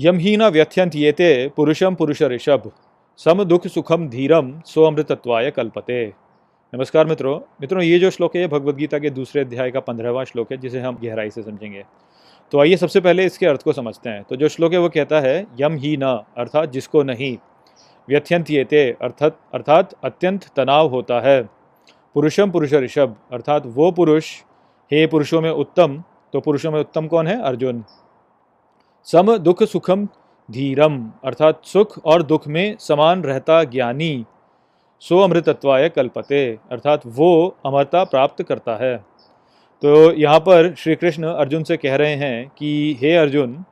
यम 0.00 0.18
ही 0.18 0.36
न 0.36 0.42
व्यथ्यंत 0.42 0.94
येते 0.94 1.48
पुरुषम 1.48 1.94
पुरुष 1.94 2.22
ऋषभ 2.22 2.70
सम 3.16 3.44
दुख 3.44 3.66
सुखम 3.66 4.08
धीरम 4.08 4.60
सो 4.60 4.84
अमृतत्वाय 4.84 5.50
कल्पते। 5.50 6.12
नमस्कार 6.74 7.06
मित्रों। 7.06 7.40
मित्रों, 7.60 7.82
ये 7.82 7.98
जो 7.98 8.10
श्लोक 8.10 8.36
है, 8.36 8.42
ये 8.42 8.48
भगवद 8.48 8.76
गीता 8.76 8.98
के 8.98 9.10
दूसरे 9.10 9.42
अध्याय 9.42 9.70
का 9.70 9.80
पंद्रहवां 9.80 10.24
श्लोक 10.24 10.52
है, 10.52 10.58
जिसे 10.58 10.80
हम 10.80 10.98
गहराई 11.04 11.30
से 11.30 11.42
समझेंगे। 11.42 11.84
तो 12.52 12.60
आइए 12.60 12.76
सबसे 12.76 13.00
पहले 13.00 13.24
इसके 13.24 13.46
अर्थ 13.46 13.62
को 13.62 13.72
समझते 13.72 14.10
हैं। 14.10 14.22
तो 14.22 14.36
जो 14.36 14.48
श्लोक 14.48 14.72
है, 14.72 14.78
वो 14.78 14.88
कहता 14.88 15.20
है 15.20 15.46
यम 15.60 15.72
ही 15.72 15.96
न 15.96 16.04
अर्थात 16.38 16.70
जिसको 16.70 17.02
नहीं 17.02 17.36
व्यथ्यंत 18.08 18.50
येते, 18.50 18.96
अर्थात 19.02 19.40
अर्थात 19.54 19.94
अत्यंत 20.04 20.44
तनाव 20.56 20.88
होता 20.88 21.20
है। 21.20 21.42
पुरुषम 22.14 22.50
पुरुष 22.50 22.74
ऋषभ, 22.74 23.16
अर्थात 23.32 23.62
वो 23.66 23.92
पुरुष, 23.92 24.34
हे 24.92 25.06
पुरुषों 25.06 25.40
में 25.40 25.50
उत्तम 25.50 26.02
तो 26.32 26.40
पुरुषों 26.40 26.72
में 26.72 26.80
उत्तम 26.80 27.06
कौन 27.06 27.26
है? 27.26 27.42
अर्जुन। 27.42 27.84
सम 29.12 29.36
दुख 29.36 29.62
सुखम 29.62 30.06
धीरम, 30.50 31.12
अर्थात 31.24 31.60
सुख 31.64 32.04
और 32.04 32.22
दुख 32.22 32.48
में 32.48 32.76
समान 32.80 33.22
रहता 33.22 33.64
ज्ञानी। 33.64 34.24
सो 35.00 35.18
अमृतत्वाय 35.18 35.88
कल्पते, 35.88 36.58
अर्थात 36.72 37.02
वो 37.06 37.56
अमरता 37.66 38.04
प्राप्त 38.04 38.42
करता 38.42 38.76
है। 38.76 38.96
तो 39.82 40.12
यहाँ 40.12 40.38
पर 40.38 40.74
श्री 40.74 40.94
कृष्ण 40.94 41.24
अर्जुन 41.24 41.62
से 41.62 41.76
कह 41.76 41.96
रहे 41.96 42.14
हैं 42.14 42.52
कि, 42.58 42.98
हे 43.02 43.16
अर्जुन, 43.16 43.64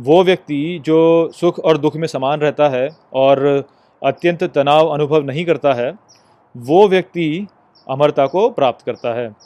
वो 0.00 0.24
व्यक्ति 0.24 0.82
जो 0.84 1.30
सुख 1.32 1.58
और 1.58 1.78
दुख 1.78 1.96
में 1.96 2.08
समान 2.08 2.40
रहता 2.40 2.68
है 2.68 2.88
और 3.12 3.64
अत्यंत 4.04 4.44
तनाव 4.44 4.88
अनुभव 4.88 5.22
नहीं 5.22 5.44
करता 5.44 5.74
है, 5.74 5.94
वो 6.56 6.88
व्यक्ति 6.88 7.46
अमरता 7.90 8.26
को 8.26 8.50
प्राप्त 8.50 8.86
करता 8.86 9.14
है। 9.14 9.36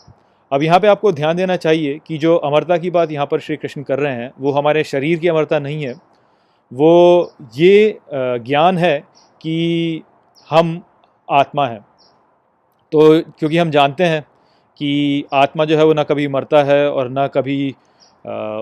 अब 0.53 0.63
यहाँ 0.63 0.79
पे 0.81 0.87
आपको 0.89 1.11
ध्यान 1.13 1.37
देना 1.37 1.57
चाहिए 1.57 1.99
कि 2.07 2.17
जो 2.19 2.37
अमरता 2.37 2.77
की 2.77 2.91
बात 2.91 3.11
यहाँ 3.13 3.27
पर 3.27 3.41
श्री 3.41 3.57
कृष्ण 3.57 3.83
कर 3.83 3.99
रहे 3.99 4.13
हैं, 4.13 4.33
वो 4.39 4.53
हमारे 4.53 4.83
शरीर 4.85 5.19
की 5.19 5.29
अमरता 5.29 5.59
नहीं 5.59 5.85
है। 5.85 5.95
वो 6.73 7.33
ये 7.57 7.99
ज्ञान 8.13 8.79
है 8.79 8.99
कि 9.41 10.03
हम 10.51 10.81
आत्मा 11.29 11.67
हैं। 11.67 11.81
तो 12.93 13.21
क्योंकि 13.21 13.59
हम 13.59 13.71
जानते 13.71 14.05
हैं 14.05 14.23
कि 14.81 15.25
आत्मा 15.35 15.65
जो 15.65 15.77
है 15.79 15.85
वो 15.85 15.93
ना 15.95 16.03
कभी 16.03 16.27
मरता 16.29 16.63
है 16.65 16.91
और 16.91 17.09
ना 17.09 17.27
कभी 17.29 17.75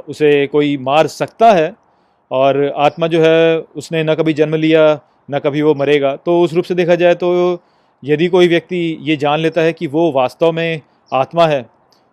उसे 0.08 0.46
कोई 0.46 0.76
मार 0.78 1.06
सकता 1.06 1.52
है 1.52 1.74
और 2.30 2.64
आत्मा 2.78 3.06
जो 3.06 3.22
है 3.22 3.58
उसने 3.58 4.02
ना 4.02 4.14
कभी 4.14 4.32
जन्म 4.32 4.54
लिया, 4.56 5.00
ना 5.30 5.38
कभी 5.38 5.62
वो 5.62 5.74
मरेगा। 5.74 6.14
तो 6.16 6.40
उस 6.42 6.52
रूप 6.54 6.64
से 6.64 6.74
देखा 6.74 6.94
जाए 6.94 7.14
तो 7.14 7.32
यदि 8.02 8.28
कोई 8.28 8.48
व्यक्ति 8.48 8.98
ये 9.02 9.16
जान 9.16 9.40
लेता 9.40 9.60
है 9.60 9.72
कि 9.72 9.86
वो 9.86 10.10
वास्तव 10.12 10.52
में 10.52 10.80
आत्मा 11.12 11.46
है 11.46 11.66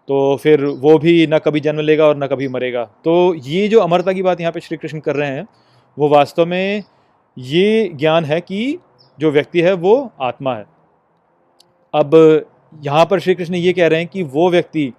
तो 0.08 0.36
फिर 0.38 0.64
वो 0.66 0.98
भी 0.98 1.26
ना 1.28 1.38
कभी 1.40 1.60
जन्म 1.60 1.80
लेगा 1.82 2.06
और 2.06 2.16
ना 2.18 2.28
कभी 2.28 2.48
मरेगा। 2.48 2.84
तो 3.06 3.34
ये 3.36 3.68
जो 3.68 3.80
अमरता 3.80 4.14
की 4.14 4.24
बात 4.24 4.42
यहाँ 4.42 4.52
पे 4.52 4.60
श्री 4.60 4.78
कृष्ण 4.78 5.00
कर 5.00 5.16
रहे 5.16 5.30
हैं, 5.30 5.48
वो 5.98 6.10
वास्तव 6.10 6.46
में 6.46 6.84
ये 7.38 7.90
ज्ञान 7.96 8.26
है 8.26 8.40
कि 8.42 8.78
जो 9.20 9.32
व्यक्ति 9.32 9.62
है 9.62 9.74
वो 9.76 10.12
आत्मा 10.22 10.56
है। 10.56 10.66
अब 11.94 12.46
यहाँ 12.82 13.06
पर 13.06 13.20
श्री 13.20 13.36
कृष्ण 13.36 13.56
ये 13.56 13.74
कह 13.74 13.88
रहे 13.88 14.00
हैं 14.00 14.08
कि 14.08 14.24
वो 14.24 14.50
व्यक्ति 14.50 14.92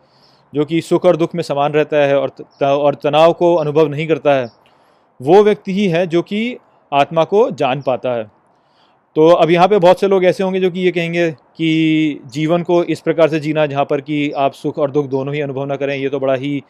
जो 0.52 0.64
कि 0.64 0.80
सुख 0.80 1.04
और 1.04 1.16
दुख 1.16 1.34
में 1.34 1.42
समान 1.42 1.72
रहता 1.72 1.96
है 1.98 2.18
और 2.18 2.30
और 2.62 2.94
तनाव 2.94 3.32
को 3.32 3.54
अनुभव 3.54 3.88
नहीं 3.88 4.06
करता 4.08 4.34
है, 4.34 4.48
वो 5.20 5.42
व्यक्ति 5.42 5.72
ही 5.72 5.86
है 5.88 6.06
जो 6.06 6.22
कि 6.22 6.56
आत्मा 6.92 7.24
को 7.24 7.50
जान 7.52 7.82
पाता 7.82 8.14
है। 8.14 8.30
तो 9.16 9.28
अब 9.28 9.50
यहाँ 9.50 9.66
पे 9.68 9.78
बहुत 9.78 10.00
से 10.00 10.08
लोग 10.08 10.24
ऐसे 10.24 10.42
होंगे 10.44 10.60
जो 10.60 10.70
कि 10.70 10.80
ये 10.80 10.90
कहेंगे 10.92 11.30
कि 11.30 12.20
जीवन 12.26 12.62
को 12.62 12.82
इस 12.84 13.00
प्रकार 13.00 13.28
से 13.28 13.38
जीना 13.40 13.64
जहाँ 13.66 13.84
पर 13.84 14.00
कि 14.00 14.30
आप 14.36 14.52
सुख 14.52 14.78
और 14.78 14.90
दुख 14.90 15.06
दोनों 15.06 15.34
ही 15.34 15.40
अनुभव 15.40 15.64
ना 15.64 15.76
करें, 15.76 15.96
ये 15.96 16.08
तो 16.08 16.18
बड़ा 16.20 16.34
ही 16.34 16.62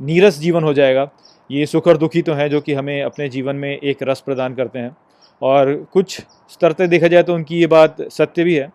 नीरस 0.00 0.38
जीवन 0.38 0.64
हो 0.64 0.72
जाएगा। 0.74 1.08
ये 1.50 1.66
सुख 1.66 1.88
और 1.88 1.96
दुख 1.96 2.14
ही 2.14 2.22
तो 2.22 2.32
हैं 2.32 2.48
जो 2.50 2.60
कि 2.60 2.74
हमें 2.74 3.02
अपने 3.02 3.28
जीवन 3.28 3.56
में 3.56 3.70
एक 3.70 4.02
रस 4.02 4.20
प्रदान 4.20 4.54
करते 4.54 4.78
हैं। 4.78 4.96
और 5.42 5.74
कुछ 5.92 6.20
स्तर 6.50 6.72
से 6.72 6.86
देखा 6.88 7.08
जाए 7.08 7.22
तो 7.22 7.34
उनकी 7.34 7.58
ये 7.60 7.66
बात 7.66 7.96
सत्य 8.12 8.44
भी 8.44 8.54
है। 8.54 8.70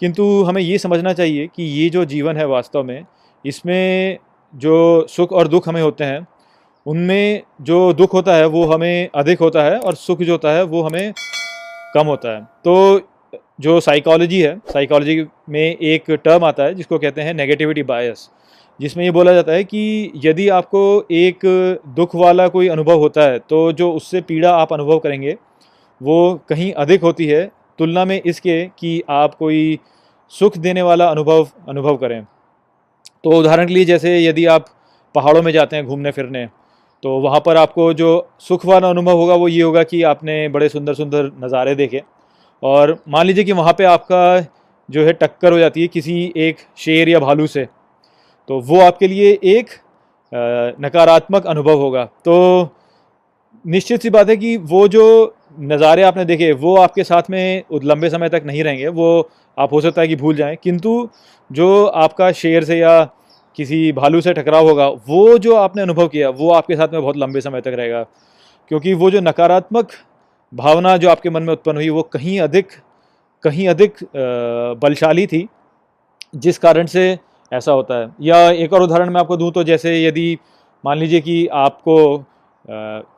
किंतु 0.00 0.42
हमें 0.42 0.62
ये 0.62 0.78
समझना 0.78 1.12
चाहिए 1.12 1.46
कि 1.46 1.62
ये 1.62 1.88
जो 1.90 2.04
जीवन 2.06 2.36
है 2.36 2.46
वास्तव 2.46 2.84
में, 2.84 3.04
इसमें 3.44 4.18
जो 4.54 5.06
सुख 5.10 5.32
और 5.32 5.48
दुख 5.48 5.68
हमें 5.68 5.82
होते 5.82 6.04
हैं, 6.04 6.26
उनमें 6.86 7.42
जो 7.62 7.92
दुख 7.92 8.14
होता 8.14 8.36
है 8.36 8.46
वो 8.46 8.64
हमें 8.66 9.08
अधिक 9.14 9.40
होता 9.40 9.62
है 9.64 9.78
और 9.78 9.94
सुख 9.96 10.22
जो 10.22 10.32
होता 10.32 10.52
है 10.52 10.62
वो 10.64 10.82
हमें 10.82 11.12
कम 11.94 12.06
होता 12.06 12.36
है। 12.36 12.42
तो 12.64 13.00
जो 13.60 13.78
साइकोलॉजी 13.80 14.40
है 14.40 14.56
साइकोलॉजी 14.68 15.26
में 15.48 15.60
एक 15.60 16.10
टर्म 16.14 16.44
आता 16.44 16.62
है, 16.62 16.74
जिसको 16.74 16.98
कहते 16.98 17.22
हैं 17.22 17.34
नेगेटिविटी 17.34 17.82
बायस 17.84 18.28
जिसमें 18.80 19.04
ये 19.04 19.10
बोला 19.10 19.32
जाता 19.32 19.52
है 19.52 19.64
कि 19.64 20.12
यदि 20.24 20.48
आपको 20.50 20.80
एक 21.12 21.40
दुख 21.96 22.14
वाला 22.16 22.46
कोई 22.48 22.68
अनुभव 22.68 22.98
होता 22.98 23.22
है 23.22 23.38
तो 23.40 23.70
जो 23.72 23.90
उससे 23.92 24.20
पीड़ा 24.22 24.52
आप 24.52 24.72
अनुभव 24.72 24.98
करेंगे, 24.98 25.36
वो 26.00 26.40
कहीं 26.48 26.72
अधिक 26.74 27.02
होती 27.02 27.26
है, 27.26 27.44
तुलना 27.78 28.04
में 28.04 28.20
इसके 28.22 28.64
कि 28.78 29.02
आप 29.10 29.34
कोई 29.34 29.78
सुख 30.32 30.56
देने 30.58 30.82
वाला 30.82 31.08
अनुभव 31.10 31.46
अनुभव 31.68 31.96
करें। 31.96 32.22
तो 33.24 33.30
उदाहरण 33.30 33.66
के 33.66 33.74
लिए 33.74 33.84
जैसे 33.84 34.18
यदि 34.24 34.46
आप 34.48 34.66
पहाड़ों 35.14 35.42
में 35.42 35.52
जाते 35.52 35.76
हैं 35.76 35.86
घूमने 35.86 36.10
फिरने 36.10 36.46
तो 37.02 37.18
वहाँ 37.20 37.40
पर 37.40 37.56
आपको 37.56 37.92
जो 37.94 38.10
सुख 38.40 38.66
वाला 38.66 38.88
अनुभव 38.88 39.16
होगा 39.16 39.34
वो 39.34 39.48
ये 39.48 39.62
होगा 39.62 39.82
कि 39.84 40.02
आपने 40.04 40.48
बड़े 40.48 40.68
सुंदर 40.68 40.94
सुंदर 40.94 41.30
नज़ारे 41.44 41.74
देखे। 41.74 42.02
और 42.62 42.96
मान 43.08 43.26
लीजिए 43.26 43.44
कि 43.44 43.52
वहाँ 43.52 43.72
पे 43.72 43.84
आपका 43.86 44.40
जो 44.88 45.04
है 45.04 45.12
टक्कर 45.14 45.52
हो 45.52 45.58
जाती 45.58 45.82
है 45.82 45.88
किसी 45.88 46.32
एक 46.38 46.56
शेर 46.78 47.08
या 47.08 47.18
भालू 47.20 47.46
से 47.46 47.66
तो 48.48 48.60
वो 48.62 48.80
आपके 48.82 49.08
लिए 49.08 49.38
एक 49.50 49.70
नकारात्मक 50.80 51.46
अनुभव 51.46 51.78
होगा। 51.78 52.04
तो 52.04 52.34
निश्चित 53.64 54.02
सी 54.02 54.10
बात 54.10 54.28
है 54.28 54.36
कि 54.36 54.56
वो 54.58 54.86
जो 54.88 55.34
नज़ारे 55.60 56.02
आपने 56.02 56.24
देखे, 56.24 56.50
वो 56.52 56.76
आपके 56.76 57.04
साथ 57.04 57.30
में 57.30 57.62
लंबे 57.74 58.10
समय 58.10 58.28
तक 58.28 58.42
नहीं 58.46 58.62
रहेंगे। 58.64 58.88
वो 58.88 59.28
आप, 59.58 59.72
हो 59.72 59.80
सकता 59.80 60.00
है 60.00 60.08
कि 60.08 60.16
भूल 60.16 60.36
जाएँ। 60.36 60.56
किंतु 60.62 61.08
जो 61.50 61.84
आपका 61.86 62.30
शेर 62.34 62.64
से 62.64 62.78
या 62.78 63.02
किसी 63.56 63.92
भालू 63.92 64.20
से 64.20 64.32
टकराव 64.34 64.68
होगा, 64.68 64.86
वो 64.88 65.38
जो 65.38 65.54
आपने 65.56 65.82
अनुभव 65.82 66.08
किया, 66.08 66.28
वो 66.30 66.50
आपके 66.52 66.76
साथ 66.76 66.88
में 66.88 67.00
बहुत 67.02 67.16
लंबे 67.16 67.40
समय 67.40 67.60
तक 67.60 67.74
रहेगा। 67.76 68.02
क्योंकि 68.70 68.94
वो 68.94 69.10
जो 69.10 69.20
नकारात्मक 69.20 69.90
भावना 70.52 70.96
जो 70.96 71.08
आपके 71.10 71.30
मन 71.30 71.42
में 71.42 71.52
उत्पन्न 71.52 71.76
हुई, 71.76 71.88
वो 71.88 72.02
कहीं 72.02 72.40
अधिक 72.40 72.68
कहीं 73.42 73.68
अधिक 73.68 73.96
बलशाली 74.82 75.26
थी, 75.26 75.46
जिस 76.34 76.58
कारण 76.58 76.86
से 76.86 77.18
ऐसा 77.52 77.72
होता 77.72 77.94
है। 77.94 78.08
या 78.20 78.38
एक 78.50 78.72
और 78.72 78.82
उदाहरण 78.82 79.10
मैं 79.10 79.20
आपको 79.20 79.36
दूँ 79.36 79.50
तो 79.52 79.64
जैसे 79.64 80.02
यदि 80.04 80.38
मान 80.84 80.98
लीजिए 80.98 81.20
कि 81.20 81.46
आपको 81.46 81.96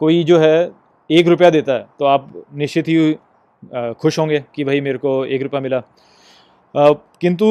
कोई 0.00 0.22
जो 0.24 0.38
है 0.38 0.70
एक 1.10 1.28
रुपया 1.28 1.50
देता 1.50 1.72
है 1.72 1.86
तो 1.98 2.04
आप 2.04 2.32
निश्चित 2.54 2.88
ही 2.88 3.16
खुश 4.00 4.18
होंगे 4.18 4.42
कि 4.54 4.64
भाई 4.64 4.80
मेरे 4.80 4.98
को 4.98 5.24
एक 5.26 5.42
रुपया 5.42 5.60
मिला। 5.60 5.82
किंतु 6.74 7.48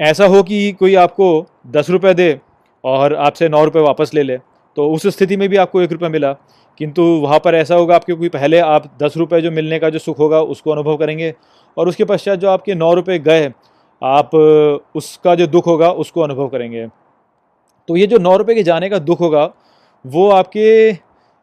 ऐसा 0.00 0.26
हो 0.26 0.42
कि 0.42 0.72
कोई 0.72 0.94
आपको 0.94 1.46
दस 1.66 1.90
रुपये 1.90 2.12
दे 2.14 2.38
और 2.84 3.14
आपसे 3.14 3.48
नौ 3.48 3.64
रुपये 3.64 3.82
वापस 3.82 4.10
ले 4.14 4.22
ले 4.22 4.36
तो 4.76 4.88
उस 4.90 5.06
स्थिति 5.06 5.36
में 5.36 5.48
भी 5.48 5.56
आपको 5.56 5.80
एक 5.82 5.92
रुपया 5.92 6.08
मिला। 6.08 6.32
किंतु 6.80 7.02
वहाँ 7.02 7.38
पर 7.38 7.54
ऐसा 7.54 7.74
होगा, 7.74 7.94
आपके 7.94 8.12
कोई 8.12 8.28
पहले 8.28 8.58
आप 8.58 8.84
दस 9.02 9.16
रुपये 9.16 9.40
जो 9.40 9.50
मिलने 9.50 9.78
का 9.78 9.90
जो 9.90 9.98
सुख 9.98 10.18
होगा, 10.18 10.40
उसको 10.40 10.70
अनुभव 10.70 10.96
करेंगे 10.96 11.34
और 11.76 11.88
उसके 11.88 12.04
पश्चात 12.04 12.38
जो 12.38 12.48
आपके 12.48 12.74
नौ 12.74 12.92
रुपये 12.94 13.18
गए, 13.18 13.52
आप 14.02 14.34
उसका 14.94 15.34
जो 15.34 15.46
दुख 15.46 15.66
होगा, 15.66 15.90
उसको 15.90 16.20
अनुभव 16.20 16.48
करेंगे। 16.48 16.86
तो 17.88 17.96
ये 17.96 18.06
जो 18.06 18.18
नौ 18.18 18.36
रुपये 18.36 18.54
के 18.54 18.62
जाने 18.62 18.88
का 18.88 18.98
दुख 18.98 19.20
होगा, 19.20 19.50
वो 20.04 20.30
आपके 20.30 20.92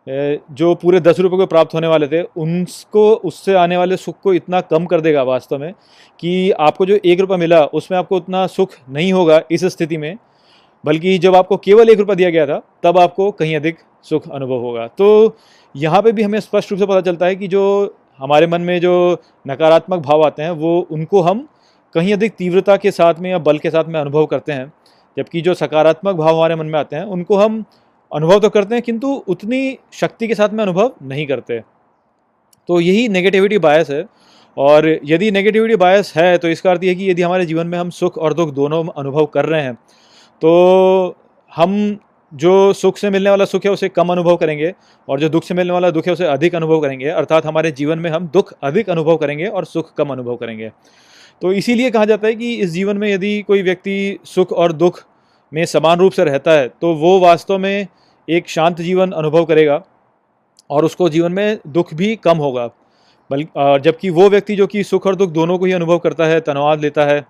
जो 0.08 0.76
पूरे 0.76 1.00
दस 1.00 1.20
रुपये 1.20 1.38
को 1.38 1.46
प्राप्त 1.46 1.74
होने 1.74 1.88
वाले 1.88 2.08
थे, 2.08 2.22
उनको, 2.22 3.14
उससे 3.14 3.54
आने 3.54 3.78
वाले 3.78 3.98
सुख 3.98 4.16
को 4.24 4.34
इतना 4.34 4.62
कम 4.62 4.86
कर 4.86 5.02
देगा 5.02 5.24
वास्तव 5.24 5.58
में 5.58 5.74
कि 6.20 6.52
आपको 6.52 6.86
जो 6.86 7.00
एक 7.06 7.20
रुपया 7.20 7.38
मिला, 7.38 7.66
उसमें 7.66 7.98
आपको 7.98 8.18
उतना 8.18 8.48
सुख 8.48 8.70
नहीं 8.90 9.14
होगा 9.14 9.42
इस 9.52 9.66
स्थिति 9.66 9.98
में। 9.98 10.18
बल्कि 10.86 11.18
जब 11.18 11.36
आपको 11.36 11.58
केवल 11.58 11.90
एक 11.90 12.00
रुपया 12.00 12.16
दिया 12.16 12.30
गया 12.30 12.46
था, 12.46 12.62
तब 12.84 12.98
आपको 12.98 13.32
कहीं 13.32 13.56
अधिक 13.56 13.78
सुख 14.04 14.30
अनुभव 14.30 14.56
होगा। 14.56 14.88
तो 14.88 15.38
यहाँ 15.76 16.02
पे 16.02 16.12
भी 16.12 16.24
हमें 16.24 16.40
स्पष्ट 16.40 16.72
रूप 16.72 16.80
से 16.80 16.86
पता 16.86 17.02
चलता 17.02 17.26
है 17.26 17.36
कि 17.36 17.48
जो 17.48 17.96
हमारे 18.20 18.48
मन 18.48 18.62
में 18.62 18.80
जो 18.80 19.22
नकारात्मक 19.48 20.00
भाव 20.00 20.26
आते 20.26 20.44
हैं, 20.44 20.50
वो 20.50 20.88
उनको 20.92 21.22
हम 21.22 21.48
कहीं 21.94 22.14
अधिक 22.14 22.34
तीव्रता 22.34 22.78
के 22.78 22.92
साथ 22.92 23.14
में 23.20 23.32
या 23.32 23.38
बल 23.38 23.58
के 23.58 23.70
साथ 23.70 23.84
में 23.86 24.00
अनुभव 24.00 24.26
करते 24.26 24.52
हैं। 24.52 24.74
जबकि 25.18 25.42
जो 25.42 25.54
सकारात्मक 25.54 26.16
भाव 26.16 26.36
हमारे 26.36 26.56
मन 26.56 26.66
में 26.66 26.80
आते 26.80 26.96
हैं, 26.96 27.04
उनको 27.04 27.36
हम 27.36 27.66
अनुभव 28.12 28.40
तो 28.40 28.50
करते 28.50 28.76
हैं, 28.76 28.82
किंतु 28.82 29.08
उतनी 29.28 29.78
शक्ति 29.94 30.28
के 30.28 30.36
साथ 30.36 30.50
में 30.50 30.64
अनुभव 30.64 30.92
नहीं 31.04 31.26
करते। 31.28 31.60
तो 32.70 32.80
यही 32.80 33.08
नेगेटिविटी 33.10 33.58
बायस 33.60 33.90
है। 33.90 34.06
और 34.58 34.88
यदि 35.06 35.30
नेगेटिविटी 35.32 35.76
बायस 35.76 36.14
है 36.16 36.38
तो 36.38 36.48
इसका 36.48 36.70
अर्थ 36.72 36.84
ये 36.84 36.94
कि 36.96 37.10
यदि 37.10 37.22
हमारे 37.22 37.46
जीवन 37.46 37.68
में 37.68 37.78
हम 37.78 37.90
सुख 37.92 38.18
और 38.18 38.34
दुख 38.34 38.50
दोनों 38.54 38.84
अनुभव 38.90 39.26
कर 39.26 39.46
रहे 39.46 39.62
हैं 39.62 39.74
तो 40.42 41.16
हम 41.52 41.98
जो 42.32 42.52
सुख 42.74 42.98
से 42.98 43.10
मिलने 43.10 43.30
वाला 43.30 43.46
सुख 43.46 43.66
है, 43.66 43.72
उसे 43.72 43.90
कम 43.90 44.10
अनुभव 44.10 44.36
करेंगे 44.36 44.74
और 45.08 45.20
जो 45.20 45.30
दुख 45.30 45.44
से 45.44 45.54
मिलने 45.54 45.74
वाला 45.74 45.90
दुख 45.92 46.08
है, 46.08 46.14
उसे 46.14 46.26
अधिक 46.26 46.56
अनुभव 46.56 46.82
करेंगे। 46.82 47.10
अर्थात 47.10 47.46
हमारे 47.46 47.72
जीवन 47.72 48.00
में 48.00 48.10
हम 48.12 48.28
दुख 48.28 48.54
अधिक 48.64 48.90
अनुभव 48.90 49.18
करेंगे 49.18 49.48
और 49.48 49.66
सुख 49.66 49.94
कम 49.94 50.10
अनुभव 50.10 50.36
करेंगे। 50.36 50.70
तो 51.42 51.52
इसीलिए 51.54 51.92
कहा 51.92 52.06
जाता 52.06 52.28
है 52.28 52.36
कि 52.36 52.54
इस 52.56 52.70
जीवन 52.70 52.98
में 52.98 53.10
यदि 53.10 53.42
कोई 53.42 53.62
व्यक्ति 53.62 54.18
सुख 54.26 54.52
और 54.54 54.72
दुख 54.74 55.04
में 55.52 55.66
समान 55.66 56.00
रूप 56.00 56.12
से 56.12 56.24
रहता 56.24 56.52
है 56.52 56.68
तो 56.82 56.94
वो 56.96 57.20
वास्तव 57.20 57.58
में 57.58 57.88
एक 58.28 58.50
शांत 58.50 58.82
जीवन 58.82 59.12
अनुभव 59.12 59.46
करेगा 59.46 59.82
और 60.70 60.86
उसको 60.86 61.10
जीवन 61.10 61.32
में 61.32 61.58
दुख 61.68 61.94
भी 61.94 62.16
कम 62.16 62.38
होगा। 62.38 62.66
बल्कि 63.30 63.80
जबकि 63.82 64.10
वो 64.10 64.30
व्यक्ति 64.30 64.56
जो 64.56 64.68
कि 64.68 64.84
सुख 64.84 65.06
और 65.08 65.16
दुख 65.16 65.30
दोनों 65.32 65.58
को 65.58 65.66
ही 65.66 65.72
अनुभव 65.72 65.98
करता 65.98 66.26
है, 66.26 66.40
तनाव 66.42 66.82
लेता 66.82 67.06
है, 67.06 67.26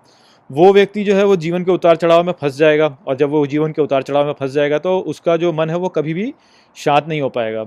वो 0.50 0.72
व्यक्ति 0.72 1.04
जो 1.04 1.14
है 1.14 1.24
वो 1.24 1.36
जीवन 1.36 1.64
के 1.64 1.72
उतार 1.72 1.96
चढ़ाव 1.96 2.24
में 2.24 2.32
फंस 2.32 2.56
जाएगा 2.56 2.86
और 3.06 3.16
जब 3.16 3.30
वो 3.30 3.46
जीवन 3.46 3.72
के 3.72 3.82
उतार 3.82 4.02
चढ़ाव 4.02 4.26
में 4.26 4.32
फंस 4.32 4.50
जाएगा 4.50 4.78
तो 4.78 4.98
उसका 5.00 5.36
जो 5.36 5.52
मन 5.52 5.70
है 5.70 5.76
वो 5.76 5.88
कभी 5.88 6.14
भी 6.14 6.32
शांत 6.76 7.08
नहीं 7.08 7.20
हो 7.20 7.28
पाएगा। 7.28 7.64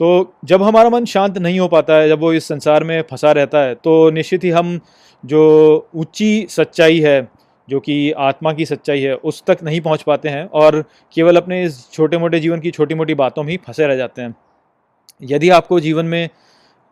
तो 0.00 0.34
जब 0.44 0.62
हमारा 0.62 0.90
मन 0.90 1.04
शांत 1.04 1.38
नहीं 1.38 1.58
हो 1.60 1.68
पाता 1.68 1.94
है, 1.94 2.08
जब 2.08 2.20
वो 2.20 2.32
इस 2.32 2.48
संसार 2.48 2.84
में 2.84 3.02
फंसा 3.02 3.32
रहता 3.32 3.58
है 3.58 3.74
तो 3.74 4.10
निश्चित 4.10 4.44
ही 4.44 4.50
हम 4.50 4.78
जो 5.24 5.88
ऊँची 5.94 6.46
सच्चाई 6.50 7.00
है 7.00 7.20
जो 7.68 7.80
कि 7.80 8.10
आत्मा 8.12 8.52
की 8.52 8.64
सच्चाई 8.66 9.00
है, 9.00 9.14
उस 9.14 9.42
तक 9.46 9.58
नहीं 9.62 9.80
पहुँच 9.80 10.02
पाते 10.02 10.28
हैं 10.28 10.44
और 10.46 10.84
केवल 11.14 11.36
अपने 11.36 11.62
इस 11.64 11.90
छोटे 11.92 12.18
मोटे 12.18 12.40
जीवन 12.40 12.60
की 12.60 12.70
छोटी 12.70 12.94
मोटी 12.94 13.14
बातों 13.14 13.42
में 13.42 13.50
ही 13.50 13.56
फंसे 13.56 13.86
रह 13.86 13.96
जाते 13.96 14.22
हैं। 14.22 14.34
यदि 15.22 15.50
आपको 15.50 15.80
जीवन 15.80 16.06
में 16.06 16.28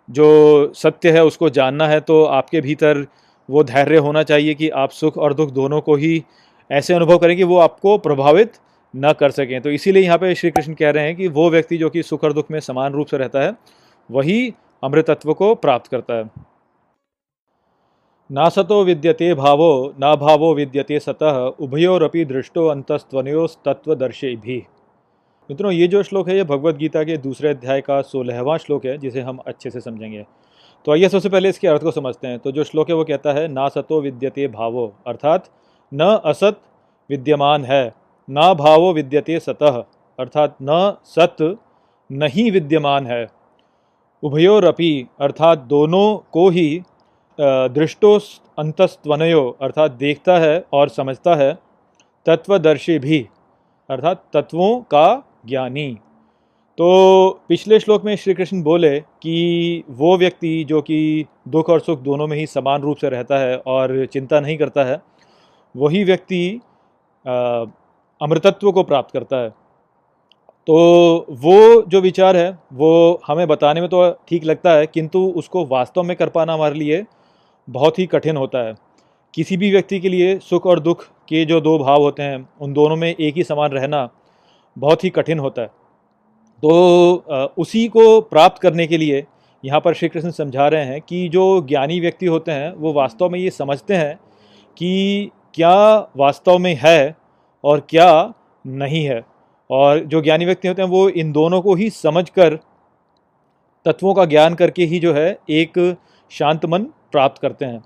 जो 0.09 0.73
सत्य 0.75 1.11
है, 1.11 1.25
उसको 1.25 1.51
जानना 1.51 1.87
है 1.89 2.01
तो 2.01 2.25
आपके 2.25 2.61
भीतर 2.61 3.07
वो 3.49 3.63
धैर्य 3.65 3.97
होना 3.97 4.23
चाहिए 4.23 4.55
कि 4.55 4.69
आप 4.69 4.91
सुख 4.91 5.17
और 5.19 5.35
दुख 5.35 5.51
दोनों 5.51 5.81
को 5.81 5.95
ही 5.97 6.23
ऐसे 6.71 6.95
अनुभव 6.95 7.19
करें 7.19 7.37
कि 7.37 7.43
वो 7.43 7.59
आपको 7.59 7.97
प्रभावित 7.99 8.53
न 8.95 9.13
कर 9.13 9.31
सकें। 9.31 9.61
तो 9.61 9.71
इसीलिए 9.71 10.03
यहाँ 10.03 10.19
पे 10.19 10.35
श्री 10.35 10.51
कृष्ण 10.51 10.75
कह 10.75 10.91
रहे 10.91 11.05
हैं 11.05 11.17
कि 11.17 11.29
वो 11.29 11.49
व्यक्ति 11.51 11.77
जो 11.77 11.91
कि 11.91 12.03
सुख 12.03 12.25
और 12.25 12.33
दुख 12.33 12.51
में 12.51 12.61
समान 12.61 12.93
रूप 12.93 13.07
से 13.07 13.17
रहता 13.17 13.41
है, 13.41 13.55
वही 14.11 14.53
अमृतत्व 14.83 15.33
को 15.35 15.55
प्राप्त 15.55 15.91
करता 15.91 16.15
है। 16.15 16.31
ना 18.32 18.49
सतो 18.49 18.85
विद्यते 18.85 19.35
भावो, 19.35 19.94
ना 20.00 20.17
भावो 20.17 20.55
विद्यते 20.55 21.00
सतह 21.00 21.55
उभयोरपि 21.61 22.25
दृष्टो 22.25 22.67
अंतस्त्वनयोस्तत्वदर्शी 22.67 24.37
भी 24.37 24.56
मित्रों, 25.50 25.73
ये 25.73 25.87
जो 25.87 26.03
श्लोक 26.03 26.29
है, 26.29 26.37
ये 26.37 26.44
भगवत 26.44 26.75
गीता 26.75 27.05
के 27.05 27.17
दूसरे 27.17 27.49
अध्याय 27.49 27.81
का 27.81 28.03
सोलहवां 28.03 28.59
श्लोक 28.59 28.87
है, 28.87 28.99
जिसे 28.99 29.21
हम 29.21 29.38
अच्छे 29.47 29.71
से 29.71 29.81
समझेंगे। 29.81 30.27
तो 30.85 30.93
आइए 30.93 31.09
सबसे 31.09 31.29
पहले 31.29 31.49
इसके 31.49 31.69
अर्थ 31.69 31.82
को 31.82 31.91
समझते 31.91 32.29
हैं। 32.29 32.38
तो 32.38 32.53
जो 32.53 32.65
श्लोक 32.65 32.88
है, 32.88 32.94
वो 32.94 33.05
कहता 33.05 33.32
है, 33.32 33.49
ना 33.49 33.69
सतो 33.69 34.00
विद्यते 34.00 34.49
भावो 34.49 34.94
अर्थात, 35.06 35.49
न 35.94 36.21
असत 36.25 36.61
विद्यमान 37.11 37.65
है 37.65 37.94
ना 38.31 38.55
भावो 38.55 38.93
विद्यते 38.93 39.41
सतह 39.41 39.85
अर्थात, 40.19 40.56
न 40.62 40.97
सत 41.05 41.56
नहीं 42.12 42.53
विद्यमान 42.53 43.06
है 43.06 43.29
उभयोरपि 44.23 45.09
अर्थात, 45.21 45.59
दोनों 45.59 46.17
को 46.33 46.49
ही 46.49 46.83
दृष्टो 47.41 48.19
अंतस्त्वनयो 48.59 49.49
अर्थात 49.63 49.91
देखता 49.93 50.39
है 50.39 50.65
और 50.73 50.89
समझता 50.91 51.35
है, 51.37 51.53
तत्वदर्शी 52.27 52.99
भी, 52.99 53.27
अर्थात 53.89 54.25
तत्वों 54.35 54.81
का 54.85 55.23
ज्ञानी। 55.47 55.91
तो 56.79 57.41
पिछले 57.49 57.79
श्लोक 57.81 58.05
में 58.05 58.15
श्री 58.17 58.35
कृष्ण 58.35 58.63
बोले 58.63 58.99
कि 59.01 59.85
वो 59.91 60.17
व्यक्ति 60.19 60.53
जो 60.65 60.81
कि 60.83 61.27
दुख 61.49 61.71
और 61.71 61.81
सुख 61.81 62.01
दोनों 62.01 62.27
में 62.27 62.37
ही 62.37 62.47
समान 62.47 62.83
रूप 62.83 62.97
से 62.97 63.09
रहता 63.09 63.39
है 63.39 63.57
और 63.59 64.05
चिंता 64.07 64.41
नहीं 64.41 64.57
करता 64.59 64.85
है, 64.85 65.01
वही 65.75 66.03
व्यक्ति 66.05 66.61
अमृतत्व 67.25 68.71
को 68.73 68.83
प्राप्त 68.83 69.13
करता 69.13 69.37
है। 69.37 69.49
तो 70.67 71.27
वो 71.41 71.83
जो 71.83 72.01
विचार 72.01 72.37
है, 72.37 72.59
वो 72.73 73.21
हमें 73.27 73.47
बताने 73.49 73.81
में 73.81 73.89
तो 73.91 74.11
ठीक 74.29 74.45
लगता 74.45 74.73
है, 74.73 74.87
किंतु 74.87 75.27
उसको 75.37 75.65
वास्तव 75.67 76.03
में 76.03 76.17
कर 76.17 76.29
पाना 76.29 76.55
हमारे 76.55 76.75
लिए 76.75 77.05
बहुत 77.71 77.99
ही 77.99 78.07
कठिन 78.07 78.37
होता 78.37 78.59
है। 78.59 78.75
किसी 79.35 79.57
भी 79.57 79.71
व्यक्ति 79.73 79.99
के 80.01 80.09
लिए 80.09 80.39
सुख 80.39 80.67
और 80.67 80.81
दुख 80.81 81.05
के 81.29 81.45
जो 81.45 81.61
दो 81.61 81.79
भाव 81.79 82.03
होते 82.03 82.23
हैं, 82.23 82.49
उन 82.61 82.73
दोनों 82.73 82.97
में 82.97 83.09
एक 83.11 83.35
ही 83.37 83.43
समान 83.43 83.71
रहना 83.71 84.09
बहुत 84.77 85.05
ही 85.05 85.11
कठिन 85.11 85.39
होता 85.39 85.63
है। 85.63 85.69
तो 86.63 87.51
उसी 87.59 87.87
को 87.89 88.21
प्राप्त 88.21 88.61
करने 88.63 88.87
के 88.87 88.97
लिए 88.97 89.25
यहाँ 89.65 89.81
पर 89.81 89.95
श्री 89.95 90.09
कृष्ण 90.09 90.31
समझा 90.31 90.67
रहे 90.69 90.85
हैं 90.85 91.01
कि 91.01 91.29
जो 91.29 91.61
ज्ञानी 91.69 92.01
व्यक्ति 92.01 92.27
होते 92.27 92.53
हैं, 92.53 92.73
वो 92.73 92.93
वास्तव 92.93 93.29
में 93.29 93.39
ये 93.39 93.51
समझते 93.51 93.95
हैं 93.95 94.17
कि 94.77 95.31
क्या 95.55 95.99
वास्तव 96.17 96.59
में 96.59 96.75
है 96.83 97.17
और 97.65 97.87
क्या 97.89 98.33
नहीं 98.65 99.05
है। 99.05 99.21
और 99.71 99.99
जो 99.99 100.21
ज्ञानी 100.21 100.45
व्यक्ति 100.45 100.69
होते 100.69 100.83
हैं, 100.83 100.89
वो 100.89 101.09
इन 101.09 101.33
दोनों 101.33 101.61
को 101.63 101.75
ही 101.75 101.91
समझकर, 101.91 102.57
तत्वों 103.87 104.15
का 104.15 104.25
ज्ञान 104.25 104.55
करके 104.55 104.85
ही 104.85 104.99
जो 104.99 105.13
है, 105.15 105.39
एक 105.51 105.97
शांत 106.31 106.67
मन 106.67 106.87
प्राप्त 107.12 107.41
करते 107.43 107.65
हैं। 107.65 107.79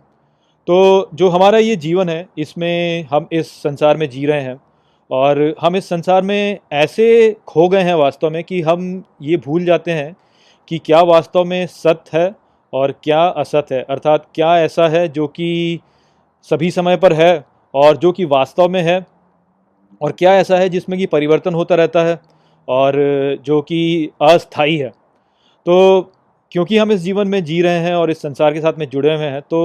तो 0.69 1.09
जो 1.15 1.29
हमारा 1.29 1.59
ये 1.59 1.77
जीवन 1.77 2.09
है, 2.09 2.27
इसमें 2.39 3.07
हम 3.11 3.29
इस 3.33 3.51
संसार 3.63 3.97
में 3.97 4.09
जी 4.11 4.25
रहे 4.27 4.41
हैं 4.41 4.61
और 5.11 5.55
हम 5.61 5.77
इस 5.77 5.89
संसार 5.89 6.23
में 6.23 6.59
ऐसे 6.73 7.37
खो 7.47 7.69
गए 7.69 7.83
हैं 7.83 7.95
वास्तव 7.95 8.31
में 8.31 8.43
कि 8.45 8.61
हम 8.61 9.03
ये 9.23 9.37
भूल 9.37 9.65
जाते 9.65 9.91
हैं 9.91 10.15
कि 10.69 10.79
क्या 10.79 11.01
वास्तव 11.03 11.45
में 11.45 11.67
सत्य 11.67 12.19
है 12.19 12.35
और 12.73 12.93
क्या 13.03 13.21
असत्य 13.21 13.75
है। 13.75 13.83
अर्थात 13.83 14.27
क्या 14.35 14.59
ऐसा 14.59 14.89
है 14.89 15.07
जो 15.09 15.27
कि 15.27 15.81
सभी 16.49 16.71
समय 16.71 16.97
पर 16.97 17.13
है 17.13 17.45
और 17.75 17.97
जो 17.97 18.13
कि 18.13 18.25
वास्तव 18.25 18.69
में 18.69 18.83
है 18.83 19.05
और 20.01 20.13
क्या 20.13 20.35
ऐसा 20.35 20.57
है 20.57 20.69
जिसमें 20.69 20.99
कि 20.99 21.07
परिवर्तन 21.07 21.55
होता 21.55 21.75
रहता 21.75 22.03
है 22.05 22.19
और 22.69 22.95
जो 23.45 23.61
कि 23.63 24.11
अस्थाई 24.23 24.77
है। 24.77 24.89
तो 25.67 26.13
क्योंकि 26.55 26.77
हम 26.79 26.93
इस 26.93 27.01
जीवन 27.01 27.29
में 27.29 27.43
जी 27.45 27.61
रहे 27.63 27.79
हैं 27.79 27.95
और 27.95 28.11
इस 28.11 28.19
संसार 28.19 28.53
के 28.55 28.61
साथ 28.61 28.73
में 28.79 28.89
जुड़े 28.89 29.15
हुए 29.15 29.25
हैं 29.25 29.41
तो 29.41 29.59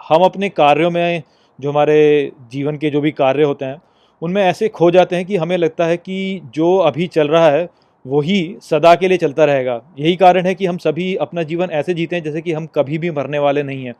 हम 0.00 0.22
अपने 0.24 0.48
कार्यों 0.48 0.90
में 0.90 1.22
जो 1.58 1.70
हमारे 1.70 2.32
जीवन 2.52 2.76
के 2.76 2.90
जो 2.90 3.00
भी 3.00 3.10
कार्य 3.10 3.42
होते 3.42 3.64
हैं, 3.64 3.80
उनमें 4.22 4.42
ऐसे 4.42 4.68
खो 4.68 4.90
जाते 4.90 5.16
हैं 5.16 5.24
कि 5.26 5.36
हमें 5.36 5.56
लगता 5.56 5.86
है 5.86 5.96
कि 5.96 6.40
जो 6.54 6.76
अभी 6.78 7.06
चल 7.06 7.28
रहा 7.28 7.50
है, 7.50 7.68
वही 8.04 8.56
सदा 8.62 8.94
के 8.94 9.08
लिए 9.08 9.18
चलता 9.18 9.44
रहेगा। 9.44 9.80
यही 9.98 10.16
कारण 10.16 10.46
है 10.46 10.54
कि 10.54 10.66
हम 10.66 10.78
सभी 10.78 11.14
अपना 11.16 11.42
जीवन 11.42 11.70
ऐसे 11.70 11.94
जीते 11.94 12.16
हैं, 12.16 12.22
जैसे 12.22 12.40
कि 12.40 12.52
हम 12.52 12.66
कभी 12.74 12.98
भी 12.98 13.10
मरने 13.10 13.38
वाले 13.38 13.62
नहीं 13.62 13.84
हैं, 13.84 13.94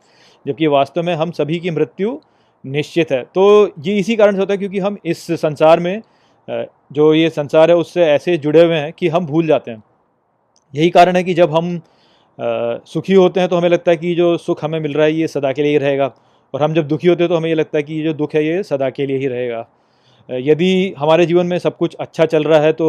जबकि 0.45 0.67
वास्तव 0.67 1.03
में 1.03 1.13
हम 1.15 1.31
सभी 1.31 1.59
की 1.59 1.71
मृत्यु 1.71 2.17
निश्चित 2.65 3.11
है। 3.11 3.21
तो 3.25 3.73
ये 3.85 3.97
इसी 3.99 4.15
कारण 4.15 4.33
से 4.33 4.39
होता 4.39 4.53
है 4.53 4.57
क्योंकि 4.57 4.79
हम 4.79 4.97
इस 5.05 5.25
संसार 5.31 5.79
में 5.79 6.01
जो 6.47 7.13
ये 7.13 7.29
संसार 7.31 7.71
है, 7.71 7.75
उससे 7.75 8.05
ऐसे 8.05 8.37
जुड़े 8.37 8.63
हुए 8.63 8.75
हैं 8.75 8.93
कि 8.93 9.07
हम 9.07 9.25
भूल 9.25 9.47
जाते 9.47 9.71
हैं। 9.71 9.83
यही 10.73 10.89
कारण 10.89 11.15
है 11.15 11.23
कि 11.23 11.33
जब 11.33 11.55
हम 11.55 11.79
सुखी 12.39 13.13
होते 13.13 13.39
हैं 13.39 13.49
तो 13.49 13.57
हमें 13.57 13.69
लगता 13.69 13.91
है 13.91 13.97
कि 13.97 14.13
जो 14.15 14.35
सुख 14.37 14.63
हमें 14.63 14.79
मिल 14.79 14.93
रहा 14.93 15.05
है 15.05 15.13
ये 15.13 15.27
सदा 15.27 15.51
के 15.51 15.63
लिए 15.63 15.71
ही 15.71 15.77
रहेगा। 15.77 16.13
और 16.53 16.63
हम 16.63 16.73
जब 16.73 16.87
दुखी 16.87 17.07
होते 17.07 17.23
हैं 17.23 17.29
तो 17.29 17.35
हमें 17.35 17.49
ये 17.49 17.55
लगता 17.55 17.77
है 17.77 17.83
कि 17.83 17.93
ये 17.93 18.03
जो 18.03 18.13
दुख 18.13 18.35
है 18.35 18.45
ये 18.45 18.61
सदा 18.63 18.89
के 18.89 19.05
लिए 19.05 19.17
ही 19.17 19.27
रहेगा। 19.27 19.65
यदि 20.29 20.93
हमारे 20.97 21.25
जीवन 21.25 21.45
में 21.45 21.57
सब 21.59 21.77
कुछ 21.77 21.95
अच्छा 21.95 22.25
चल 22.25 22.43
रहा 22.43 22.59
है 22.59 22.73
तो 22.73 22.87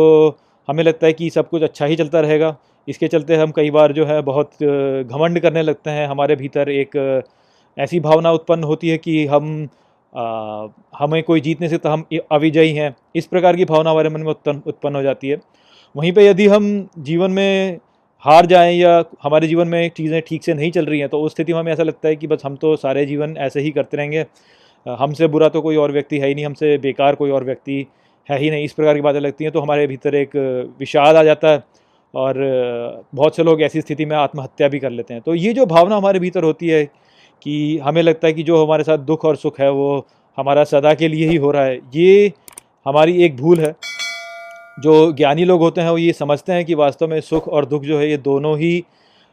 हमें 0.68 0.82
लगता 0.84 1.06
है 1.06 1.12
कि 1.12 1.30
सब 1.30 1.48
कुछ 1.48 1.62
अच्छा 1.62 1.86
ही 1.86 1.96
चलता 1.96 2.20
रहेगा। 2.20 2.56
इसके 2.88 3.08
चलते 3.08 3.36
हम 3.36 3.50
कई 3.50 3.70
बार 3.70 3.92
जो 3.92 4.04
है 4.06 4.20
बहुत 4.22 4.50
घमंड 4.62 5.40
करने 5.40 5.62
लगते 5.62 5.90
हैं। 5.90 6.06
हमारे 6.08 6.36
भीतर 6.36 6.68
एक 6.70 6.96
ऐसी 7.76 8.00
भावना 8.00 8.30
उत्पन्न 8.32 8.64
होती 8.64 8.88
है 8.88 8.98
कि 8.98 9.26
हम 9.26 9.68
आ, 10.12 10.68
हमें 10.98 11.22
कोई 11.22 11.40
जीतने 11.40 11.68
से 11.68 11.78
तो 11.78 11.88
हम 11.88 12.04
अविजयी 12.32 12.72
हैं। 12.74 12.94
इस 13.16 13.26
प्रकार 13.26 13.56
की 13.56 13.64
भावना 13.64 13.90
हमारे 13.90 14.08
मन 14.08 14.20
में 14.20 14.30
उत्पन्न 14.30 14.62
उत्पन्न 14.66 14.96
हो 14.96 15.02
जाती 15.02 15.28
है। 15.28 15.40
वहीं 15.94 16.12
पे 16.12 16.26
यदि 16.26 16.46
हम 16.48 16.88
जीवन 16.98 17.30
में 17.30 17.78
हार 18.26 18.46
जाएँ 18.46 18.74
या 18.74 19.02
हमारे 19.22 19.46
जीवन 19.48 19.68
में 19.68 19.90
चीज़ें 19.96 20.20
ठीक 20.28 20.44
से 20.44 20.54
नहीं 20.54 20.70
चल 20.72 20.86
रही 20.86 21.00
हैं 21.00 21.08
तो 21.08 21.20
उस 21.22 21.32
स्थिति 21.32 21.52
में 21.52 21.58
हमें 21.60 21.72
ऐसा 21.72 21.82
लगता 21.82 22.08
है 22.08 22.16
कि 22.16 22.26
बस 22.26 22.42
हम 22.44 22.56
तो 22.56 22.74
सारे 22.76 23.04
जीवन 23.06 23.36
ऐसे 23.38 23.60
ही 23.60 23.70
करते 23.70 23.96
रहेंगे। 23.96 24.24
हमसे 24.86 25.26
बुरा 25.28 25.48
तो 25.48 25.60
कोई 25.62 25.76
और 25.76 25.92
व्यक्ति 25.92 26.18
है 26.18 26.28
ही 26.28 26.34
नहीं, 26.34 26.44
हमसे 26.46 26.76
बेकार 26.78 27.14
कोई 27.14 27.30
और 27.30 27.44
व्यक्ति 27.44 27.86
है 28.28 28.38
ही 28.38 28.50
नहीं। 28.50 28.64
इस 28.64 28.72
प्रकार 28.72 28.94
की 28.94 29.00
बातें 29.00 29.20
लगती 29.20 29.44
हैं 29.44 29.52
तो 29.52 29.60
हमारे 29.60 29.86
भीतर 29.86 30.14
एक 30.14 30.36
विषाद 30.80 31.16
आ 31.16 31.22
जाता 31.22 31.48
है 31.48 31.62
और 32.14 33.04
बहुत 33.14 33.36
से 33.36 33.42
लोग 33.44 33.62
ऐसी 33.62 33.80
स्थिति 33.80 34.04
में 34.04 34.16
आत्महत्या 34.16 34.68
भी 34.68 34.78
कर 34.78 34.90
लेते 34.90 35.14
हैं। 35.14 35.22
तो 35.22 35.34
ये 35.34 35.52
जो 35.52 35.66
भावना 35.66 35.96
हमारे 35.96 36.18
भीतर 36.18 36.44
होती 36.44 36.68
है 36.68 36.84
कि 37.42 37.78
हमें 37.78 38.02
लगता 38.02 38.26
है 38.26 38.32
कि 38.32 38.42
जो 38.42 38.64
हमारे 38.64 38.84
साथ 38.84 38.98
दुख 39.00 39.24
और 39.24 39.36
सुख 39.36 39.60
है, 39.60 39.70
वो 39.70 40.06
हमारा 40.38 40.64
सदा 40.66 40.94
के 40.94 41.08
लिए 41.08 41.28
ही 41.28 41.36
हो 41.36 41.50
रहा 41.50 41.64
है, 41.64 41.80
ये 41.94 42.32
हमारी 42.86 43.22
एक 43.24 43.36
भूल 43.36 43.60
है। 43.60 43.74
जो 44.78 45.12
ज्ञानी 45.12 45.44
लोग 45.44 45.60
होते 45.60 45.80
हैं 45.80 45.90
वो 45.90 45.98
ये 45.98 46.12
समझते 46.12 46.52
हैं 46.52 46.64
कि 46.64 46.74
वास्तव 46.74 47.08
में 47.08 47.20
सुख 47.20 47.48
और 47.48 47.64
दुख 47.66 47.82
जो 47.82 47.98
है 47.98 48.10
ये 48.10 48.16
दोनों 48.18 48.56
ही 48.58 48.78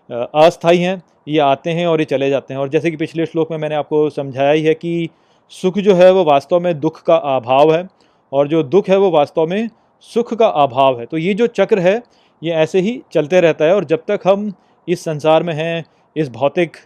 अस्थाई 0.09 0.77
हैं, 0.77 1.01
ये 1.27 1.39
आते 1.39 1.71
हैं 1.71 1.85
और 1.87 2.01
ये 2.01 2.05
चले 2.05 2.29
जाते 2.29 2.53
हैं। 2.53 2.61
और 2.61 2.69
जैसे 2.69 2.91
कि 2.91 2.97
पिछले 2.97 3.25
श्लोक 3.25 3.51
में 3.51 3.57
मैंने 3.57 3.75
आपको 3.75 4.09
समझाया 4.09 4.51
ही 4.51 4.63
है 4.63 4.73
कि 4.73 5.09
सुख 5.51 5.77
जो 5.77 5.93
है 5.95 6.11
वो 6.11 6.23
वास्तव 6.23 6.59
में 6.59 6.79
दुख 6.79 7.01
का 7.01 7.15
अभाव 7.15 7.73
है 7.73 7.87
और 8.31 8.47
जो 8.47 8.63
दुख 8.65 8.89
है 8.89 8.97
वो 8.97 9.09
वास्तव 9.11 9.47
में 9.47 9.69
सुख 10.03 10.33
का 10.33 10.47
अभाव 10.47 10.99
है। 10.99 11.05
तो 11.05 11.17
ये 11.17 11.33
जो 11.33 11.47
चक्र 11.49 11.79
है, 11.79 12.01
ये 12.41 12.51
ऐसे 12.53 12.79
ही 12.79 13.01
चलते 13.13 13.41
रहता 13.41 13.65
है 13.65 13.75
और 13.75 13.85
जब 13.85 14.03
तक 14.07 14.19
हम 14.25 14.51
इस 14.87 15.03
संसार 15.03 15.43
में 15.43 15.53
हैं, 15.53 15.83
इस 16.15 16.29
भौतिक 16.29 16.77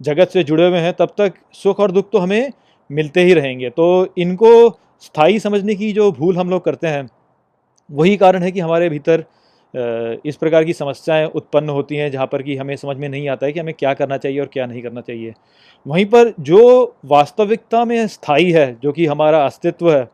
जगत 0.00 0.28
से 0.28 0.42
जुड़े 0.44 0.66
हुए 0.68 0.78
हैं, 0.78 0.92
तब 0.92 1.14
तक 1.18 1.34
सुख 1.54 1.80
और 1.80 1.90
दुख 1.90 2.10
तो 2.12 2.18
हमें 2.18 2.52
मिलते 2.90 3.20
ही 3.20 3.34
रहेंगे। 3.34 3.70
तो 3.70 4.08
इनको 4.18 4.70
स्थायी 5.02 5.38
समझने 5.38 5.74
की 5.74 5.92
जो 5.92 6.10
भूल 6.12 6.36
हम 6.36 6.50
लोग 6.50 6.64
करते 6.64 6.86
हैं 6.86 7.08
वही 7.90 8.16
कारण 8.16 8.42
है 8.42 8.50
कि 8.52 8.60
हमारे 8.60 8.88
भीतर 8.88 9.24
इस 10.26 10.36
प्रकार 10.36 10.64
की 10.64 10.72
समस्याएँ 10.72 11.26
उत्पन्न 11.26 11.68
होती 11.68 11.96
हैं, 11.96 12.10
जहाँ 12.10 12.26
पर 12.26 12.42
कि 12.42 12.56
हमें 12.56 12.74
समझ 12.76 12.96
में 12.96 13.08
नहीं 13.08 13.28
आता 13.28 13.46
है 13.46 13.52
कि 13.52 13.60
हमें 13.60 13.74
क्या 13.74 13.92
करना 13.94 14.16
चाहिए 14.16 14.40
और 14.40 14.46
क्या 14.46 14.66
नहीं 14.66 14.82
करना 14.82 15.00
चाहिए। 15.00 15.32
वहीं 15.86 16.04
पर 16.06 16.32
जो 16.40 16.94
वास्तविकता 17.04 17.84
में 17.84 18.06
स्थायी 18.08 18.50
है, 18.52 18.78
जो 18.82 18.92
कि 18.92 19.06
हमारा 19.06 19.44
अस्तित्व 19.46 19.92
है, 19.92 20.08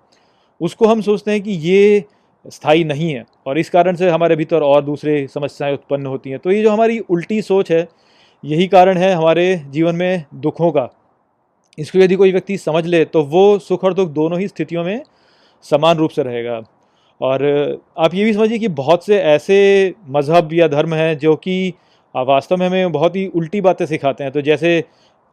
उसको 0.61 0.87
हम 0.87 1.01
सोचते 1.01 1.31
हैं 1.31 1.43
कि 1.43 1.51
ये 1.51 2.05
स्थायी 2.47 2.85
नहीं 2.85 3.13
है 3.15 3.25
और 3.47 3.59
इस 3.59 3.71
कारण 3.71 3.97
से 3.97 4.09
हमारे 4.11 4.37
भीतर 4.37 4.63
और 4.63 4.83
दूसरे 4.85 5.27
समस्याएँ 5.27 5.75
उत्पन्न 5.75 6.07
होती 6.07 6.31
हैं। 6.31 6.39
तो 6.39 6.51
ये 6.51 6.63
जो 6.63 6.71
हमारी 6.71 6.99
उल्टी 7.01 7.41
सोच 7.43 7.71
है, 7.73 7.87
यही 8.45 8.67
कारण 8.69 8.99
है 8.99 9.13
हमारे 9.15 9.55
जीवन 9.69 9.97
में 9.97 10.25
दुखों 10.35 10.71
का। 10.73 10.89
इसको 11.79 11.99
यदि 11.99 12.17
कोई 12.17 12.33
व्यक्ति 12.33 12.57
समझ 12.59 12.85
ले 12.87 13.05
तो 13.05 13.23
वो 13.25 13.59
सुख 13.61 13.85
और 13.85 13.95
दुख 13.95 14.09
दोनों 14.11 14.39
ही 14.41 14.49
स्थितियों 14.49 14.85
में 14.85 15.03
समान 15.65 15.97
रूप 15.97 16.11
से 16.11 16.23
रहेगा। 16.23 16.61
और 17.21 17.43
आप 17.99 18.15
ये 18.15 18.25
भी 18.25 18.33
समझिए 18.33 18.59
कि 18.59 18.69
बहुत 18.71 19.05
से 19.07 19.19
ऐसे 19.19 19.95
मज़हब 20.09 20.53
या 20.55 20.69
धर्म 20.69 20.95
हैं 20.95 21.17
जो 21.19 21.35
कि 21.37 21.73
वास्तव 22.15 22.57
में 22.57 22.67
हमें 22.67 22.93
बहुत 22.93 23.17
ही 23.17 23.27
उल्टी 23.27 23.61
बातें 23.61 23.85
सिखाते 23.87 24.25
हैं। 24.25 24.33
तो 24.33 24.41
जैसे 24.43 24.83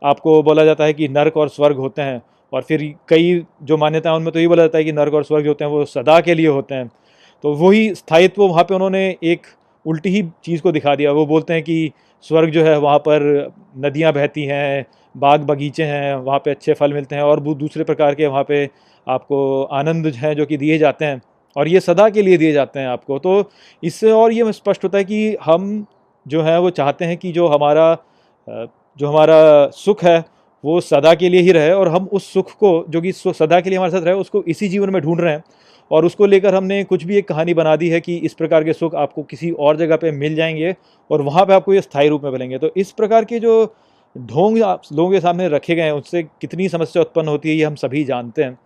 आपको 0.01 0.41
बोला 0.43 0.63
जाता 0.65 0.83
है 0.83 0.93
कि 0.93 1.07
नर्क 1.07 1.37
और 1.37 1.49
स्वर्ग 1.49 1.77
होते 1.77 2.01
हैं 2.01 2.21
और 2.53 2.61
फिर 2.61 2.83
कई 3.09 3.43
जो 3.63 3.77
मान्यताएँ 3.77 4.15
उनमें 4.15 4.31
तो 4.33 4.39
ये 4.39 4.47
बोला 4.47 4.63
जाता 4.63 4.77
है 4.77 4.83
कि 4.83 4.91
नर्क 4.91 5.13
और 5.13 5.23
स्वर्ग 5.23 5.47
होते 5.47 5.63
हैं, 5.65 5.71
वो 5.71 5.85
सदा 5.85 6.19
के 6.21 6.33
लिए 6.33 6.47
होते 6.47 6.75
हैं। 6.75 6.89
तो 7.43 7.53
वही 7.55 7.93
स्थायित्व 7.95 8.43
वहाँ 8.43 8.63
पर 8.63 8.75
उन्होंने 8.75 9.07
एक 9.23 9.47
उल्टी 9.85 10.09
ही 10.09 10.21
चीज़ 10.43 10.61
को 10.61 10.71
दिखा 10.71 10.95
दिया। 10.95 11.11
वो 11.11 11.25
बोलते 11.25 11.53
हैं 11.53 11.63
कि 11.63 11.91
स्वर्ग 12.25 12.49
जो 12.51 12.63
है, 12.63 12.77
वहाँ 12.79 12.97
पर 12.99 13.51
नदियाँ 13.77 14.13
बहती 14.13 14.43
हैं, 14.45 14.85
बाग 15.15 15.41
बगीचे 15.41 15.83
हैं, 15.83 16.15
वहाँ 16.15 16.39
पे 16.39 16.51
अच्छे 16.51 16.73
फल 16.73 16.93
मिलते 16.93 17.15
हैं 17.15 17.23
और 17.23 17.39
दूसरे 17.41 17.83
प्रकार 17.83 18.15
के 18.15 18.27
वहाँ 18.27 18.43
पे 18.43 18.67
आपको 19.07 19.63
आनंद 19.73 20.07
हैं 20.15 20.33
जो 20.35 20.45
कि 20.45 20.57
दिए 20.57 20.77
जाते 20.77 21.05
हैं। 21.05 21.21
और 21.57 21.67
ये 21.67 21.79
सदा 21.79 22.09
के 22.09 22.21
लिए 22.21 22.37
दिए 22.37 22.51
जाते 22.51 22.79
हैं 22.79 22.87
आपको। 22.87 23.19
तो 23.19 23.51
इससे 23.83 24.11
और 24.11 24.33
ये 24.33 24.53
स्पष्ट 24.53 24.83
होता 24.83 24.97
है 24.97 25.03
कि 25.03 25.37
हम 25.43 25.85
जो 26.27 26.41
है, 26.41 26.59
वो 26.59 26.69
चाहते 26.69 27.05
हैं 27.05 27.17
कि 27.17 27.31
जो 27.31 27.47
हमारा 27.47 27.97
जो 28.97 29.07
हमारा 29.07 29.69
सुख 29.69 30.03
है, 30.03 30.25
वो 30.65 30.81
सदा 30.81 31.13
के 31.13 31.29
लिए 31.29 31.41
ही 31.41 31.51
रहे 31.51 31.71
और 31.71 31.87
हम 31.87 32.09
उस 32.13 32.33
सुख 32.33 32.51
को, 32.51 32.85
जो 32.89 33.01
कि 33.01 33.11
सदा 33.11 33.61
के 33.61 33.69
लिए 33.69 33.77
हमारे 33.77 33.91
साथ 33.91 34.01
रहे, 34.01 34.13
उसको 34.13 34.43
इसी 34.43 34.67
जीवन 34.69 34.89
में 34.89 35.01
ढूंढ 35.01 35.21
रहे 35.21 35.33
हैं। 35.33 35.43
और 35.91 36.05
उसको 36.05 36.25
लेकर 36.25 36.55
हमने 36.55 36.83
कुछ 36.83 37.03
भी 37.03 37.17
एक 37.17 37.27
कहानी 37.27 37.53
बना 37.53 37.75
दी 37.75 37.89
है 37.89 38.01
कि 38.01 38.15
इस 38.15 38.33
प्रकार 38.33 38.63
के 38.63 38.73
सुख 38.73 38.95
आपको 38.95 39.23
किसी 39.23 39.51
और 39.51 39.77
जगह 39.77 39.95
पे 39.95 40.11
मिल 40.11 40.35
जाएँगे 40.35 40.75
और 41.11 41.21
वहाँ 41.21 41.45
पे 41.45 41.53
आपको 41.53 41.73
ये 41.73 41.81
स्थायी 41.81 42.09
रूप 42.09 42.23
में 42.23 42.31
मिलेंगे। 42.31 42.57
तो 42.57 42.71
इस 42.77 42.91
प्रकार 42.91 43.25
के 43.25 43.39
जो 43.39 43.75
ढोंग 44.17 44.63
आप, 44.63 44.81
लोगों 44.93 45.11
के 45.11 45.19
सामने 45.19 45.47
रखे 45.47 45.75
गए 45.75 45.81
हैं, 45.81 45.91
उससे 45.91 46.23
कितनी 46.23 46.69
समस्या 46.69 47.01
उत्पन्न 47.01 47.27
होती 47.27 47.49
है, 47.49 47.55
ये 47.55 47.63
हम 47.63 47.75
सभी 47.75 48.03
जानते 48.03 48.43
हैं। 48.43 48.59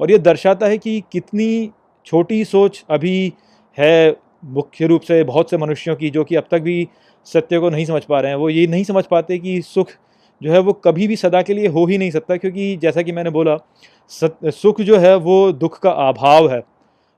और 0.00 0.10
ये 0.10 0.18
दर्शाता 0.18 0.66
है 0.66 0.78
कि 0.78 1.02
कितनी 1.12 1.70
छोटी 2.08 2.44
सोच 2.46 2.84
अभी 2.90 3.32
है 3.78 4.16
मुख्य 4.46 4.86
रूप 4.86 5.02
से 5.02 5.22
बहुत 5.24 5.50
से 5.50 5.56
मनुष्यों 5.56 5.96
की, 5.96 6.10
जो 6.10 6.24
कि 6.24 6.34
अब 6.34 6.44
तक 6.50 6.60
भी 6.60 6.88
सत्य 7.26 7.58
को 7.58 7.70
नहीं 7.70 7.84
समझ 7.84 8.02
पा 8.04 8.20
रहे 8.20 8.30
हैं। 8.30 8.38
वो 8.38 8.48
ये 8.50 8.66
नहीं 8.66 8.84
समझ 8.84 9.04
पाते 9.06 9.38
कि 9.38 9.60
सुख 9.62 9.90
जो 10.40 10.52
है 10.52 10.58
वो 10.58 10.72
कभी 10.74 11.06
भी 11.08 11.16
सदा 11.16 11.42
के 11.42 11.54
लिए 11.54 11.68
हो 11.68 11.84
ही 11.86 11.98
नहीं 11.98 12.10
सकता, 12.10 12.36
क्योंकि 12.36 12.76
जैसा 12.76 13.02
कि 13.02 13.12
मैंने 13.12 13.30
बोला 13.30 13.56
सुख 14.10 14.80
जो 14.80 14.98
है 14.98 15.14
वो 15.18 15.52
दुख 15.54 15.78
का 15.78 15.90
अभाव 16.08 16.50
है। 16.50 16.62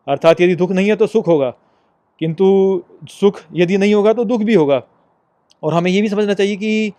अर्थात 0.06 0.40
यदि 0.40 0.54
दुख 0.56 0.70
नहीं 0.70 0.88
है 0.88 0.96
तो 0.96 1.06
सुख 1.06 1.28
होगा, 1.28 1.50
किंतु 2.20 2.82
सुख 3.10 3.40
यदि 3.54 3.76
नहीं 3.76 3.94
होगा 3.94 4.12
तो 4.12 4.24
दुख 4.24 4.42
भी 4.42 4.54
होगा। 4.54 4.82
और 5.62 5.74
हमें 5.74 5.90
ये 5.90 6.00
भी 6.02 6.08
समझना 6.08 6.34
चाहिए 6.34 6.56
कि 6.56 6.92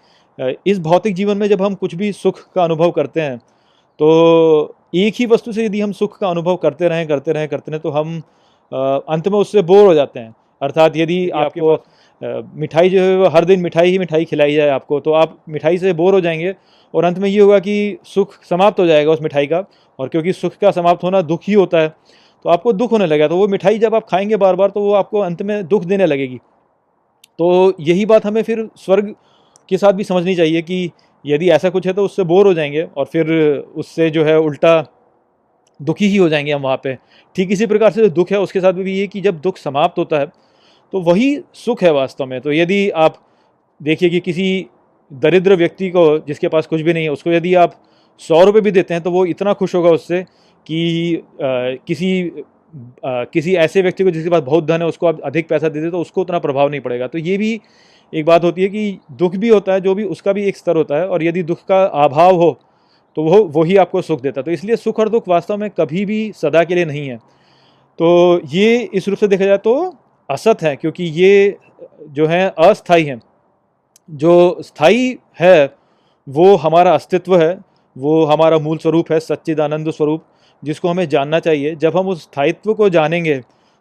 इस 0.68 0.80
भौतिक 0.80 1.16
जीवन 1.16 1.38
में 1.38 1.48
जब 1.48 1.62
हम 1.62 1.76
कुछ 1.76 1.96
भी 1.96 2.12
सुख 2.14 2.40
का 2.56 2.64
अनुभव 2.64 2.92
करते 2.92 3.22
हैं 3.22 3.40
तो 4.02 4.76
एक 4.96 5.14
ही 5.18 5.26
वस्तु 5.26 5.52
से 5.54 5.66
यदि 5.66 5.82
हम 5.82 5.92
सुख 5.92 6.18
का 6.20 6.30
अनुभव 6.30 6.56
करते 6.56 6.88
रहें 6.88 7.08
करते 7.08 7.32
रहें 7.32 7.48
करते 7.48 7.72
रहें 7.72 7.82
तो 7.82 7.90
हम 7.90 8.16
अंत 8.72 9.28
में 9.28 9.38
उससे 9.40 9.62
बोर 9.62 9.86
हो 9.86 9.94
जाते 9.94 10.20
हैं। 10.20 10.34
अर्थात 10.62 10.98
यदि 10.98 11.30
आपको 11.36 11.74
मिठाई 12.60 12.90
जो 12.90 13.02
है 13.02 13.18
वो 13.18 13.28
हर 13.30 13.46
दिन 13.46 13.60
मिठाई 13.60 13.90
ही 13.90 14.00
मिठाई 14.00 14.26
खिलाई 14.26 14.56
जाए 14.56 14.70
आपको 14.70 15.00
तो 15.00 15.12
आप 15.12 15.38
मिठाई 15.50 15.78
से 15.78 15.94
बोर 15.94 16.14
हो 16.14 16.22
जाएँगे 16.22 16.56
और 16.94 17.04
अंत 17.04 17.20
में 17.20 17.30
ये 17.30 17.40
होगा 17.40 17.60
कि 17.60 17.98
सुख 18.06 18.34
समाप्त 18.44 18.80
हो 18.80 18.86
जाएगा 18.88 19.12
उस 19.12 19.22
मिठाई 19.22 19.48
का 19.48 19.64
और 20.00 20.08
क्योंकि 20.08 20.34
सुख 20.34 20.58
का 20.58 20.72
समाप्त 20.72 21.04
होना 21.04 21.22
दुख 21.24 21.42
ही 21.48 21.54
होता 21.54 21.80
है 21.80 21.90
तो 22.46 22.50
आपको 22.50 22.74
दुख 22.74 22.92
होने 22.92 23.06
लगेगा। 23.06 23.28
तो 23.28 23.38
वो 23.38 23.48
मिठाई 23.48 23.80
जब 23.80 23.96
आप 23.96 24.08
खाएँगे 24.10 24.38
बार 24.38 24.56
बार 24.56 24.70
तो 24.70 24.82
वो 24.82 24.94
आपको 24.94 25.20
अंत 25.20 25.42
में 25.42 25.68
दुख 25.68 25.84
देने 25.84 26.06
लगेगी। 26.06 26.38
तो 27.40 27.74
यही 27.80 28.06
बात 28.06 28.26
हमें 28.26 28.42
फिर 28.44 28.68
स्वर्ग 28.78 29.16
के 29.70 29.78
साथ 29.78 29.94
भी 29.94 30.04
समझनी 30.04 30.36
चाहिए 30.36 30.62
कि 30.62 30.92
यदि 31.26 31.50
ऐसा 31.50 31.70
कुछ 31.70 31.88
है 31.88 31.94
तो 31.94 32.06
उससे 32.06 32.24
बोर 32.24 32.48
हो 32.48 32.54
जाएँगे 32.54 32.82
और 32.98 33.06
फिर 33.06 33.32
उससे 33.76 34.10
जो 34.10 34.24
है 34.26 34.38
उल्टा 34.40 34.82
दुखी 35.80 36.08
ही 36.08 36.18
हो 36.18 36.30
जाएँगे 36.30 36.52
हम 36.52 36.62
वहाँ 36.62 36.80
पे। 36.84 36.98
ठीक 37.36 37.52
इसी 37.52 37.66
प्रकार 37.66 37.92
से 37.92 38.02
जो 38.02 38.10
दुख 38.10 38.32
है 38.32 38.40
उसके 38.40 38.60
साथ 38.60 38.74
भी 38.74 38.94
ये 38.94 39.08
कि 39.08 39.22
जब 39.22 39.40
दुख 39.42 39.58
समाप्त 39.58 39.98
होता 39.98 40.20
है 40.20 40.26
तो 40.94 41.02
वही 41.02 41.38
सुख 41.54 41.84
है 41.84 41.92
वास्तव 41.92 42.26
में। 42.26 42.40
तो 42.42 42.52
यदि 42.52 42.90
आप 42.90 43.16
देखिए 43.82 44.10
कि 44.10 44.20
किसी 44.20 44.66
दरिद्र 45.12 45.56
व्यक्ति 45.56 45.90
को 45.90 46.04
जिसके 46.20 46.48
पास 46.48 46.68
कुछ 46.68 46.82
भी 46.82 46.94
नहीं 46.94 47.04
है 47.04 47.12
उसको 47.12 47.32
यदि 47.32 47.54
आप 47.56 47.74
सौ 48.22 48.44
रुपये 48.44 48.62
भी 48.62 48.72
देते 48.72 48.94
हैं 48.94 49.04
तो 49.04 49.12
वो 49.12 49.26
इतना 49.26 49.54
खुश 49.54 49.76
होगा 49.76 49.90
उससे 49.90 50.24
कि 50.66 51.16
आ, 51.16 51.22
किसी 51.88 52.32
आ, 53.06 53.24
किसी 53.24 53.56
ऐसे 53.56 53.82
व्यक्ति 53.82 54.04
को 54.04 54.12
जिसके 54.12 54.30
पास 54.30 54.42
बहुत 54.44 54.66
धन 54.66 54.82
है 54.82 54.88
उसको 54.88 55.08
आप 55.08 55.22
अधिक 55.22 55.48
पैसा 55.48 55.70
दे 55.70 55.82
दे 55.82 55.90
तो 55.92 56.02
उसको 56.02 56.22
उतना 56.22 56.40
प्रभाव 56.40 56.70
नहीं 56.70 56.82
पड़ेगा। 56.82 57.08
तो 57.08 57.18
ये 57.18 57.38
भी 57.38 57.60
एक 58.14 58.26
बात 58.26 58.44
होती 58.44 58.64
है 58.64 58.70
कि 58.70 59.00
दुख 59.14 59.36
भी 59.36 59.50
होता 59.50 59.74
है, 59.74 59.82
जो 59.82 59.96
भी 59.96 60.04
उसका 60.06 60.34
भी 60.34 60.44
एक 60.46 60.58
स्तर 60.58 60.76
होता 60.76 60.96
है, 60.96 61.08
और 61.08 61.24
यदि 61.24 61.44
दुख 61.44 61.64
का 61.66 61.84
अभाव 62.04 62.36
हो 62.36 62.58
तो 63.18 63.24
वो 63.24 63.44
वही 63.54 63.76
आपको 63.78 64.02
सुख 64.02 64.22
देता 64.22 64.40
है। 64.40 64.44
तो 64.44 64.52
इसलिए 64.52 64.76
सुख 64.78 65.00
और 65.00 65.10
दुख 65.10 65.28
वास्तव 65.28 65.58
में 65.58 65.70
कभी 65.70 66.06
भी 66.06 66.32
सदा 66.36 66.64
के 66.64 66.76
लिए 66.76 66.86
नहीं 66.86 67.08
है। 67.08 67.18
तो 68.00 68.42
ये 68.48 68.78
इस 68.94 69.08
रूप 69.08 69.18
से 69.18 69.28
देखा 69.28 69.46
जाए 69.46 69.58
तो 69.60 69.74
असत 70.30 70.62
है, 70.62 70.76
क्योंकि 70.76 71.04
ये 71.04 71.58
जो 72.10 72.26
है 72.28 72.48
अस्थाई 72.60 73.04
हैं। 73.04 73.20
जो 74.10 74.58
स्थायी 74.62 75.18
है, 75.40 75.76
वो 76.28 76.56
हमारा 76.58 76.94
अस्तित्व 76.94 77.38
है, 77.38 77.58
वो 77.96 78.24
हमारा 78.26 78.58
मूल 78.60 78.78
स्वरूप 78.78 79.12
है, 79.12 79.20
सच्चिदानंद 79.20 79.92
स्वरूप, 79.92 80.24
जिसको 80.64 80.88
हमें 80.88 81.08
जानना 81.10 81.40
चाहिए। 81.42 81.76
जब 81.76 81.98
हम 81.98 82.08
उस 82.08 82.24
स्थायित्व 82.24 82.74
को 82.74 82.90
जानेंगे 82.90 83.38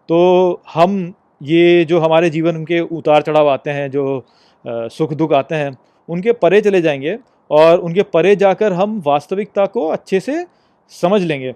तो 0.09 0.61
हम 0.75 1.13
ये 1.40 1.85
जो 1.85 1.99
हमारे 2.00 2.30
जीवन 2.30 2.64
के 2.64 2.80
उतार 2.80 3.23
चढ़ाव 3.23 3.49
आते 3.49 3.70
हैं, 3.70 3.90
जो 3.90 4.26
सुख 4.64 5.12
दुख 5.12 5.32
आते 5.32 5.54
हैं, 5.54 5.76
उनके 6.09 6.32
परे 6.32 6.61
चले 6.61 6.80
जाएँगे 6.82 7.18
और 7.50 7.78
उनके 7.78 8.02
परे 8.02 8.35
जाकर 8.37 8.73
हम 8.73 9.02
वास्तविकता 9.06 9.66
को 9.66 9.87
अच्छे 9.88 10.20
से 10.20 10.44
समझ 10.92 11.23
लेंगे। 11.23 11.52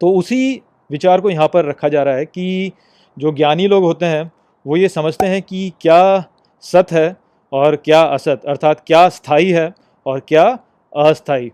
तो 0.00 0.12
उसी 0.12 0.60
विचार 0.90 1.20
को 1.20 1.30
यहाँ 1.30 1.48
पर 1.48 1.64
रखा 1.64 1.88
जा 1.88 2.02
रहा 2.02 2.14
है 2.14 2.24
कि 2.24 2.72
जो 3.16 3.32
ज्ञानी 3.32 3.66
लोग 3.68 3.84
होते 3.84 4.06
हैं, 4.06 4.30
वो 4.66 4.76
ये 4.76 4.88
समझते 4.88 5.26
हैं 5.26 5.42
कि 5.42 5.72
क्या 5.80 6.24
सत 6.64 6.92
है 6.92 7.16
और 7.52 7.76
क्या 7.76 8.02
असत, 8.02 8.42
अर्थात 8.48 8.82
क्या 8.86 9.08
स्थायी 9.08 9.50
है 9.50 9.72
और 10.06 10.20
क्या 10.20 10.46
अस्थाई 10.92 11.50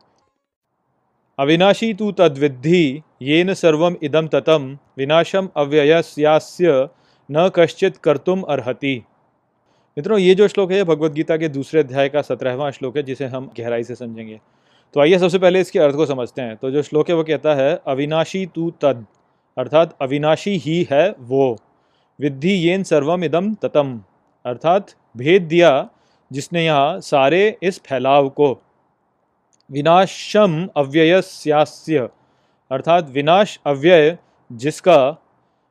अविनाशी 1.38 1.92
तू 1.95 2.11
तद्विद्धि 2.12 3.02
येन 3.23 3.54
सर्वम 3.54 3.97
इदम 4.02 4.26
ततम, 4.26 4.76
विनाशम 4.99 5.49
अव्ययस्यास्य 5.57 6.88
न 7.31 7.49
कश्चित 7.49 7.97
कर्तुम 7.97 8.43
अर्हति। 8.43 9.03
मित्रों, 9.99 10.19
ये 10.19 10.35
जो 10.35 10.49
श्लोक 10.49 10.73
है 10.73 10.85
भगवत 10.85 11.13
गीता 11.13 11.37
के 11.37 11.49
दूसरे 11.49 11.81
अध्याय 11.81 12.09
का 12.09 12.23
सत्रहवां 12.23 12.71
श्लोक 12.71 12.97
है, 12.97 13.03
जिसे 13.03 13.25
हम 13.25 13.51
गहराई 13.61 13.85
से 13.85 13.95
समझेंगे। 13.95 14.41
तो 14.95 15.01
आइए 15.01 15.19
सबसे 15.19 15.39
पहले 15.39 15.61
इसके 15.61 15.79
अर्थ 15.79 15.97
को 15.97 16.07
समझते 16.07 16.43
हैं। 16.43 16.57
तो 16.57 16.71
जो 16.71 16.83
श्लोक 16.83 17.09
है, 17.09 17.15
वो 17.15 17.25
कहता 17.25 17.55
है, 17.55 17.81
अविनाशी 17.87 18.47
तू 18.47 18.71
तद 18.71 19.07
अर्थात, 19.59 19.97
अविनाशी 20.03 20.57
ही 20.57 20.89
है 20.91 21.15
वो। 21.19 21.57
विद्धि 22.21 22.53
येन 22.53 22.83
सर्वम 22.83 23.25
इदम 23.25 23.55
ततम 23.55 24.03
अर्थात, 24.47 24.95
भेद 25.17 25.43
दिया 25.43 25.91
जिसने 26.33 26.65
यहाँ 26.65 27.01
सारे 27.01 27.59
इस 27.63 27.83
फैलाव 27.83 28.29
को। 28.29 28.63
विनाशम 29.73 30.69
अव्ययस्यास्य 30.77 32.09
अर्थात, 32.71 33.11
विनाश 33.11 33.61
अव्यय 33.67 34.19
जिसका 34.53 35.17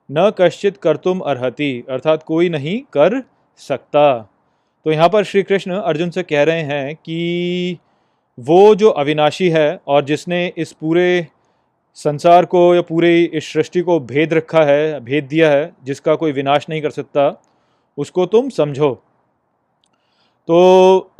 न 0.09 0.29
कश्चित 0.37 0.77
कर 0.77 0.97
तुम 0.97 1.19
अर्हति, 1.21 1.83
अर्थात 1.89 2.23
कोई 2.23 2.49
नहीं 2.49 2.79
कर 2.93 3.21
सकता। 3.59 4.17
तो 4.85 4.91
यहाँ 4.91 5.09
पर 5.09 5.23
श्री 5.23 5.43
कृष्ण 5.43 5.71
अर्जुन 5.73 6.09
से 6.09 6.23
कह 6.23 6.43
रहे 6.43 6.61
हैं 6.63 6.95
कि 6.95 7.77
वो 8.37 8.75
जो 8.75 8.89
अविनाशी 8.91 9.49
है 9.49 9.79
और 9.87 10.03
जिसने 10.05 10.45
इस 10.57 10.71
पूरे 10.71 11.27
संसार 11.97 12.45
को 12.45 12.59
या 12.75 12.81
पूरे 12.81 13.23
इस 13.23 13.51
सृष्टि 13.53 13.81
को 13.81 13.99
भेद 14.01 14.33
रखा 14.33 14.63
है, 14.63 14.99
भेद 14.99 15.23
दिया 15.23 15.49
है, 15.51 15.71
जिसका 15.83 16.15
कोई 16.15 16.31
विनाश 16.31 16.65
नहीं 16.69 16.81
कर 16.81 16.89
सकता, 16.89 17.41
उसको 17.97 18.25
तुम 18.25 18.49
समझो। 18.49 18.93
तो 20.47 21.11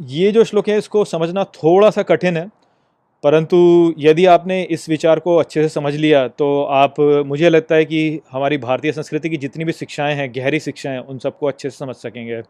ये 0.00 0.30
जो 0.32 0.44
श्लोक 0.44 0.68
है, 0.68 0.76
इसको 0.78 1.04
समझना 1.04 1.44
थोड़ा 1.44 1.90
सा 1.90 2.02
कठिन 2.02 2.36
है 2.36 2.48
परंतु 3.24 3.58
यदि 3.98 4.24
आपने 4.26 4.62
इस 4.70 4.88
विचार 4.88 5.18
को 5.20 5.36
अच्छे 5.36 5.62
से 5.62 5.68
समझ 5.68 5.94
लिया 5.94 6.26
तो 6.30 6.62
आप, 6.62 6.94
मुझे 7.26 7.48
लगता 7.50 7.74
है 7.74 7.84
कि 7.84 8.20
हमारी 8.32 8.58
भारतीय 8.58 8.92
संस्कृति 8.92 9.30
की 9.30 9.36
जितनी 9.36 9.64
भी 9.64 9.72
शिक्षाएँ 9.72 10.14
हैं, 10.14 10.30
गहरी 10.34 10.60
शिक्षाएँ, 10.60 10.98
उन 10.98 11.18
सबको 11.18 11.46
अच्छे 11.46 11.70
से 11.70 11.76
समझ 11.76 11.94
सकेंगे। 11.96 12.40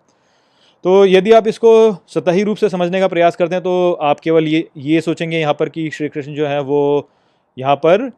तो 0.85 1.05
यदि 1.07 1.33
आप 1.33 1.47
इसको 1.49 1.71
सतही 2.09 2.43
रूप 2.43 2.57
से 2.57 2.69
समझने 2.69 3.01
का 3.01 3.09
प्रयास 3.09 3.37
करते 3.37 3.55
हैं 3.55 3.63
तो 3.65 3.93
आप 4.03 4.21
केवल 4.21 4.49
ये 4.49 4.69
ये 4.79 5.01
सोचेंगे 5.01 5.39
यहाँ 5.41 5.55
पर 5.55 5.69
कि 5.69 5.89
श्री 5.91 6.09
कृष्ण 6.09 6.35
जो 6.35 6.47
है, 6.47 6.61
वो 6.61 7.09
यहाँ 7.57 7.77
पर 7.77 8.11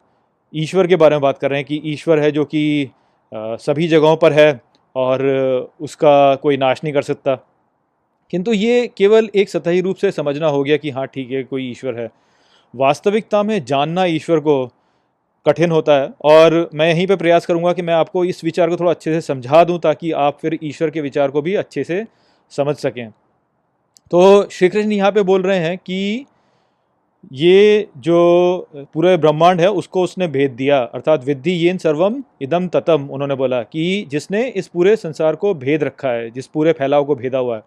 ईश्वर 0.53 0.87
के 0.87 0.95
बारे 0.95 1.15
में 1.15 1.21
बात 1.21 1.37
कर 1.37 1.49
रहे 1.49 1.59
हैं 1.59 1.67
कि 1.67 1.81
ईश्वर 1.85 2.19
है 2.19 2.31
जो 2.31 2.45
कि 2.45 2.89
सभी 3.31 3.87
जगहों 3.87 4.15
पर 4.17 4.33
है 4.33 4.49
और 4.95 5.21
उसका 5.81 6.35
कोई 6.35 6.57
नाश 6.57 6.81
नहीं 6.83 6.93
कर 6.93 7.01
सकता। 7.03 7.35
किंतु 8.33 8.53
ये 8.53 8.87
केवल 8.97 9.29
एक 9.35 9.49
सतही 9.49 9.81
रूप 9.81 9.95
से 9.95 10.11
समझना 10.11 10.47
हो 10.47 10.63
गया 10.63 10.77
कि 10.77 10.89
हाँ 10.89 11.05
ठीक 11.07 11.31
है, 11.31 11.43
कोई 11.43 11.69
ईश्वर 11.71 11.99
है। 11.99 12.09
वास्तविकता 12.73 13.43
में 13.43 13.63
जानना 13.65 14.05
ईश्वर 14.05 14.39
को 14.39 14.65
कठिन 15.45 15.71
होता 15.71 15.93
है 15.93 16.09
और 16.25 16.69
मैं 16.73 16.87
यहीं 16.89 17.07
पे 17.07 17.15
प्रयास 17.15 17.45
करूँगा 17.45 17.73
कि 17.73 17.81
मैं 17.81 17.93
आपको 17.93 18.23
इस 18.25 18.43
विचार 18.43 18.69
को 18.69 18.77
थोड़ा 18.77 18.91
अच्छे 18.91 19.13
से 19.13 19.21
समझा 19.21 19.63
दूँ 19.63 19.79
ताकि 19.79 20.11
आप 20.11 20.37
फिर 20.41 20.57
ईश्वर 20.63 20.89
के 20.89 21.01
विचार 21.01 21.31
को 21.31 21.41
भी 21.41 21.53
अच्छे 21.55 21.83
से 21.83 22.05
समझ 22.51 22.75
सकें। 22.75 23.09
तो 24.11 24.49
श्री 24.49 24.69
कृष्ण 24.69 24.91
यहाँ 24.91 25.11
पे 25.11 25.21
बोल 25.21 25.41
रहे 25.41 25.57
हैं 25.59 25.77
कि 25.77 26.25
ये 27.33 27.87
जो 27.97 28.67
पूरे 28.93 29.15
ब्रह्मांड 29.17 29.61
है, 29.61 29.69
उसको 29.71 30.03
उसने 30.03 30.27
भेद 30.27 30.51
दिया। 30.51 30.79
अर्थात 30.79 31.23
विद्धि 31.25 31.51
येन 31.51 31.77
सर्वम 31.77 32.23
इदम 32.41 32.67
ततम, 32.67 33.07
उन्होंने 33.11 33.35
बोला 33.35 33.61
कि 33.63 34.07
जिसने 34.11 34.47
इस 34.47 34.67
पूरे 34.67 34.95
संसार 34.95 35.35
को 35.35 35.53
भेद 35.53 35.83
रखा 35.83 36.09
है, 36.09 36.29
जिस 36.31 36.47
पूरे 36.47 36.71
फैलाव 36.73 37.05
को 37.05 37.15
भेदा 37.15 37.37
हुआ 37.37 37.55
है। 37.55 37.61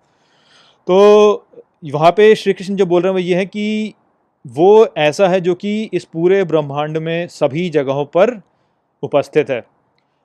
तो 0.86 1.46
वहाँ 1.84 2.10
पे 2.10 2.34
श्री 2.34 2.52
कृष्ण 2.52 2.76
जो 2.76 2.86
बोल 2.86 3.02
रहे 3.02 3.10
हैं 3.10 3.14
वो 3.14 3.26
ये 3.26 3.36
है 3.36 3.46
कि 3.46 3.94
वो 4.44 4.86
ऐसा 4.98 5.28
है 5.28 5.40
जो 5.40 5.54
कि 5.54 5.82
इस 5.94 6.04
पूरे 6.04 6.42
ब्रह्मांड 6.44 6.96
में 6.98 7.26
सभी 7.28 7.68
जगहों 7.70 8.04
पर 8.06 8.40
उपस्थित 9.02 9.50
है। 9.50 9.62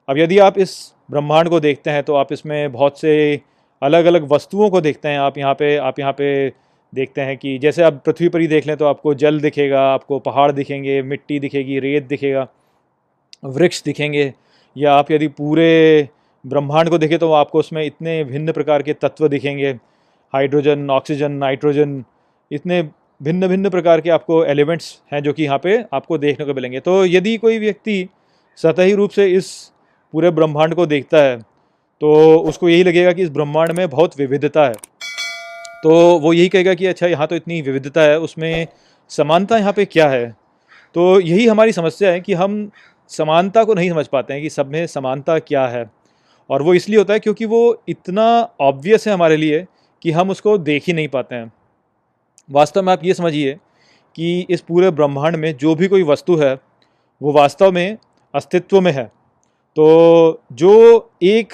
अब 0.07 0.17
यदि 0.17 0.38
आप 0.39 0.57
इस 0.57 0.75
ब्रह्मांड 1.12 1.50
को 1.50 1.60
देखते 1.60 1.89
हैं 1.89 2.03
तो 2.03 2.15
आप 2.15 2.31
इसमें 2.34 2.72
बहुत 2.72 3.00
से 3.00 3.41
अलग 3.81 4.05
अलग 4.05 4.31
वस्तुओं 4.31 4.69
को 4.69 4.81
देखते 4.81 5.07
हैं। 5.07 5.19
आप 5.19 5.38
यहाँ 5.38 5.53
पे, 5.53 5.75
आप 5.77 6.00
यहाँ 6.00 6.13
पे 6.13 6.50
देखते 6.93 7.22
हैं 7.22 7.38
कि 7.38 7.57
जैसे 7.60 7.84
आप 7.84 8.01
पृथ्वी 8.05 8.29
पर 8.29 8.41
ही 8.41 8.48
देख 8.48 8.67
लें 8.67 8.75
तो 8.77 8.86
आपको 8.86 9.13
जल 9.15 9.39
दिखेगा, 9.41 9.81
आपको 9.84 10.19
पहाड़ 10.19 10.51
दिखेंगे, 10.51 11.01
मिट्टी 11.03 11.39
दिखेगी, 11.39 11.79
रेत 11.79 12.07
दिखेगा, 12.07 12.48
वृक्ष 13.45 13.84
दिखेंगे। 13.84 14.34
या 14.75 14.93
आप 14.93 15.12
यदि 15.12 15.27
पूरे 15.29 16.10
ब्रह्मांड 16.45 16.89
को 16.89 16.98
देखें 16.98 17.17
तो 17.19 17.31
आपको 17.34 17.60
उसमें 17.60 17.86
इतने 17.86 18.24
भिन्न 18.24 18.51
प्रकार 18.51 18.81
के 18.81 18.93
तत्व 18.93 19.27
दिखेंगे। 19.27 19.72
हाइड्रोजन, 20.34 20.89
ऑक्सीजन, 20.89 21.31
नाइट्रोजन, 21.34 22.03
इतने 22.51 22.81
भिन्न 23.22 23.48
भिन्न 23.48 23.69
प्रकार 23.69 24.01
के 24.01 24.10
आपको 24.10 24.43
एलिमेंट्स 24.45 24.88
हैं 25.13 25.22
जो 25.24 25.34
कि 25.34 25.43
यहाँ 25.43 25.57
पे 25.60 25.77
आपको 25.93 26.17
देखने 26.17 26.45
को 26.45 26.53
मिलेंगे। 26.53 26.79
तो 26.79 27.05
यदि 27.05 27.36
कोई 27.38 27.60
व्यक्ति 27.60 28.07
सतही 28.57 28.93
रूप 28.93 29.10
से 29.10 29.27
इस 29.27 29.51
पूरे 30.13 30.29
ब्रह्मांड 30.31 30.75
को 30.75 30.86
देखता 30.86 31.17
है 31.17 31.38
तो 32.01 32.13
उसको 32.39 32.69
यही 32.69 32.84
लगेगा 32.84 33.12
कि 33.13 33.24
इस 33.24 33.29
ब्रह्मांड 33.29 33.72
में 33.72 33.88
बहुत 33.89 34.19
विविधता 34.19 34.65
है। 34.65 34.74
तो 35.84 35.91
वो 36.19 36.34
यही 36.34 36.50
कहेगा 36.50 36.74
कि 36.74 36.86
अच्छा 36.86 37.07
यहाँ 37.07 37.27
तो 37.27 37.36
इतनी 37.36 37.62
विविधता 37.62 38.01
है, 38.01 38.19
उसमें 38.19 38.67
समानता 39.12 39.57
यहाँ 39.57 39.74
पे 39.74 39.86
क्या 39.86 40.07
है? 40.10 40.29
तो 40.95 41.19
यही 41.19 41.45
हमारी 41.48 41.72
समस्या 41.72 42.12
है 42.12 42.19
कि 42.22 42.34
हम 42.34 42.69
समानता 43.12 43.63
को 43.63 43.74
नहीं 43.74 43.89
समझ 43.89 44.07
पाते 44.07 44.34
हैं 44.34 44.41
कि 44.41 44.50
सब 44.50 44.72
में 44.72 44.86
समानता 44.88 45.38
क्या 45.41 45.65
है। 45.67 45.86
और 46.50 46.62
वो 46.62 46.74
इसलिए 46.74 46.98
होता 46.98 47.13
है 47.13 47.19
क्योंकि 47.19 47.45
वो 47.45 47.84
इतना 47.89 48.25
ऑब्वियस 48.62 49.07
है 49.07 49.13
हमारे 49.13 49.38
लिए 49.38 49.65
कि 50.01 50.12
हम 50.12 50.29
उसको 50.29 50.57
देख 50.60 50.84
ही 50.88 50.93
नहीं 50.93 51.07
पाते 51.07 51.36
हैं। 51.36 51.51
वास्तव 52.52 52.84
में 52.84 52.94
आप 52.94 53.04
ये 53.04 53.14
समझिए 53.14 53.54
कि 54.16 54.48
इस 54.50 54.62
पूरे 54.62 54.92
ब्रह्मांड 54.92 55.36
में 55.36 55.58
जो 55.58 55.75
भी 55.75 55.88
कोई 55.88 56.04
वस्तु 56.04 56.36
है, 56.36 56.54
वो 57.22 57.32
वास्तव 57.32 57.72
में 57.72 57.98
अस्तित्व 58.36 58.82
में 58.82 58.92
है। 58.92 59.06
तो 59.75 60.42
जो 60.52 61.12
एक, 61.24 61.54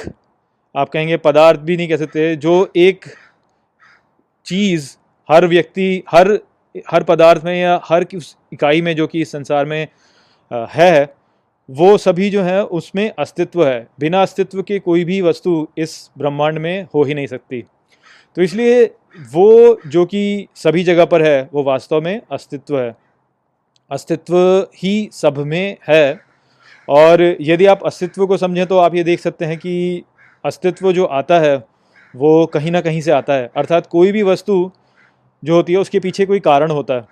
आप 0.76 0.90
कहेंगे 0.90 1.18
पदार्थ 1.18 1.60
भी 1.60 1.78
नहीं 1.78 1.88
कह 1.88 1.98
सकते, 1.98 2.36
जो 2.36 2.72
एक 2.76 3.06
चीज़ 4.46 4.98
हर 5.32 5.48
व्यक्ति, 5.48 6.04
हर 6.10 6.40
हर 6.92 7.04
पदार्थ 7.04 7.44
में 7.44 7.62
या 7.62 7.82
हर 7.84 8.06
उस 8.16 8.38
इकाई 8.54 8.82
में 8.82 8.96
जो 8.96 9.08
कि 9.08 9.22
इस 9.22 9.32
संसार 9.32 9.66
में 9.66 9.88
है, 10.54 11.16
वो 11.70 11.98
सभी 11.98 12.30
जो 12.30 12.44
है 12.44 12.64
उसमें 12.66 13.12
अस्तित्व 13.20 13.68
है। 13.68 13.88
बिना 14.00 14.22
अस्तित्व 14.22 14.64
के 14.64 14.80
कोई 14.80 15.04
भी 15.04 15.22
वस्तु 15.22 15.68
इस 15.78 16.12
ब्रह्मांड 16.18 16.58
में 16.58 16.88
हो 16.96 17.04
ही 17.04 17.14
नहीं 17.14 17.28
सकती। 17.28 17.64
तो 18.36 18.42
इसलिए 18.42 18.86
वो 19.32 19.78
जो 19.88 20.06
कि 20.06 20.48
सभी 20.56 20.84
जगह 20.84 21.06
पर 21.06 21.22
है, 21.22 21.50
वो 21.54 21.64
वास्तव 21.64 22.02
में 22.02 22.22
अस्तित्व 22.32 22.80
है। 22.80 22.96
अस्तित्व 23.92 24.68
ही 24.76 25.10
सब 25.12 25.38
में 25.38 25.78
है। 25.88 26.22
और 26.90 27.38
यदि 27.42 27.66
आप 27.66 27.84
अस्तित्व 27.86 28.28
को 28.28 28.38
समझें 28.38 28.66
तो 28.66 28.78
आप 28.78 28.96
ये 28.96 29.04
देख 29.04 29.20
सकते 29.20 29.46
हैं 29.46 29.58
कि 29.58 30.04
अस्तित्व 30.46 30.92
जो 30.92 31.06
आता 31.06 31.40
है, 31.40 31.64
वो 32.16 32.46
कहीं 32.46 32.72
ना 32.72 32.82
कहीं 32.82 33.02
से 33.02 33.12
आता 33.12 33.34
है। 33.34 33.52
अर्थात 33.56 33.88
कोई 33.88 34.12
भी 34.12 34.24
वस्तु 34.24 34.72
जो 35.44 35.56
होती 35.56 35.74
है, 35.74 35.80
उसके 35.80 36.00
पीछे 36.00 36.26
कोई 36.26 36.40
कारण 36.40 36.72
होता 36.72 36.94
है। 36.94 37.04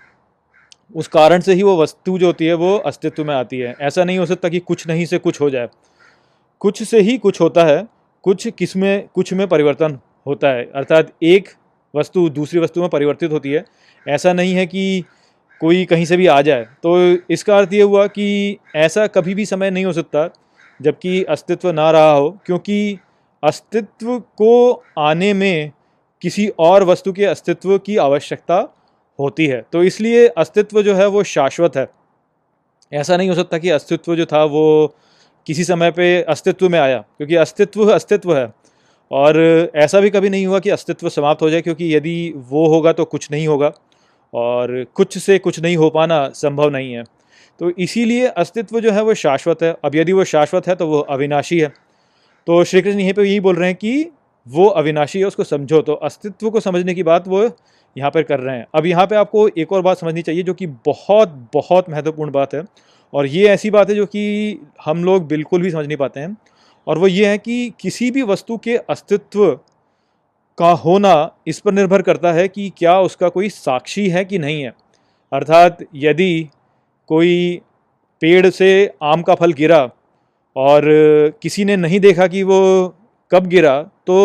उस 0.95 1.07
कारण 1.07 1.39
से 1.39 1.53
ही 1.53 1.63
वो 1.63 1.83
वस्तु 1.83 2.19
जो 2.19 2.25
होती 2.25 2.45
है, 2.45 2.53
वो 2.53 2.77
अस्तित्व 2.77 3.25
में 3.25 3.35
आती 3.35 3.59
है। 3.59 3.75
ऐसा 3.81 4.03
नहीं 4.03 4.19
हो 4.19 4.25
सकता 4.25 4.49
कि 4.49 4.59
कुछ 4.59 4.87
नहीं 4.87 5.05
से 5.05 5.17
कुछ 5.17 5.41
हो 5.41 5.49
जाए। 5.49 5.69
कुछ 6.59 6.83
से 6.83 6.99
ही 6.99 7.17
कुछ 7.17 7.41
होता 7.41 7.63
है, 7.63 7.87
कुछ 8.23 8.47
किसमें, 8.47 9.07
कुछ 9.07 9.33
में 9.33 9.47
परिवर्तन। 9.47 9.99
होता 10.29 10.47
है। 10.47 10.63
अर्थात 10.75 11.11
एक 11.23 11.49
वस्तु 11.93 12.29
दूसरी 12.29 12.59
वस्तु 12.59 12.81
में 12.81 12.89
परिवर्तित 12.89 13.31
होती 13.31 13.51
है। 13.51 13.65
ऐसा 14.05 14.33
नहीं 14.33 14.53
है 14.53 14.65
कि 14.65 15.03
कोई 15.61 15.85
कहीं 15.85 16.05
से 16.05 16.17
भी 16.17 16.27
आ 16.27 16.41
जाए। 16.41 16.63
तो 16.83 16.97
इसका 17.29 17.57
अर्थ 17.57 17.73
ये 17.73 17.81
हुआ 17.81 18.07
कि 18.07 18.57
ऐसा 18.75 19.07
कभी 19.07 19.33
भी 19.35 19.45
समय 19.45 19.71
नहीं 19.71 19.85
हो 19.85 19.93
सकता, 19.93 20.27
जबकि 20.81 21.23
अस्तित्व 21.23 21.71
ना 21.71 21.91
रहा 21.91 22.11
हो, 22.11 22.29
क्योंकि 22.45 22.99
अस्तित्व 23.43 24.19
को 24.19 24.83
आने 24.99 25.33
में 25.33 25.71
किसी 26.21 26.47
और 26.59 26.83
वस्तु 26.83 27.13
के 27.13 27.25
अस्तित्व 27.25 27.77
की 27.77 27.97
आवश्यकता 27.97 28.57
होती 29.19 29.45
है। 29.45 29.61
तो 29.73 29.83
इसलिए 29.83 30.27
अस्तित्व 30.27 30.81
जो 30.83 30.95
है 30.95 31.07
वो 31.07 31.23
शाश्वत 31.23 31.77
है। 31.77 31.87
ऐसा 32.91 33.17
नहीं 33.17 33.29
हो 33.29 33.35
सकता 33.35 33.57
कि 33.57 33.69
अस्तित्व 33.69 34.15
जो 34.15 34.25
था 34.25 34.43
वो 34.43 34.95
किसी 35.47 35.63
समय 35.63 35.91
पे 35.91 36.21
अस्तित्व 36.21 36.69
में 36.69 36.79
आया, 36.79 36.97
क्योंकि 37.17 37.35
अस्तित्व 37.35 37.93
अस्तित्व 37.93 38.35
है। 38.37 38.47
और 39.11 39.39
ऐसा 39.75 39.99
भी 39.99 40.09
कभी 40.09 40.29
नहीं 40.29 40.45
हुआ 40.47 40.59
कि 40.59 40.69
अस्तित्व 40.69 41.09
समाप्त 41.09 41.41
हो 41.41 41.49
जाए, 41.49 41.61
क्योंकि 41.61 41.95
यदि 41.95 42.33
वो 42.49 42.67
होगा 42.67 42.93
तो 42.93 43.05
कुछ 43.05 43.31
नहीं 43.31 43.47
होगा 43.47 43.71
और 44.33 44.83
कुछ 44.95 45.17
से 45.17 45.37
कुछ 45.39 45.59
नहीं 45.59 45.77
हो 45.77 45.89
पाना 45.89 46.27
संभव 46.35 46.69
नहीं 46.69 46.93
है। 46.93 47.03
तो 47.59 47.69
इसीलिए 47.77 48.27
अस्तित्व 48.27 48.79
जो 48.79 48.91
है 48.91 49.03
वो 49.03 49.13
शाश्वत 49.13 49.63
है। 49.63 49.75
अब 49.85 49.95
यदि 49.95 50.13
वो 50.13 50.23
शाश्वत 50.25 50.67
है 50.67 50.75
तो 50.75 50.87
वो 50.87 50.99
अविनाशी 51.09 51.59
है। 51.59 51.71
तो 52.47 52.63
श्री 52.63 52.81
कृष्ण 52.81 52.99
यहीं 52.99 53.13
पर 53.13 53.23
यही 53.23 53.39
बोल 53.39 53.55
रहे 53.55 53.67
हैं 53.67 53.75
कि 53.75 54.09
वो 54.47 54.67
अविनाशी 54.67 55.19
है, 55.19 55.25
उसको 55.25 55.43
समझो। 55.43 55.81
तो 55.81 55.93
अस्तित्व 55.93 56.49
को 56.49 56.59
समझने 56.59 56.93
की 56.93 57.03
बात 57.03 57.27
वो 57.27 57.43
यहाँ 57.95 58.11
पर 58.11 58.23
कर 58.23 58.39
रहे 58.39 58.57
हैं। 58.57 58.65
अब 58.75 58.85
यहाँ 58.85 59.05
पे 59.07 59.15
आपको 59.15 59.47
एक 59.49 59.71
और 59.73 59.81
बात 59.81 59.97
समझनी 59.97 60.21
चाहिए, 60.21 60.43
जो 60.43 60.53
कि 60.53 60.67
बहुत 60.67 61.29
बहुत 61.53 61.89
महत्वपूर्ण 61.89 62.31
बात 62.31 62.53
है। 62.53 62.63
और 63.13 63.25
ये 63.25 63.47
ऐसी 63.49 63.69
बात 63.71 63.89
है 63.89 63.95
जो 63.95 64.05
कि 64.05 64.59
हम 64.85 65.03
लोग 65.03 65.27
बिल्कुल 65.27 65.61
भी 65.61 65.71
समझ 65.71 65.85
नहीं 65.87 65.97
पाते 65.97 66.19
हैं। 66.19 66.35
और 66.87 66.97
वो 66.97 67.07
ये 67.07 67.25
है 67.25 67.37
कि 67.37 67.73
किसी 67.79 68.11
भी 68.11 68.21
वस्तु 68.23 68.57
के 68.57 68.75
अस्तित्व 68.89 69.59
का 70.57 70.71
होना 70.75 71.13
इस 71.47 71.59
पर 71.59 71.71
निर्भर 71.71 72.01
करता 72.01 72.31
है 72.33 72.47
कि 72.47 72.69
क्या 72.77 72.99
उसका 72.99 73.29
कोई 73.29 73.49
साक्षी 73.49 74.07
है 74.09 74.23
कि 74.25 74.37
नहीं 74.37 74.61
है। 74.61 74.73
अर्थात 75.31 75.77
यदि 75.95 76.49
कोई 77.09 77.61
पेड़ 78.21 78.49
से 78.49 78.69
आम 79.03 79.21
का 79.21 79.35
फल 79.35 79.53
गिरा 79.53 79.89
और 80.55 80.83
किसी 81.41 81.65
ने 81.65 81.75
नहीं 81.75 81.99
देखा 81.99 82.27
कि 82.27 82.43
वो 82.43 82.59
कब 83.31 83.47
गिरा 83.47 83.81
तो 84.07 84.17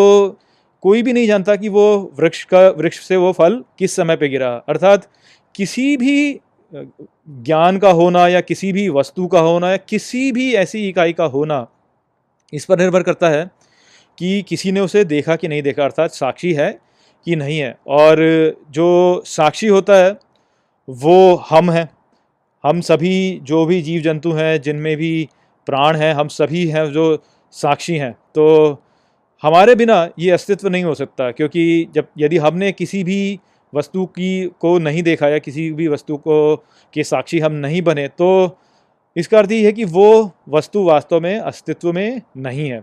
कोई 0.83 1.01
भी 1.03 1.13
नहीं 1.13 1.27
जानता 1.27 1.55
कि 1.55 1.69
वो 1.69 2.13
वृक्ष 2.19 2.43
का, 2.43 2.69
वृक्ष 2.69 2.99
से 2.99 3.17
वो 3.17 3.31
फल 3.31 3.63
किस 3.79 3.95
समय 3.95 4.15
पे 4.15 4.29
गिरा। 4.29 4.49
अर्थात 4.69 5.09
किसी 5.55 5.95
भी 5.97 6.39
ज्ञान 6.73 7.77
का 7.77 7.91
होना 7.91 8.27
या 8.27 8.41
किसी 8.41 8.71
भी 8.73 8.87
वस्तु 8.89 9.27
का 9.27 9.39
होना 9.39 9.71
या 9.71 9.77
किसी 9.77 10.31
भी 10.31 10.53
ऐसी 10.53 10.87
इकाई 10.89 11.13
का 11.13 11.25
होना 11.25 11.65
इस 12.55 12.65
पर 12.65 12.79
निर्भर 12.79 13.03
करता 13.03 13.29
है 13.29 13.51
कि 14.17 14.41
किसी 14.41 14.71
ने 14.71 14.79
उसे 14.79 15.03
देखा 15.05 15.35
कि 15.35 15.47
नहीं 15.47 15.61
देखा, 15.61 15.83
अर्थात 15.83 16.11
साक्षी 16.11 16.53
है 16.53 16.79
कि 17.25 17.35
नहीं 17.35 17.59
है। 17.59 17.77
और 17.87 18.17
जो 18.71 19.23
साक्षी 19.25 19.67
होता 19.67 19.95
है, 19.95 20.17
वो 20.89 21.35
हम 21.49 21.71
हैं। 21.71 21.89
हम 22.63 22.81
सभी 22.81 23.39
जो 23.43 23.65
भी 23.65 23.81
जीव 23.81 24.01
जंतु 24.01 24.31
हैं, 24.31 24.61
जिनमें 24.61 24.95
भी 24.97 25.29
प्राण 25.65 25.97
हैं, 25.97 26.13
हम 26.13 26.27
सभी 26.27 26.65
हैं 26.67 26.85
जो 26.91 27.23
साक्षी 27.51 27.95
हैं। 27.95 28.11
तो 28.11 28.81
हमारे 29.43 29.75
बिना 29.75 30.09
ये 30.19 30.31
अस्तित्व 30.31 30.67
नहीं 30.67 30.83
हो 30.83 30.93
सकता, 30.95 31.31
क्योंकि 31.31 31.87
जब 31.95 32.07
यदि 32.17 32.37
हमने 32.37 32.71
किसी 32.71 33.03
भी 33.03 33.39
वस्तु 33.73 34.05
की 34.05 34.45
को 34.59 34.77
नहीं 34.79 35.03
देखा 35.03 35.27
या 35.27 35.37
किसी 35.37 35.71
भी 35.71 35.87
वस्तु 35.87 36.17
को, 36.17 36.55
के 36.93 37.03
साक्षी 37.03 37.39
हम 37.39 37.53
नहीं 37.53 37.81
बने 37.81 38.07
तो 38.07 38.57
इसका 39.15 39.37
अर्थ 39.39 39.51
ये 39.51 39.65
है 39.65 39.71
कि 39.71 39.83
वो 39.83 40.31
वस्तु 40.49 40.83
वास्तव 40.83 41.19
में 41.19 41.39
अस्तित्व 41.39 41.93
में 41.93 42.21
नहीं 42.37 42.69
है। 42.69 42.81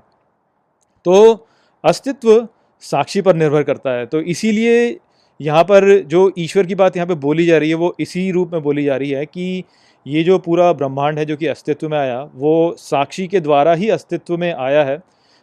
तो 1.05 1.47
अस्तित्व 1.85 2.49
साक्षी 2.81 3.21
पर 3.21 3.37
निर्भर 3.37 3.63
करता 3.63 3.91
है। 3.91 4.07
तो 4.07 4.21
इसीलिए 4.21 4.99
यहाँ 5.41 5.65
पर 5.65 5.99
जो 6.01 6.33
ईश्वर 6.39 6.67
की 6.67 6.75
बात 6.75 6.97
यहाँ 6.97 7.07
पे 7.09 7.15
बोली 7.15 7.47
जा 7.47 7.59
रही 7.59 7.69
है, 7.69 7.75
वो 7.75 7.97
इसी 8.01 8.31
रूप 8.31 8.53
में 8.53 8.63
बोली 8.63 8.85
जा 8.85 8.97
रही 8.97 9.11
है 9.11 9.27
कि 9.27 9.65
ये 10.07 10.23
जो 10.23 10.39
पूरा 10.39 10.73
ब्रह्मांड 10.73 11.19
है 11.19 11.25
जो 11.25 11.37
कि 11.37 11.47
अस्तित्व 11.47 11.89
में 11.89 11.99
आया, 11.99 12.31
वो 12.35 12.75
साक्षी 12.79 13.27
के 13.27 13.41
द्वारा 13.41 13.75
ही 13.75 13.89
अस्तित्व 13.89 14.37
में 14.37 14.53
आया 14.53 14.85
है। 14.85 14.99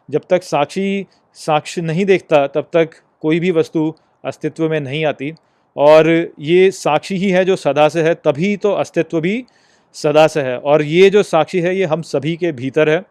जब 0.10 0.22
तक 0.30 0.44
साक्षी 0.44 1.06
साक्ष्य 1.34 1.82
नहीं 1.82 2.06
देखता, 2.06 2.48
तब 2.48 2.70
तक 2.74 2.90
कोई 3.22 3.40
भी 3.40 3.52
वस्तु 3.52 3.94
अस्तित्व 4.26 4.70
में 4.70 4.80
नहीं 4.80 5.06
आती। 5.06 5.34
और 5.78 6.34
ये 6.40 6.72
साक्षी 6.72 7.16
ही 7.16 7.30
है 7.30 7.46
जो 7.46 7.56
सदा 7.56 7.90
से 7.90 8.02
है, 8.02 8.14
तभी 8.16 8.58
तो 8.58 8.72
अस्तित्व 8.72 9.22
भी 9.22 9.46
सदा 9.94 10.28
से 10.28 10.42
है। 10.42 10.58
और 10.58 10.82
ये 10.82 11.10
जो 11.10 11.24
साक्षी 11.24 11.60
है, 11.60 11.76
ये 11.78 11.86
हम 11.86 12.02
सभी 12.02 12.36
के 12.36 12.52
भीतर 12.52 12.90
है। 12.90 13.04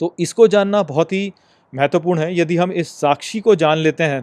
तो 0.00 0.14
इसको 0.18 0.48
जानना 0.48 0.82
बहुत 0.82 1.12
ही 1.12 1.32
महत्वपूर्ण 1.74 2.20
है। 2.20 2.38
यदि 2.38 2.56
हम 2.56 2.72
इस 2.72 2.88
साक्षी 2.88 3.40
को 3.40 3.54
जान 3.54 3.78
लेते 3.78 4.04
हैं, 4.04 4.22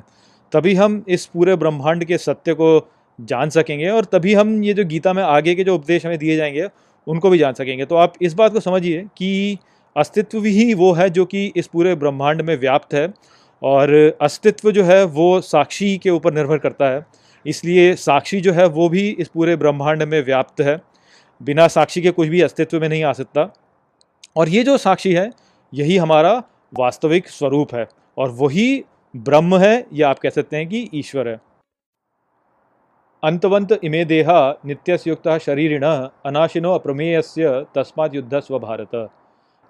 तभी 0.51 0.73
हम 0.75 1.03
इस 1.07 1.25
पूरे 1.25 1.55
ब्रह्मांड 1.55 2.05
के 2.05 2.17
सत्य 2.17 2.53
को 2.53 2.89
जान 3.21 3.49
सकेंगे 3.49 3.89
और 3.89 4.05
तभी 4.05 4.33
हम 4.33 4.63
ये 4.63 4.73
जो 4.73 4.85
गीता 4.85 5.13
में 5.13 5.23
आगे 5.23 5.55
के 5.55 5.63
जो 5.63 5.75
उपदेश 5.75 6.05
हमें 6.05 6.17
दिए 6.17 6.35
जाएँगे, 6.35 6.67
उनको 7.07 7.29
भी 7.29 7.37
जान 7.37 7.53
सकेंगे। 7.53 7.85
तो 7.85 7.95
आप 7.95 8.13
इस 8.21 8.33
बात 8.33 8.53
को 8.53 8.59
समझिए 8.59 9.05
कि 9.17 9.57
अस्तित्व 9.95 10.43
ही 10.43 10.73
वो 10.73 10.91
है 10.93 11.09
जो 11.09 11.25
कि 11.25 11.51
इस 11.55 11.67
पूरे 11.67 11.95
ब्रह्मांड 11.95 12.41
में 12.41 12.55
व्याप्त 12.59 12.93
है 12.93 13.13
और 13.61 14.17
अस्तित्व 14.21 14.71
जो 14.71 14.83
है 14.83 15.03
वो 15.03 15.41
साक्षी 15.41 15.97
के 15.97 16.09
ऊपर 16.09 16.33
निर्भर 16.33 16.57
करता 16.57 16.89
है। 16.89 17.05
इसलिए 17.45 17.95
साक्षी 17.95 18.41
जो 18.41 18.53
है 18.53 18.67
वो 18.67 18.89
भी 18.89 19.09
इस 19.19 19.27
पूरे 19.27 19.55
ब्रह्मांड 19.55 20.03
में 20.03 20.25
व्याप्त 20.25 20.61
है। 20.61 20.79
बिना 21.41 21.67
साक्षी 21.67 22.01
के 22.01 22.11
कुछ 22.11 22.27
भी 22.27 22.41
अस्तित्व 22.41 22.79
में 22.81 22.89
नहीं 22.89 23.03
आ 23.03 23.13
सकता। 23.13 23.49
और 24.37 24.49
ये 24.49 24.63
जो 24.63 24.77
साक्षी 24.77 25.13
है, 25.13 25.31
यही 25.73 25.97
हमारा 25.97 26.43
वास्तविक 26.79 27.27
स्वरूप 27.27 27.73
है 27.75 27.87
और 28.17 28.29
वही 28.29 28.83
ब्रह्म 29.15 29.57
है, 29.57 29.85
या 29.93 30.09
आप 30.09 30.19
कह 30.19 30.29
सकते 30.29 30.57
हैं 30.57 30.67
कि 30.69 30.89
ईश्वर 30.93 31.27
है। 31.27 31.39
अंतवंत 33.23 33.79
इमे 33.83 34.05
देहा 34.05 34.59
नित्यस्युक्त 34.65 35.37
शरीरिण 35.37 35.83
अनाशिनो 36.25 36.73
अप्रमेयस्य 36.73 37.65
तस्मात् 37.75 38.15
युद्ध 38.15 38.39
स्वभारत। 38.39 38.95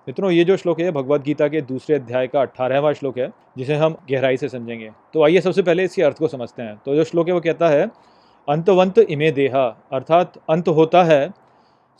मित्रों, 0.08 0.32
ये 0.32 0.44
जो 0.44 0.58
श्लोक 0.58 0.80
है 0.80 0.92
भगवत 0.92 1.22
गीता 1.22 1.48
के 1.48 1.62
दूसरे 1.62 1.96
अध्याय 1.96 2.28
का 2.28 2.42
अट्ठारहवा 2.42 2.94
श्लोक 2.94 3.18
है, 3.18 3.30
जिसे 3.58 3.76
हम 3.76 3.96
गहराई 4.12 4.38
से 4.38 4.50
समझेंगे। 4.50 4.92
तो 5.14 5.24
आइए 5.24 5.42
सबसे 5.42 5.62
पहले 5.62 5.84
इसके 5.84 6.04
अर्थ 6.04 6.18
को 6.18 6.28
समझते 6.28 6.64
हैं। 6.64 6.76
तो 6.86 6.96
जो 6.96 7.04
श्लोक 7.04 7.28
है, 7.28 7.34
वो 7.34 7.42
कहता 7.42 7.70
है, 7.70 7.86
अंतवंत 8.48 9.00
इमे 9.00 9.32
देहा 9.32 9.66
अर्थात 9.94 10.34
अंत 10.50 10.68
होता 10.68 11.04
है 11.04 11.41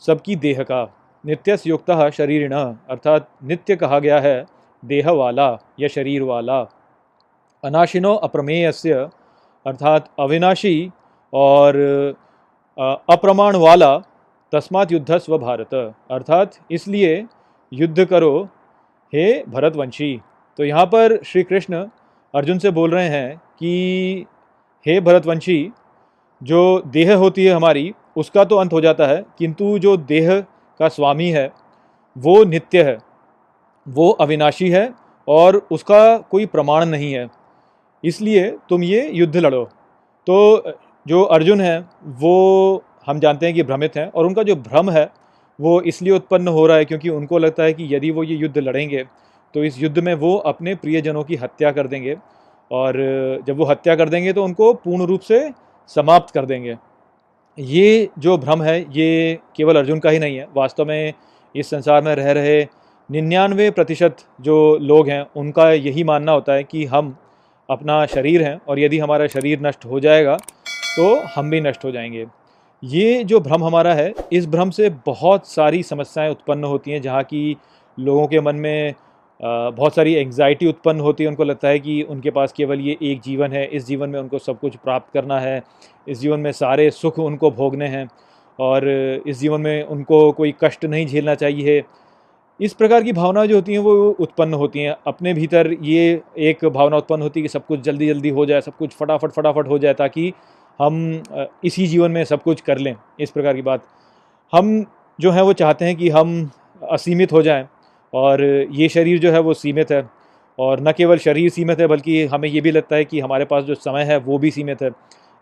सबकी 0.02 0.36
देह 0.36 0.62
का 0.62 0.84
नित्यस 1.24 1.66
युक्त 1.66 1.90
शरीरिण, 2.12 2.52
अर्थात 2.52 3.28
नित्य 3.44 3.76
कहा 3.76 3.98
गया 3.98 4.20
है 4.20 4.44
देह 4.82 5.10
वाला 5.10 5.50
या 5.80 5.88
शरीर 5.88 6.22
वाला 6.22 6.60
अनाशिनो 7.62 8.14
अप्रमेयस्य, 8.14 8.94
अर्थात 9.66 10.08
अविनाशी 10.18 10.90
और 11.32 11.76
अप्रमाण 13.08 13.56
वाला 13.56 13.96
तस्मात 14.52 14.92
युद्ध 14.92 15.16
स्व 15.18 15.38
भारत 15.38 15.74
अर्थात 16.10 16.58
इसलिए 16.70 17.24
युद्ध 17.72 18.04
करो, 18.04 18.42
हे 19.12 19.26
भरतवंशी। 19.48 20.16
तो 20.58 20.64
यहाँ 20.64 20.86
पर 20.86 21.18
श्री 21.24 21.42
कृष्ण 21.42 21.84
अर्जुन 22.34 22.58
से 22.58 22.70
बोल 22.70 22.90
रहे 22.90 23.08
हैं 23.08 23.36
कि, 23.58 24.26
हे 24.86 25.00
भरतवंशी, 25.00 25.70
जो 26.40 26.82
देह 26.86 27.14
होती 27.16 27.44
है 27.44 27.54
हमारी 27.54 27.92
उसका 28.16 28.44
तो 28.44 28.56
अंत 28.56 28.72
हो 28.72 28.80
जाता 28.80 29.06
है, 29.06 29.24
किंतु 29.38 29.78
जो 29.78 29.96
देह 29.96 30.40
का 30.80 30.88
स्वामी 30.88 31.28
है, 31.30 31.50
वो 32.16 32.42
नित्य 32.44 32.82
है, 32.82 32.98
वो 33.86 34.10
अविनाशी 34.10 34.68
है 34.70 34.88
और 35.28 35.56
उसका 35.70 36.16
कोई 36.20 36.46
प्रमाण 36.46 36.84
नहीं 36.86 37.12
है। 37.12 37.28
इसलिए 38.04 38.50
तुम 38.68 38.82
ये 38.84 39.08
युद्ध 39.12 39.36
लड़ो। 39.36 39.64
तो 40.26 40.74
जो 41.06 41.22
अर्जुन 41.24 41.60
है, 41.60 41.78
वो 42.02 42.82
हम 43.06 43.20
जानते 43.20 43.46
हैं 43.46 43.54
कि 43.54 43.62
भ्रमित 43.62 43.96
हैं 43.96 44.06
और 44.06 44.26
उनका 44.26 44.42
जो 44.42 44.56
भ्रम 44.58 44.90
है, 44.90 45.10
वो 45.58 45.80
इसलिए 45.82 46.12
उत्पन्न 46.12 46.48
हो 46.48 46.66
रहा 46.66 46.76
है 46.76 46.84
क्योंकि 46.84 47.08
उनको 47.08 47.38
लगता 47.38 47.62
है 47.62 47.72
कि 47.72 47.94
यदि 47.94 48.10
वो 48.10 48.22
ये 48.24 48.36
युद्ध 48.36 48.58
लड़ेंगे 48.58 49.04
तो 49.54 49.64
इस 49.64 49.78
युद्ध 49.80 49.98
में 49.98 50.14
वो 50.14 50.36
अपने 50.46 50.74
प्रियजनों 50.74 51.22
की 51.24 51.36
हत्या 51.36 51.70
कर 51.72 51.86
देंगे 51.86 52.16
और 52.70 52.96
जब 53.46 53.56
वो 53.56 53.64
हत्या 53.64 53.96
कर 53.96 54.08
देंगे 54.08 54.32
तो 54.32 54.44
उनको 54.44 54.72
पूर्ण 54.74 55.06
रूप 55.06 55.20
से 55.20 55.50
समाप्त 55.90 56.32
कर 56.34 56.46
देंगे। 56.46 56.76
ये 57.58 58.08
जो 58.18 58.36
भ्रम 58.38 58.62
है, 58.62 58.80
ये 58.80 59.38
केवल 59.56 59.76
अर्जुन 59.76 59.98
का 59.98 60.10
ही 60.10 60.18
नहीं 60.18 60.36
है। 60.36 60.46
वास्तव 60.56 60.84
में 60.84 61.12
इस 61.54 61.70
संसार 61.70 62.02
में 62.02 62.14
रह 62.14 62.30
रहे 62.32 62.62
निन्यानवे 63.10 63.70
प्रतिशत 63.70 64.16
जो 64.40 64.76
लोग 64.80 65.08
हैं, 65.08 65.26
उनका 65.36 65.70
यही 65.72 66.04
मानना 66.04 66.32
होता 66.32 66.52
है 66.52 66.64
कि 66.64 66.84
हम 66.84 67.16
अपना 67.68 68.04
शरीर 68.06 68.42
हैं 68.42 68.60
और 68.68 68.78
यदि 68.80 68.98
हमारा 68.98 69.26
शरीर 69.26 69.60
नष्ट 69.60 69.84
हो 69.84 70.00
जाएगा 70.00 70.36
तो 70.96 71.14
हम 71.34 71.50
भी 71.50 71.60
नष्ट 71.60 71.84
हो 71.84 71.90
जाएँगे। 71.90 72.26
ये 72.82 73.22
जो 73.24 73.40
भ्रम 73.40 73.64
हमारा 73.64 73.94
है, 73.94 74.12
इस 74.32 74.46
भ्रम 74.46 74.70
से 74.70 74.90
बहुत 75.06 75.46
सारी 75.46 75.82
समस्याएँ 75.82 76.30
उत्पन्न 76.30 76.64
होती 76.64 76.90
हैं, 76.90 77.00
जहाँ 77.02 77.22
की 77.22 77.56
लोगों 77.98 78.26
के 78.26 78.40
मन 78.40 78.56
में 78.56 78.94
बहुत 79.42 79.94
सारी 79.94 80.12
एंग्जाइटी 80.14 80.66
उत्पन्न 80.66 81.00
होती 81.00 81.24
है, 81.24 81.28
उनको 81.30 81.44
लगता 81.44 81.68
है 81.68 81.78
कि 81.78 82.02
उनके 82.02 82.30
पास 82.30 82.52
केवल 82.52 82.80
ये 82.80 82.96
एक 83.02 83.20
जीवन 83.20 83.52
है। 83.52 83.64
इस 83.66 83.86
जीवन 83.86 84.10
में 84.10 84.18
उनको 84.20 84.38
सब 84.38 84.58
कुछ 84.60 84.76
प्राप्त 84.76 85.12
करना 85.14 85.38
है। 85.40 85.62
इस 86.06 86.18
जीवन 86.20 86.40
में 86.40 86.52
सारे 86.52 86.90
सुख 86.90 87.18
उनको 87.18 87.50
भोगने 87.50 87.86
हैं 87.86 88.08
और 88.58 88.88
इस 89.26 89.38
जीवन 89.38 89.60
में 89.60 89.82
उनको 89.84 90.30
कोई 90.32 90.54
कष्ट 90.64 90.84
नहीं 90.84 91.06
झेलना 91.06 91.34
चाहिए। 91.34 91.82
इस 92.60 92.74
प्रकार 92.74 93.02
की 93.02 93.12
भावना 93.12 93.44
जो 93.46 93.54
होती 93.56 93.72
हैं, 93.72 93.78
वो 93.78 94.10
उत्पन्न 94.20 94.54
होती 94.54 94.80
हैं। 94.80 94.94
अपने 95.06 95.34
भीतर 95.34 95.72
ये 95.82 96.20
एक 96.38 96.64
भावना 96.64 96.96
उत्पन्न 96.96 97.22
होती 97.22 97.40
है 97.40 97.42
कि 97.42 97.48
सब 97.48 97.66
कुछ 97.66 97.80
जल्दी 97.80 98.06
जल्दी 98.06 98.28
हो 98.28 98.46
जाए, 98.46 98.60
सब 98.60 98.76
कुछ 98.76 98.92
फटाफट 98.92 99.30
फटाफट 99.30 99.68
हो 99.68 99.78
जाए 99.78 99.94
ताकि 99.94 100.32
हम 100.80 101.22
इसी 101.64 101.86
जीवन 101.86 102.10
में 102.10 102.24
सब 102.24 102.42
कुछ 102.42 102.60
कर 102.60 102.78
लें। 102.78 102.94
इस 103.20 103.30
प्रकार 103.30 103.54
की 103.54 103.62
बात। 103.62 103.84
हम 104.52 104.84
जो 105.18 105.30
हैं, 105.30 105.42
वो 105.42 105.52
चाहते 105.52 105.84
हैं 105.84 105.96
कि 105.96 106.08
हम 106.08 106.50
असीमित 106.82 107.32
हो 107.32 107.42
जाएँ। 107.42 107.66
और 108.14 108.44
ये 108.70 108.88
शरीर 108.88 109.18
जो 109.18 109.32
है 109.32 109.40
वो 109.40 109.54
सीमित 109.54 109.90
है। 109.90 110.08
और 110.58 110.80
न 110.80 110.92
केवल 110.92 111.18
शरीर 111.18 111.50
सीमित 111.50 111.80
है, 111.80 111.86
बल्कि 111.86 112.24
हमें 112.24 112.48
ये 112.48 112.60
भी 112.60 112.70
लगता 112.70 112.96
है 112.96 113.04
कि 113.04 113.20
हमारे 113.20 113.44
पास 113.44 113.64
जो 113.64 113.74
समय 113.74 114.02
है, 114.02 114.16
वो 114.16 114.38
भी 114.38 114.50
सीमित 114.50 114.82
है। 114.82 114.90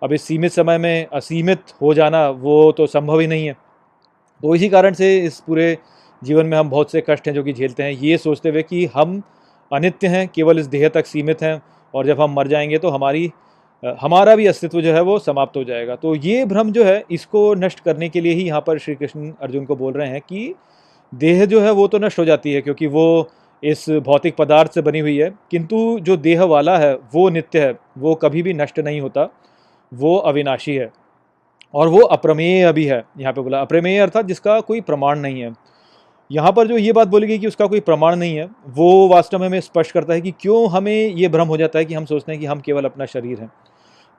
अब 0.02 0.12
इस 0.12 0.22
सीमित 0.22 0.52
समय 0.52 0.78
में 0.78 1.06
असीमित 1.06 1.62
हो 1.82 1.94
जाना, 1.94 2.28
वो 2.28 2.72
तो 2.72 2.86
संभव 2.86 3.20
ही 3.20 3.26
नहीं 3.26 3.46
है। 3.46 3.52
तो 4.42 4.54
इसी 4.54 4.68
कारण 4.68 4.92
से 4.92 5.18
इस 5.18 5.40
पूरे 5.40 5.76
जीवन 6.24 6.46
में 6.46 6.56
हम 6.58 6.70
बहुत 6.70 6.92
से 6.92 7.04
कष्ट 7.10 7.26
हैं 7.28 7.34
जो 7.34 7.42
कि 7.42 7.52
झेलते 7.52 7.82
हैं। 7.82 7.90
ये 7.92 8.18
सोचते 8.18 8.48
हुए 8.48 8.62
कि 8.62 8.84
हम 8.86 9.22
अनित्य 9.70 10.08
हैं, 10.08 10.26
केवल 10.28 10.58
इस 10.58 10.66
देह 10.66 10.88
तक 10.88 11.06
सीमित 11.06 11.42
हैं, 11.42 11.60
और 11.94 12.06
जब 12.06 12.20
हम 12.20 12.34
मर 12.34 12.48
जाएँगे 12.48 12.78
तो 12.78 12.88
हमारी, 12.88 13.30
हमारा 14.00 14.34
भी 14.36 14.46
अस्तित्व 14.46 14.80
जो 14.80 14.92
है 14.92 15.00
वो 15.00 15.18
समाप्त 15.18 15.56
हो 15.56 15.64
जाएगा। 15.64 15.96
तो 15.96 16.14
ये 16.14 16.44
भ्रम 16.44 16.72
जो 16.72 16.84
है, 16.84 17.04
इसको 17.10 17.54
नष्ट 17.54 17.80
करने 17.80 18.08
के 18.08 18.20
लिए 18.20 18.32
ही 18.32 18.46
यहाँ 18.46 18.60
पर 18.60 18.78
श्री 18.78 18.94
कृष्ण 18.94 19.32
अर्जुन 19.42 19.64
को 19.64 19.76
बोल 19.76 19.92
रहे 19.92 20.08
हैं 20.08 20.20
कि 20.20 20.54
देह 21.12 21.44
जो 21.44 21.60
है 21.60 21.70
वो 21.70 21.86
तो 21.88 21.98
नष्ट 21.98 22.18
हो 22.18 22.24
जाती 22.24 22.52
है 22.52 22.60
क्योंकि 22.60 22.86
वो 22.86 23.28
इस 23.62 23.84
भौतिक 24.00 24.36
पदार्थ 24.36 24.74
से 24.74 24.82
बनी 24.82 24.98
हुई 24.98 25.16
है, 25.16 25.30
किंतु 25.50 25.98
जो 26.00 26.16
देह 26.18 26.42
वाला 26.44 26.76
है, 26.78 26.94
वो 27.14 27.28
नित्य 27.30 27.60
है, 27.60 27.74
वो 27.98 28.14
कभी 28.14 28.42
भी 28.42 28.54
नष्ट 28.54 28.78
नहीं 28.78 29.00
होता, 29.00 29.28
वो 29.92 30.16
अविनाशी 30.16 30.74
है 30.74 30.90
और 31.74 31.88
वो 31.88 32.00
अप्रमेय 32.00 32.72
भी 32.72 32.84
है, 32.84 33.02
यहाँ 33.18 33.32
पे 33.32 33.40
बोला, 33.40 33.60
अप्रमेय 33.60 33.98
अर्थात 33.98 34.26
जिसका 34.26 34.60
कोई 34.60 34.80
प्रमाण 34.80 35.18
नहीं 35.18 35.40
है। 35.40 35.52
यहाँ 36.30 36.52
पर 36.52 36.66
जो 36.66 36.76
ये 36.78 36.92
बात 36.92 37.08
बोली 37.08 37.26
गई 37.26 37.38
कि 37.38 37.46
उसका 37.46 37.66
कोई 37.66 37.80
प्रमाण 37.80 38.16
नहीं 38.16 38.36
है, 38.36 38.48
वो 38.68 39.08
वास्तव 39.08 39.38
में 39.38 39.46
हमें 39.46 39.60
स्पष्ट 39.60 39.92
करता 39.92 40.14
है 40.14 40.20
कि 40.20 40.30
क्यों 40.40 40.68
हमें 40.70 41.08
ये 41.08 41.28
भ्रम 41.28 41.48
हो 41.48 41.56
जाता 41.56 41.78
है 41.78 41.84
कि 41.84 41.94
हम 41.94 42.04
सोचते 42.04 42.32
हैं 42.32 42.40
कि 42.40 42.46
हम 42.46 42.60
केवल 42.60 42.84
अपना 42.84 43.06
शरीर 43.06 43.40
हैं। 43.40 43.50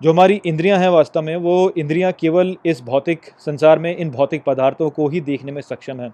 जो 0.01 0.11
हमारी 0.11 0.41
इंद्रियाँ 0.45 0.79
हैं 0.79 0.89
वास्तव 0.89 1.21
में, 1.21 1.35
वो 1.35 1.71
इंद्रियाँ 1.77 2.11
केवल 2.11 2.55
इस 2.65 2.81
भौतिक 2.81 3.25
संसार 3.39 3.79
में, 3.79 3.95
इन 3.97 4.09
भौतिक 4.11 4.43
पदार्थों 4.43 4.89
को 4.89 5.07
ही 5.09 5.21
देखने 5.21 5.51
में 5.51 5.61
सक्षम 5.61 6.01
हैं। 6.01 6.13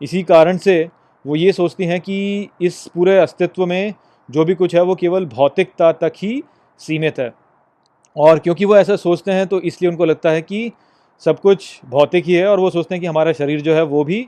इसी 0.00 0.22
कारण 0.22 0.56
से 0.56 0.88
वो 1.24 1.36
ये 1.36 1.52
सोचती 1.52 1.84
हैं 1.84 2.00
कि 2.00 2.48
इस 2.60 2.86
पूरे 2.94 3.18
अस्तित्व 3.18 3.66
में 3.66 3.94
जो 4.28 4.44
भी 4.44 4.54
कुछ 4.54 4.74
है 4.74 4.82
वो 4.82 4.94
केवल 4.94 5.26
भौतिकता 5.26 5.92
तक 5.92 6.12
ही 6.16 6.42
सीमित 6.80 7.18
है। 7.18 7.32
और 8.16 8.38
क्योंकि 8.38 8.64
वो 8.64 8.76
ऐसा 8.76 8.96
सोचते 8.96 9.32
हैं 9.32 9.46
तो 9.46 9.60
इसलिए 9.60 9.90
उनको 9.90 10.04
लगता 10.04 10.30
है 10.30 10.42
कि 10.42 10.70
सब 11.22 11.40
कुछ 11.40 11.80
भौतिक 11.90 12.24
ही 12.26 12.34
है 12.34 12.46
और 12.46 12.60
वो 12.60 12.70
सोचते 12.70 12.94
हैं 12.94 13.00
कि 13.00 13.06
हमारा 13.06 13.32
शरीर 13.32 13.60
जो 13.60 13.74
है 13.74 13.82
वो 13.82 14.04
भी 14.04 14.20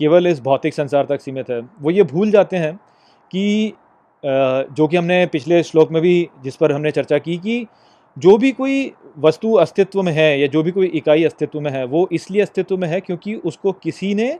केवल 0.00 0.26
इस 0.26 0.40
भौतिक 0.40 0.74
संसार 0.74 1.06
तक 1.06 1.20
सीमित 1.20 1.50
है। 1.50 1.60
वो 1.60 1.90
ये 1.90 2.02
भूल 2.02 2.30
जाते 2.30 2.56
हैं 2.56 2.74
कि 3.30 3.72
जो 4.22 4.86
कि 4.88 4.96
हमने 4.96 5.24
पिछले 5.26 5.62
श्लोक 5.62 5.90
में 5.92 6.00
भी 6.02 6.28
जिस 6.44 6.56
पर 6.56 6.72
हमने 6.72 6.90
चर्चा 6.90 7.18
की 7.18 7.36
कि 7.38 7.66
जो 8.16 8.36
भी 8.38 8.50
कोई 8.52 8.92
वस्तु 9.18 9.52
अस्तित्व 9.54 10.02
में 10.02 10.12
है 10.12 10.40
या 10.40 10.46
जो 10.46 10.62
भी 10.62 10.70
कोई 10.70 10.86
इकाई 10.86 11.24
अस्तित्व 11.24 11.60
में 11.60 11.70
है 11.70 11.84
वो 11.84 12.08
इसलिए 12.12 12.42
अस्तित्व 12.42 12.76
में 12.76 12.88
है 12.88 13.00
क्योंकि 13.00 13.34
उसको 13.34 13.72
किसी 13.72 14.14
ने 14.14 14.38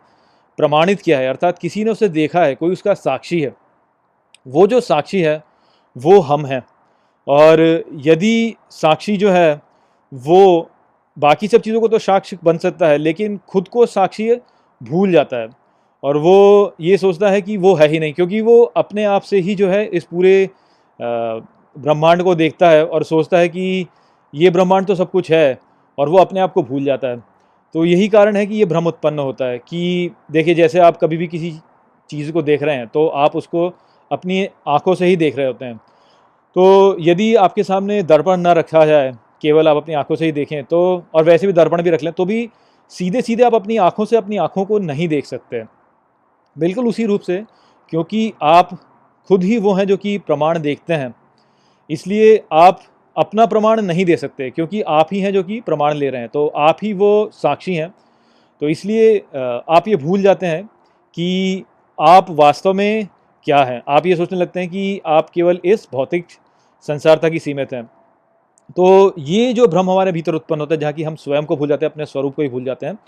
प्रमाणित 0.58 1.00
किया 1.00 1.18
है, 1.18 1.28
अर्थात 1.28 1.58
किसी 1.58 1.84
ने 1.84 1.90
उसे 1.90 2.08
देखा 2.08 2.44
है, 2.44 2.54
कोई 2.54 2.72
उसका 2.72 2.94
साक्षी 2.94 3.40
है। 3.40 3.54
वो 4.46 4.66
जो 4.66 4.80
साक्षी 4.80 5.20
है, 5.20 5.42
वो 5.96 6.18
हम 6.20 6.46
हैं। 6.46 6.62
और 7.26 7.60
यदि 8.06 8.54
साक्षी 8.70 9.16
जो 9.16 9.30
है, 9.30 9.60
वो 10.12 10.70
बाकी 11.16 11.48
सब 11.48 11.60
चीज़ों 11.60 11.80
को 11.80 11.88
तो 11.88 11.98
साक्षी 11.98 12.36
बन 12.44 12.58
सकता 12.58 12.88
है, 12.88 12.98
लेकिन 12.98 13.38
खुद 13.48 13.68
को 13.68 13.86
साक्षी 13.86 14.34
भूल 14.80 15.12
जाता 15.12 15.36
है। 15.36 15.48
और 16.02 16.16
वो 16.16 16.74
ये 16.80 16.96
सोचता 16.98 17.30
है 17.30 17.42
कि 17.42 17.56
वो 17.56 17.74
है 17.74 17.88
ही 17.88 17.98
नहीं, 17.98 18.12
क्योंकि 18.12 18.40
वो 18.40 18.62
अपने 18.62 19.04
आप 19.04 19.22
से 19.22 19.38
ही 19.38 19.54
जो 19.54 19.68
है, 19.68 19.84
इस 19.86 20.04
पूरे 20.04 20.50
ब्रह्मांड 21.00 22.22
को 22.22 22.34
देखता 22.34 22.70
है 22.70 22.84
और 22.86 23.04
सोचता 23.04 23.38
है 23.38 23.48
कि 23.48 23.86
ये 24.34 24.50
ब्रह्मांड 24.50 24.86
तो 24.86 24.94
सब 24.94 25.10
कुछ 25.10 25.30
है, 25.30 25.58
और 25.98 26.08
वो 26.08 26.18
अपने 26.18 26.40
आप 26.40 26.52
को 26.52 26.62
भूल 26.62 26.84
जाता 26.84 27.08
है। 27.08 27.22
तो 27.74 27.84
यही 27.84 28.08
कारण 28.08 28.36
है 28.36 28.44
कि 28.46 28.54
ये 28.54 28.64
भ्रम 28.64 28.86
उत्पन्न 28.86 29.18
होता 29.18 29.44
है 29.44 29.58
कि 29.58 30.10
देखिए, 30.30 30.54
जैसे 30.54 30.78
आप 30.78 30.96
कभी 30.96 31.16
भी 31.16 31.26
किसी 31.26 31.52
चीज़ 32.10 32.30
को 32.32 32.42
देख 32.42 32.62
रहे 32.62 32.76
हैं 32.76 32.86
तो 32.86 33.06
आप 33.06 33.36
उसको 33.36 33.66
अपनी 34.10 34.46
आँखों 34.68 34.94
से 34.94 35.06
ही 35.06 35.16
देख 35.16 35.36
रहे 35.36 35.46
होते 35.46 35.64
हैं। 35.64 35.76
तो 36.56 36.96
यदि 37.00 37.34
आपके 37.36 37.62
सामने 37.62 38.02
दर्पण 38.04 38.40
ना 38.40 38.52
रखा 38.52 38.84
जाए, 38.86 39.12
केवल 39.42 39.68
आप 39.68 39.76
अपनी 39.76 39.94
आँखों 39.94 40.16
से 40.16 40.24
ही 40.24 40.32
देखें 40.32 40.62
तो 40.64 40.80
और 41.14 41.24
वैसे 41.24 41.46
भी 41.46 41.52
दर्पण 41.52 41.82
भी 41.82 41.90
रख 41.90 42.02
लें 42.02 42.12
तो 42.12 42.24
भी 42.24 42.48
सीधे 42.92 43.22
सीधे 43.22 43.42
आप 43.44 43.54
अपनी 43.54 43.76
आँखों 43.78 44.04
से 44.04 44.16
अपनी 44.16 44.36
आँखों 44.38 44.64
को 44.64 44.78
नहीं 44.80 45.08
देख 45.08 45.26
सकते। 45.26 45.62
बिल्कुल 46.56 46.86
उसी 46.88 47.04
रूप 47.04 47.20
से, 47.20 47.42
क्योंकि 47.92 48.32
आप 48.42 48.70
खुद 49.30 49.42
ही 49.44 49.58
वो 49.58 49.72
हैं 49.74 49.86
जो 49.86 49.96
कि 49.96 50.16
प्रमाण 50.18 50.58
देखते 50.58 50.94
हैं। 50.94 51.14
इसलिए 51.90 52.42
आप 52.52 52.80
अपना 53.18 53.46
प्रमाण 53.46 53.80
नहीं 53.82 54.04
दे 54.04 54.16
सकते, 54.16 54.50
क्योंकि 54.50 54.80
आप 54.82 55.08
ही 55.12 55.20
हैं 55.20 55.32
जो 55.32 55.42
कि 55.42 55.60
प्रमाण 55.60 55.94
ले 55.94 56.08
रहे 56.10 56.20
हैं 56.20 56.28
तो 56.30 56.46
आप 56.48 56.78
ही 56.82 56.92
वो 56.94 57.30
साक्षी 57.34 57.74
हैं। 57.74 57.92
तो 58.62 58.68
इसलिए 58.68 59.16
आप 59.36 59.88
ये 59.88 59.96
भूल 59.96 60.22
जाते 60.22 60.46
हैं 60.46 60.64
कि 61.16 61.64
आप 61.98 62.26
वास्तव 62.30 62.72
में 62.74 63.06
क्या 63.46 63.62
हैं। 63.64 63.82
आप 63.88 64.06
ये 64.06 64.16
सोचने 64.16 64.38
लगते 64.38 64.60
हैं 64.60 64.68
कि 64.68 65.00
आप 65.06 65.30
केवल 65.30 65.58
इस 65.64 65.88
भौतिक 65.92 66.26
संसार 66.88 67.18
तक 67.18 67.30
ही 67.32 67.38
सीमित 67.38 67.72
हैं। 67.72 67.84
तो 68.76 69.14
ये 69.18 69.52
जो 69.52 69.66
भ्रम 69.66 69.90
हमारे 69.90 70.12
भीतर 70.12 70.34
उत्पन्न 70.34 70.60
होता 70.60 70.74
है, 70.74 70.80
जहाँ 70.80 70.92
कि 70.92 71.02
हम 71.02 71.14
स्वयं 71.16 71.44
को 71.44 71.56
भूल 71.56 71.68
जाते 71.68 71.86
हैं, 71.86 71.92
अपने 71.92 72.06
स्वरूप 72.06 72.34
को 72.34 72.42
ही 72.42 72.48
भूल 72.48 72.64
जाते 72.64 72.86
हैं, 72.86 72.98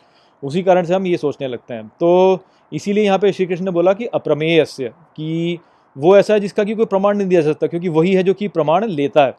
उसी 0.43 0.63
कारण 0.63 0.85
से 0.85 0.95
हम 0.95 1.07
ये 1.07 1.17
सोचने 1.17 1.49
लगते 1.49 1.75
हैं। 1.75 1.87
तो 1.91 2.41
इसीलिए 2.73 3.05
यहाँ 3.05 3.19
पे 3.19 3.33
श्री 3.33 3.47
कृष्ण 3.47 3.65
ने 3.65 3.71
बोला 3.71 3.93
कि 3.93 4.07
अप्रमेय 4.07 4.65
कि 4.79 5.59
वो 5.97 6.17
ऐसा 6.17 6.35
है 6.35 6.41
जिसका 6.41 6.65
कि 6.65 6.75
कोई 6.75 6.87
प्रमाण 6.87 7.17
नहीं 7.17 7.29
दिया 7.29 7.41
जा 7.41 7.53
सकता, 7.53 7.67
क्योंकि 7.67 7.89
वही 7.91 8.15
है 8.15 8.23
जो 8.23 8.35
कि 8.35 8.49
प्रमाण 8.49 8.85
लेता 8.87 9.25
है। 9.25 9.35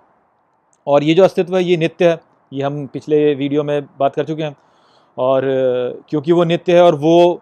और 0.88 1.04
ये 1.04 1.14
जो 1.14 1.24
अस्तित्व 1.24 1.58
है, 1.58 1.64
ये 1.64 1.78
नित्य 1.78 2.10
है। 2.10 2.20
ये 2.52 2.64
हम 2.64 2.86
पिछले 2.88 3.34
वीडियो 3.36 3.64
में 3.64 3.82
बात 4.00 4.16
कर 4.16 4.26
चुके 4.26 4.44
हैं। 4.44 4.56
और, 5.18 5.42
क्योंकि 6.10 6.32
वो 6.32 6.44
नित्य 6.44 6.76
है 6.76 6.82
और 6.82 6.96
वो 6.96 7.42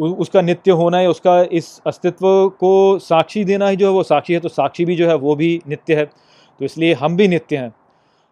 उसका 0.00 0.40
नित्य 0.40 0.70
होना 0.70 0.98
है, 0.98 1.08
उसका 1.08 1.40
इस 1.42 1.80
अस्तित्व 1.86 2.26
को 2.50 2.98
साक्षी 2.98 3.44
देना 3.44 3.68
ही 3.68 3.76
जो 3.76 3.86
है, 3.86 3.92
वो 3.92 4.02
साक्षी 4.02 4.34
है 4.34 4.40
तो 4.40 4.48
साक्षी 4.48 4.84
भी 4.84 4.96
जो 4.96 5.08
है, 5.08 5.14
वो 5.14 5.34
भी 5.36 5.60
नित्य 5.68 5.94
है। 5.94 6.04
तो 6.04 6.64
इसलिए 6.64 6.94
हम 6.94 7.16
भी 7.16 7.28
नित्य 7.28 7.56
हैं। 7.56 7.70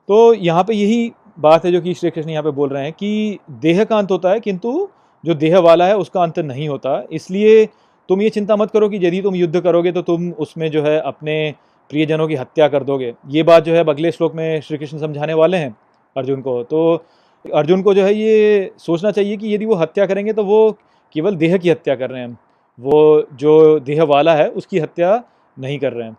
तो 0.09 0.35
यहाँ 0.35 0.65
पे 0.65 0.75
यही 0.75 1.13
बात 1.39 1.65
है 1.65 1.73
जो 1.73 1.81
कि 1.81 1.95
श्री 1.95 2.11
कृष्ण 2.11 2.31
यहाँ 2.31 2.43
पे 2.43 2.51
बोल 2.51 2.69
रहे 2.69 2.83
हैं 2.83 2.93
कि 2.93 3.39
देह 3.61 3.85
का 3.85 3.99
अंत 3.99 4.11
होता 4.11 4.31
है, 4.31 4.41
किंतु 4.41 4.89
जो 5.25 5.35
देह 5.35 5.59
वाला 5.59 5.87
है, 5.87 5.97
उसका 5.97 6.23
अंत 6.23 6.39
नहीं 6.39 6.69
होता। 6.69 7.03
इसलिए 7.13 7.67
तुम 8.09 8.23
ये 8.23 8.31
चिंता 8.31 8.57
मत 8.57 8.71
करो 8.71 8.89
कि 8.89 8.97
यदि 8.97 9.21
तुम 9.23 9.35
युद्ध 9.35 9.61
करोगे 9.61 9.93
तो 9.93 10.03
तुम 10.03 10.31
उसमें 10.33 10.71
जो 10.71 10.83
है, 10.83 10.99
अपने 11.01 11.55
प्रियजनों 11.93 12.29
की 12.29 12.35
हत्या 12.35 12.69
कर 12.69 12.85
दोगे। 12.85 13.13
ये 13.31 13.43
बात 13.43 13.65
जो 13.65 13.75
है 13.75 13.85
अगले 13.85 14.13
श्लोक 14.13 14.35
में 14.35 14.61
श्री 14.61 14.79
कृष्ण 14.79 14.99
समझाने 14.99 15.35
वाले 15.35 15.57
हैं 15.57 15.77
अर्जुन 16.17 16.41
को। 16.41 16.63
तो 16.65 17.05
अर्जुन 17.45 17.83
को 17.83 17.95
जो 17.95 18.05
है 18.05 18.15
ये 18.15 18.71
सोचना 18.79 19.11
चाहिए 19.11 19.37
कि 19.37 19.55
यदि 19.55 19.67
वो 19.67 19.75
हत्या 19.75 20.07
करेंगे 20.07 20.33
तो 20.33 20.45
वो 20.45 20.71
केवल 21.15 21.37
देह 21.37 21.57
की 21.57 21.71
हत्या 21.71 21.95
कर 21.95 22.11
रहे 22.11 22.21
हैं। 22.21 22.39
वो 22.79 23.27
जो 23.35 23.79
देह 23.81 24.03
वाला 24.05 24.35
है 24.35 24.49
उसकी 24.51 24.79
हत्या 24.79 25.23
नहीं 25.57 25.79
कर 25.79 25.93
रहे 25.93 26.09
हैं। 26.09 26.17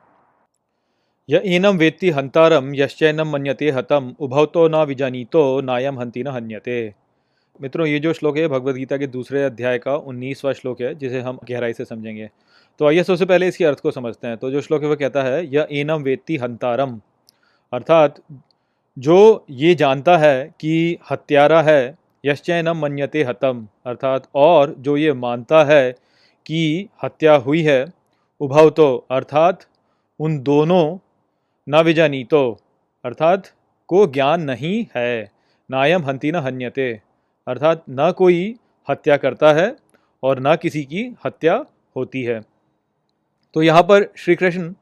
य 1.30 1.42
एनम 1.46 1.78
वेत्ति 1.78 2.10
हंतारम 2.10 2.74
यश्चैनम 2.76 3.32
मन्यते 3.32 3.70
हतम 3.72 4.14
उभव 4.20 4.46
तो 4.46 4.68
न 4.68 4.84
विजानीतो 4.86 5.62
नायम 5.62 6.00
हंती 6.00 6.24
न 6.24 6.28
हन्यते। 6.28 7.03
मित्रों, 7.62 7.88
ये 7.88 8.00
जो 8.00 8.14
श्लोक 8.14 8.38
है, 8.38 8.48
भगवद 8.48 8.76
गीता 8.76 8.98
के 8.98 9.08
दूसरे 9.08 9.44
अध्याय 9.44 9.78
का 9.78 9.96
उन्नीसवा 9.96 10.54
श्लोक 10.54 10.82
है, 10.82 10.96
जिसे 10.96 11.20
हम 11.20 11.40
गहराई 11.50 11.74
से 11.74 11.86
समझेंगे। 11.86 12.30
तो 12.80 12.88
आइए 12.88 13.04
सबसे 13.04 13.26
पहले 13.26 13.48
इसके 13.48 13.66
अर्थ 13.66 13.80
को 13.80 13.92
समझते 13.92 14.28
हैं। 14.28 14.38
तो 14.38 14.52
जो 14.52 14.62
श्लोक 14.62 14.84
है, 14.84 14.90
वो 14.90 14.96
कहता 14.96 15.24
है 15.24 15.48
यह 15.48 15.68
एनम 15.72 16.02
वेत्ती 16.04 16.38
हंतारम। 16.38 17.02
अर्थात, 17.74 18.22
जो 19.00 19.46
ये 19.50 19.76
जानता 19.76 20.18
है 20.18 20.54
कि 20.60 20.98
हत्यारा 21.12 21.62
है 21.62 21.96
यश्चैनम 22.26 22.78
मन्यते 22.78 23.24
हतम। 23.24 23.68
अर्थात, 23.86 24.28
और 24.36 24.76
जो 24.80 24.98
ये 24.98 25.14
मानता 25.14 25.64
है 25.64 25.92
कि 26.46 26.90
हत्या 27.04 27.36
हुई 27.36 27.62
है 27.62 27.86
उभव 28.40 28.70
तो 28.70 29.06
अर्थात, 29.12 29.66
उन 30.20 30.40
दोनों 30.40 30.98
न 31.70 31.82
विजानी 31.82 32.24
तो 32.24 32.58
अर्थात, 33.06 33.52
को 33.88 34.08
ज्ञान 34.08 34.42
नहीं 34.42 34.86
है, 34.96 35.32
नायम 35.72 36.02
हंती 36.02 36.32
न 36.32 36.36
हन्यते। 36.36 37.02
अर्थात 37.48 37.84
न 37.90 38.12
कोई 38.12 38.56
हत्या 38.88 39.18
करता 39.18 39.52
है 39.54 39.76
और 40.24 40.40
न 40.40 40.56
किसी 40.56 40.84
की 40.84 41.04
हत्या 41.26 41.64
होती 41.96 42.24
है। 42.24 42.40
तो 43.56 43.62
यहाँ 43.64 43.82
पर 43.84 44.08
श्री 44.18 44.36
कृष्ण 44.36 44.74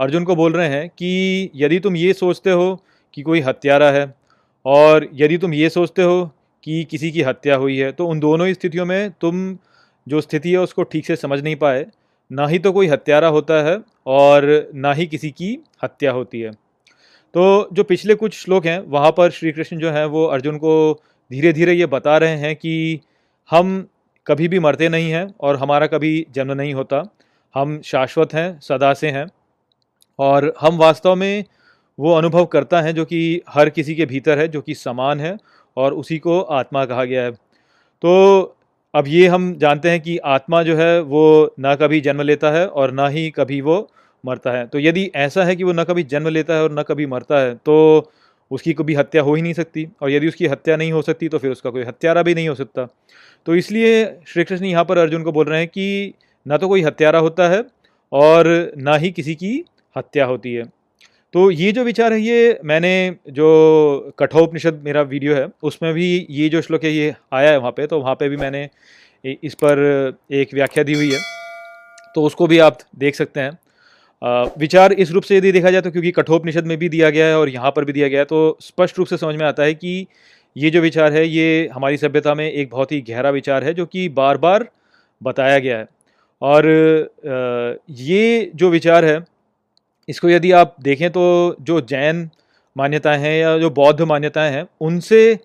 अर्जुन 0.00 0.24
को 0.24 0.36
बोल 0.36 0.52
रहे 0.52 0.68
हैं 0.68 0.88
कि 0.88 1.50
यदि 1.54 1.78
तुम 1.80 1.96
ये 1.96 2.12
सोचते 2.12 2.50
हो 2.50 2.84
कि 3.14 3.22
कोई 3.22 3.40
हत्यारा 3.40 3.90
है 3.90 4.14
और 4.66 5.08
यदि 5.14 5.38
तुम 5.38 5.54
ये 5.54 5.68
सोचते 5.70 6.02
हो 6.02 6.24
कि 6.62 6.82
किसी 6.84 7.10
की 7.10 7.22
हत्या 7.22 7.56
हुई 7.56 7.76
है 7.76 7.90
तो 7.92 8.06
उन 8.06 8.20
दोनों 8.20 8.46
ही 8.46 8.54
स्थितियों 8.54 8.86
में 8.86 9.10
तुम 9.20 9.58
जो 10.06 10.20
स्थिति 10.20 10.50
है 10.50 10.58
उसको 10.58 10.82
ठीक 10.82 11.06
से 11.06 11.16
समझ 11.16 11.42
नहीं 11.42 11.56
पाए। 11.56 11.86
ना 12.30 12.46
ही 12.46 12.58
तो 12.58 12.72
कोई 12.72 12.86
हत्यारा 12.86 13.28
होता 13.28 13.62
है 13.62 13.76
और 14.06 14.70
ना 14.74 14.92
ही 14.92 15.06
किसी 15.06 15.30
की 15.30 15.56
हत्या 15.84 16.12
होती 16.12 16.40
है। 16.40 16.50
तो 17.34 17.68
जो 17.72 17.84
पिछले 17.84 18.14
कुछ 18.14 18.34
श्लोक 18.34 18.66
हैं, 18.66 18.78
वहाँ 18.80 19.10
पर 19.10 19.30
श्री 19.30 19.52
कृष्ण 19.52 19.78
जो 19.78 19.90
है, 19.90 20.04
वो 20.06 20.24
अर्जुन 20.26 20.56
को 20.58 21.02
धीरे 21.30 21.52
धीरे 21.52 21.72
ये 21.72 21.86
बता 21.86 22.16
रहे 22.18 22.36
हैं 22.36 22.54
कि 22.56 23.00
हम 23.50 23.86
कभी 24.26 24.48
भी 24.48 24.58
मरते 24.58 24.88
नहीं 24.88 25.10
हैं 25.10 25.26
और 25.40 25.56
हमारा 25.56 25.86
कभी 25.86 26.26
जन्म 26.34 26.52
नहीं 26.52 26.74
होता। 26.74 27.02
हम 27.54 27.80
शाश्वत 27.84 28.34
हैं, 28.34 28.60
सदा 28.60 28.92
से 28.94 29.10
हैं 29.10 29.26
और 30.18 30.52
हम 30.60 30.76
वास्तव 30.78 31.14
में 31.14 31.44
वो 31.98 32.14
अनुभव 32.14 32.44
करता 32.46 32.80
है 32.80 32.92
जो 32.92 33.04
कि 33.04 33.40
हर 33.48 33.70
किसी 33.70 33.94
के 33.94 34.06
भीतर 34.06 34.38
है, 34.38 34.48
जो 34.48 34.60
कि 34.60 34.74
समान 34.74 35.20
है 35.20 35.36
और 35.76 35.94
उसी 35.94 36.18
को 36.18 36.40
आत्मा 36.40 36.84
कहा 36.84 37.04
गया 37.04 37.22
है। 37.22 37.30
तो 38.02 38.56
अब 38.94 39.08
ये 39.08 39.26
हम 39.28 39.54
जानते 39.56 39.90
हैं 39.90 40.00
कि 40.00 40.16
आत्मा 40.18 40.62
जो 40.62 40.76
है 40.76 41.00
वो 41.00 41.54
ना 41.58 41.74
कभी 41.74 42.00
जन्म 42.00 42.20
लेता 42.22 42.50
है 42.50 42.66
और 42.66 42.92
ना 42.92 43.08
ही 43.08 43.28
कभी 43.30 43.60
वो 43.60 43.76
मरता 44.24 44.52
है। 44.52 44.66
तो 44.66 44.78
यदि 44.78 45.10
ऐसा 45.16 45.44
है 45.44 45.56
कि 45.56 45.64
वो 45.64 45.72
ना 45.72 45.84
कभी 45.84 46.02
जन्म 46.04 46.28
लेता 46.28 46.54
है 46.54 46.62
और 46.62 46.72
ना 46.72 46.82
कभी 46.82 47.06
मरता 47.06 47.38
है 47.38 47.54
तो 47.56 47.76
उसकी 48.50 48.72
कभी 48.72 48.94
हत्या 48.94 49.22
हो 49.22 49.34
ही 49.34 49.42
नहीं 49.42 49.52
सकती 49.54 49.86
और 50.02 50.10
यदि 50.10 50.28
उसकी 50.28 50.46
हत्या 50.46 50.76
नहीं 50.76 50.92
हो 50.92 51.02
सकती 51.02 51.28
तो 51.28 51.38
फिर 51.38 51.50
उसका 51.50 51.70
कोई 51.70 51.82
हत्यारा 51.84 52.22
भी 52.22 52.34
नहीं 52.34 52.48
हो 52.48 52.54
सकता। 52.54 52.86
तो 53.46 53.54
इसलिए 53.54 54.04
श्री 54.28 54.44
कृष्ण 54.44 54.64
यहाँ 54.64 54.84
पर 54.84 54.98
अर्जुन 54.98 55.22
को 55.22 55.32
बोल 55.32 55.46
रहे 55.46 55.58
हैं 55.58 55.68
कि 55.68 56.14
ना 56.46 56.56
तो 56.56 56.68
कोई 56.68 56.82
हत्यारा 56.82 57.18
होता 57.18 57.48
है 57.48 57.64
और 58.12 58.72
ना 58.78 58.96
ही 58.96 59.10
किसी 59.10 59.34
की 59.34 59.52
हत्या 59.96 60.24
होती 60.26 60.54
है। 60.54 60.64
तो 61.34 61.50
ये 61.50 61.70
जो 61.72 61.82
विचार 61.84 62.12
है, 62.12 62.20
ये 62.20 62.58
मैंने 62.64 63.16
जो 63.30 64.14
कठोपनिषद 64.18 64.80
मेरा 64.84 65.02
वीडियो 65.04 65.34
है, 65.34 65.46
उसमें 65.62 65.92
भी 65.94 66.26
ये 66.30 66.48
जो 66.48 66.62
श्लोक 66.62 66.84
है, 66.84 66.90
ये 66.90 67.14
आया 67.32 67.50
है 67.50 67.58
वहाँ 67.58 67.72
पे 67.72 67.86
तो 67.86 68.00
वहाँ 68.00 68.14
पे 68.14 68.28
भी 68.28 68.36
मैंने 68.36 68.68
इस 69.24 69.54
पर 69.54 70.18
एक 70.32 70.54
व्याख्या 70.54 70.84
दी 70.84 70.94
हुई 70.94 71.10
है। 71.12 71.20
तो 72.14 72.22
उसको 72.22 72.46
भी 72.46 72.58
आप 72.58 72.78
देख 72.98 73.14
सकते 73.14 73.40
हैं। 73.40 73.58
विचार 74.22 74.92
इस 74.92 75.10
रूप 75.10 75.22
से 75.22 75.36
यदि 75.36 75.52
देखा 75.52 75.70
जाए 75.70 75.80
तो 75.80 75.90
क्योंकि 75.90 76.10
कठोपनिषद 76.12 76.66
में 76.66 76.76
भी 76.78 76.88
दिया 76.88 77.10
गया 77.10 77.26
है 77.26 77.38
और 77.38 77.48
यहाँ 77.48 77.70
पर 77.76 77.84
भी 77.84 77.92
दिया 77.92 78.08
गया 78.08 78.20
है 78.20 78.24
तो 78.24 78.56
स्पष्ट 78.60 78.98
रूप 78.98 79.06
से 79.06 79.16
समझ 79.16 79.34
में 79.36 79.46
आता 79.46 79.62
है 79.62 79.74
कि 79.74 80.06
ये 80.56 80.70
जो 80.70 80.80
विचार 80.80 81.12
है, 81.12 81.26
ये 81.26 81.68
हमारी 81.74 81.96
सभ्यता 81.96 82.34
में 82.34 82.50
एक 82.50 82.70
बहुत 82.70 82.92
ही 82.92 83.00
गहरा 83.00 83.30
विचार 83.30 83.64
है 83.64 83.74
जो 83.74 83.86
कि 83.86 84.08
बार 84.10 84.38
बार 84.38 84.66
बताया 85.22 85.58
गया 85.58 85.78
है। 85.78 85.86
और 86.42 86.66
ये 87.90 88.50
जो 88.54 88.70
विचार 88.70 89.04
है, 89.04 89.22
इसको 90.08 90.28
यदि 90.28 90.52
आप 90.52 90.74
देखें 90.82 91.10
तो 91.10 91.56
जो 91.60 91.80
जैन 91.82 92.28
मान्यताएँ 92.76 93.18
हैं 93.18 93.38
या 93.40 93.56
जो 93.58 93.70
बौद्ध 93.70 94.00
मान्यताएँ 94.02 94.52
हैं, 94.52 94.66
उनसे 94.80 95.38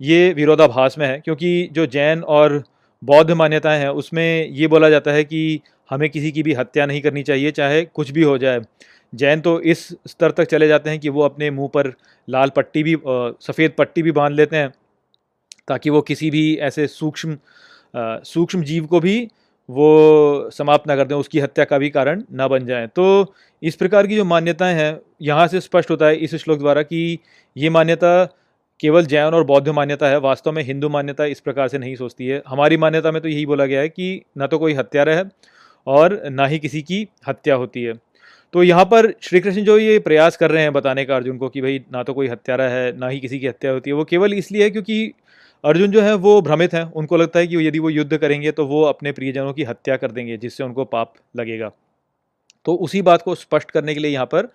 ये 0.00 0.32
विरोधाभास 0.34 0.98
में 0.98 1.06
है, 1.06 1.18
क्योंकि 1.20 1.68
जो 1.72 1.86
जैन 1.86 2.22
और 2.24 2.62
बौद्ध 3.02 3.30
मान्यताएँ 3.30 3.78
हैं, 3.78 3.88
उसमें 3.88 4.48
ये 4.48 4.66
बोला 4.68 4.90
जाता 4.90 5.10
है 5.10 5.24
कि 5.24 5.60
हमें 5.90 6.08
किसी 6.10 6.30
की 6.32 6.42
भी 6.42 6.52
हत्या 6.54 6.86
नहीं 6.86 7.00
करनी 7.02 7.22
चाहिए, 7.22 7.50
चाहे 7.50 7.84
कुछ 7.84 8.10
भी 8.10 8.22
हो 8.22 8.36
जाए। 8.38 8.60
जैन 9.12 9.40
तो 9.40 9.60
इस 9.62 9.88
स्तर 10.06 10.30
तक 10.30 10.44
चले 10.44 10.68
जाते 10.68 10.90
हैं 10.90 10.98
कि 11.00 11.08
वो 11.08 11.22
अपने 11.22 11.50
मुँह 11.50 11.68
पर 11.68 11.92
लाल 12.28 12.50
पट्टी 12.56 12.82
भी 12.82 12.96
सफ़ेद 13.42 13.72
पट्टी 13.78 14.02
भी 14.02 14.12
बाँध 14.12 14.34
लेते 14.34 14.56
हैं, 14.56 14.72
ताकि 15.68 15.90
वो 15.90 16.00
किसी 16.02 16.30
भी 16.30 16.54
ऐसे 16.58 16.86
सूक्ष्म 16.88 17.38
सूक्ष्म 18.24 18.62
जीव 18.62 18.86
को 18.86 19.00
भी 19.00 19.28
वो 19.68 20.50
समाप्त 20.50 20.86
ना 20.88 20.96
कर 20.96 21.06
दें, 21.06 21.14
उसकी 21.14 21.40
हत्या 21.40 21.64
का 21.64 21.78
भी 21.78 21.90
कारण 21.90 22.22
ना 22.32 22.48
बन 22.48 22.66
जाए। 22.66 22.86
तो 22.86 23.34
इस 23.62 23.76
प्रकार 23.76 24.06
की 24.06 24.16
जो 24.16 24.24
मान्यताएँ 24.24 24.74
हैं, 24.74 25.00
यहाँ 25.22 25.46
से 25.48 25.60
स्पष्ट 25.60 25.90
होता 25.90 26.06
है 26.06 26.16
इस 26.16 26.34
श्लोक 26.34 26.58
द्वारा 26.58 26.82
कि 26.82 27.18
ये 27.56 27.70
मान्यता 27.70 28.12
केवल 28.82 29.06
जैन 29.06 29.34
और 29.34 29.44
बौद्ध 29.44 29.68
मान्यता 29.68 30.08
है, 30.08 30.18
वास्तव 30.18 30.52
में 30.52 30.62
हिंदू 30.62 30.88
मान्यता 30.88 31.24
इस 31.26 31.40
प्रकार 31.40 31.68
से 31.68 31.78
नहीं 31.78 31.94
सोचती 31.96 32.26
है। 32.26 32.42
हमारी 32.46 32.76
मान्यता 32.76 33.10
में 33.10 33.20
तो 33.22 33.28
यही 33.28 33.44
बोला 33.46 33.66
गया 33.66 33.80
है 33.80 33.88
कि 33.88 34.22
ना 34.38 34.46
तो 34.46 34.58
कोई 34.58 34.74
हत्यारा 34.74 35.14
है 35.14 35.24
और 35.86 36.20
ना 36.30 36.46
ही 36.46 36.58
किसी 36.58 36.82
की 36.82 37.06
हत्या 37.28 37.54
होती 37.54 37.82
है। 37.82 37.94
तो 38.54 38.62
यहाँ 38.62 38.84
पर 38.84 39.12
श्री 39.22 39.40
कृष्ण 39.40 39.62
जो 39.64 39.76
ये 39.78 39.98
प्रयास 39.98 40.36
कर 40.36 40.50
रहे 40.50 40.62
हैं 40.62 40.72
बताने 40.72 41.04
का 41.04 41.16
अर्जुन 41.16 41.36
को 41.38 41.48
कि 41.48 41.60
भाई, 41.60 41.80
ना 41.92 42.02
तो 42.02 42.14
कोई 42.14 42.28
हत्यारा 42.28 42.64
है, 42.64 42.96
ना 42.98 43.08
ही 43.08 43.20
किसी 43.20 43.38
की 43.38 43.46
हत्या 43.46 43.72
होती 43.72 43.90
है, 43.90 43.96
वो 43.96 44.04
केवल 44.04 44.34
इसलिए 44.34 44.62
है 44.62 44.70
क्योंकि 44.70 45.12
अर्जुन 45.64 45.90
जो 45.90 46.00
है 46.00 46.14
वो 46.16 46.40
भ्रमित 46.42 46.74
हैं। 46.74 46.84
उनको 46.92 47.16
लगता 47.16 47.38
है 47.38 47.46
कि 47.46 47.66
यदि 47.66 47.78
वो 47.78 47.90
युद्ध 47.90 48.16
करेंगे 48.16 48.50
तो 48.52 48.66
वो 48.66 48.82
अपने 48.84 49.12
प्रियजनों 49.12 49.52
की 49.52 49.64
हत्या 49.64 49.96
कर 49.96 50.10
देंगे, 50.10 50.36
जिससे 50.36 50.64
उनको 50.64 50.84
पाप 50.86 51.12
लगेगा। 51.36 51.70
तो 52.66 52.74
उसी 52.78 53.02
बात 53.02 53.22
को 53.22 53.34
स्पष्ट 53.34 53.70
करने 53.70 53.94
के 53.94 54.00
लिए 54.00 54.10
यहाँ 54.10 54.26
पर 54.26 54.48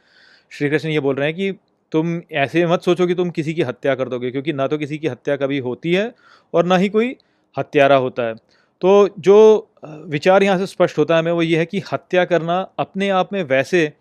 श्री 0.51 0.69
कृष्ण 0.69 0.89
ये 0.89 0.99
बोल 0.99 1.15
रहे 1.15 1.27
हैं 1.27 1.35
कि 1.35 1.51
तुम 1.95 2.21
ऐसे 2.33 2.65
मत 2.67 2.81
सोचो 2.83 3.07
कि 3.07 3.15
तुम 3.15 3.29
किसी 3.31 3.53
की 3.53 3.61
हत्या 3.63 3.95
कर 3.95 4.09
दोगे, 4.09 4.31
क्योंकि 4.31 4.53
ना 4.53 4.67
तो 4.67 4.77
किसी 4.77 4.97
की 4.97 5.07
हत्या 5.07 5.35
कभी 5.37 5.59
होती 5.61 5.93
है 5.93 6.13
और 6.53 6.65
ना 6.65 6.77
ही 6.77 6.89
कोई 6.89 7.15
हत्यारा 7.57 7.95
होता 7.97 8.23
है। 8.23 8.33
तो 8.81 9.09
जो 9.19 9.37
विचार 9.85 10.43
यहाँ 10.43 10.57
से 10.57 10.65
स्पष्ट 10.67 10.97
होता 10.97 11.15
है 11.15 11.21
हमें 11.21 11.31
वो 11.31 11.41
ये 11.41 11.57
है 11.57 11.65
कि 11.65 11.81
हत्या 11.91 12.25
करना 12.25 12.59
अपने 12.79 13.09
आप 13.11 13.33
में 13.33 13.43
वैसे 13.45 13.91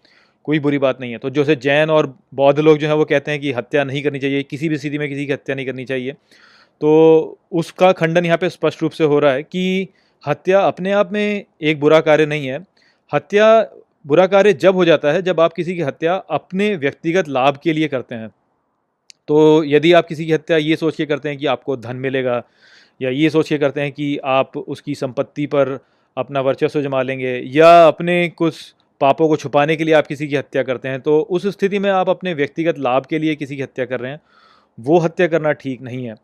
कोई 0.44 0.58
बुरी 0.60 0.78
बात 0.78 1.00
नहीं 1.00 1.12
है। 1.12 1.18
तो 1.18 1.30
जैसे 1.30 1.56
जैन 1.58 1.90
और 1.90 2.06
बौद्ध 2.34 2.58
लोग 2.60 2.78
जो 2.78 2.86
हैं 2.86 2.94
वो 2.94 3.04
कहते 3.04 3.30
हैं 3.30 3.40
कि 3.40 3.52
हत्या 3.52 3.84
नहीं 3.84 4.02
करनी 4.02 4.18
चाहिए, 4.18 4.42
किसी 4.42 4.68
भी 4.68 4.78
स्थिति 4.78 4.98
में 4.98 5.08
किसी 5.08 5.26
की 5.26 5.32
हत्या 5.32 5.54
नहीं 5.56 5.66
करनी 5.66 5.84
चाहिए। 5.84 6.12
तो 6.80 7.38
उसका 7.52 7.92
खंडन 7.94 8.24
यहाँ 8.24 8.38
पे 8.38 8.50
स्पष्ट 8.50 8.82
रूप 8.82 8.92
से 8.92 9.04
हो 9.04 9.18
रहा 9.18 9.32
है 9.32 9.42
कि 9.42 9.88
हत्या 10.24 10.60
अपने 10.62 10.92
आप 10.92 11.12
में 11.12 11.44
एक 11.62 11.80
बुरा 11.80 12.00
कार्य 12.02 12.26
नहीं 12.26 12.46
है। 12.46 12.58
हत्या 13.10 13.46
बुरा 14.04 14.26
कार्य 14.26 14.52
जब 14.54 14.74
हो 14.74 14.84
जाता 14.84 15.12
है, 15.12 15.22
जब 15.22 15.40
आप 15.40 15.52
किसी 15.52 15.74
की 15.74 15.82
हत्या 15.82 16.14
अपने 16.30 16.74
व्यक्तिगत 16.76 17.28
लाभ 17.28 17.58
के 17.62 17.72
लिए 17.72 17.88
करते 17.88 18.14
हैं। 18.14 18.28
तो 19.28 19.64
यदि 19.64 19.92
आप 19.92 20.06
किसी 20.06 20.26
की 20.26 20.32
हत्या 20.32 20.56
ये 20.56 20.76
सोच 20.76 20.96
के 20.96 21.06
करते 21.06 21.28
हैं 21.28 21.38
कि 21.38 21.46
आपको 21.46 21.76
धन 21.76 21.96
मिलेगा, 21.96 22.42
या 23.00 23.10
ये 23.10 23.30
सोच 23.30 23.48
के 23.48 23.58
करते 23.58 23.80
हैं 23.80 23.92
कि 23.92 24.16
आप 24.18 24.56
उसकी 24.56 24.94
संपत्ति 24.94 25.46
पर 25.46 25.78
अपना 26.16 26.40
वर्चस्व 26.40 26.82
जमा 26.82 27.02
लेंगे, 27.02 27.36
या 27.36 27.86
अपने 27.86 28.28
कुछ 28.28 28.74
पापों 29.00 29.28
को 29.28 29.36
छुपाने 29.36 29.76
के 29.76 29.84
लिए 29.84 29.94
आप 29.94 30.06
किसी 30.06 30.28
की 30.28 30.36
हत्या 30.36 30.62
करते 30.62 30.88
हैं 30.88 31.00
तो 31.00 31.18
उस 31.20 31.46
स्थिति 31.48 31.78
में 31.78 31.90
आप 31.90 32.08
अपने 32.08 32.34
व्यक्तिगत 32.34 32.78
लाभ 32.78 33.06
के 33.06 33.18
लिए 33.18 33.34
किसी 33.34 33.56
की 33.56 33.62
हत्या 33.62 33.84
कर 33.84 34.00
रहे 34.00 34.10
हैं, 34.10 34.20
वो 34.78 34.98
हत्या 34.98 35.26
करना 35.26 35.52
ठीक 35.54 35.82
नहीं 35.82 36.04
है। 36.06 36.14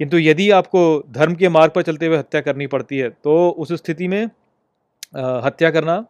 किंतु 0.00 0.18
यदि 0.18 0.50
आपको 0.50 0.82
धर्म 1.10 1.34
के 1.34 1.48
मार्ग 1.48 1.72
पर 1.72 1.82
चलते 1.82 2.06
हुए 2.06 2.16
हत्या 2.16 2.40
करनी 2.40 2.66
पड़ती 2.66 2.98
है 2.98 3.08
तो 3.10 3.48
उस 3.50 3.72
स्थिति 3.74 4.08
में 4.08 4.24
हत्या 5.44 5.70
करना 5.70 6.04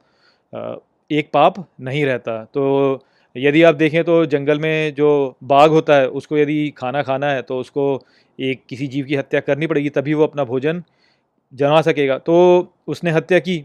एक 1.10 1.30
पाप 1.34 1.64
नहीं 1.80 2.04
रहता। 2.04 2.42
तो 2.44 3.04
यदि 3.36 3.62
आप 3.62 3.74
देखें 3.74 4.02
तो 4.04 4.24
जंगल 4.26 4.58
में 4.58 4.94
जो 4.94 5.36
बाघ 5.44 5.68
होता 5.70 5.94
है, 5.94 6.08
उसको 6.08 6.38
यदि 6.38 6.68
खाना 6.78 7.02
खाना 7.02 7.30
है 7.30 7.42
तो 7.42 7.58
उसको 7.58 8.04
एक 8.38 8.62
किसी 8.68 8.86
जीव 8.86 9.04
की 9.04 9.14
हत्या 9.16 9.40
करनी 9.40 9.66
पड़ेगी, 9.66 9.90
तभी 9.90 10.14
वो 10.14 10.24
अपना 10.24 10.44
भोजन 10.44 10.82
जमा 11.52 11.80
सकेगा। 11.82 12.18
तो 12.18 12.72
उसने 12.88 13.10
हत्या 13.10 13.38
की, 13.38 13.58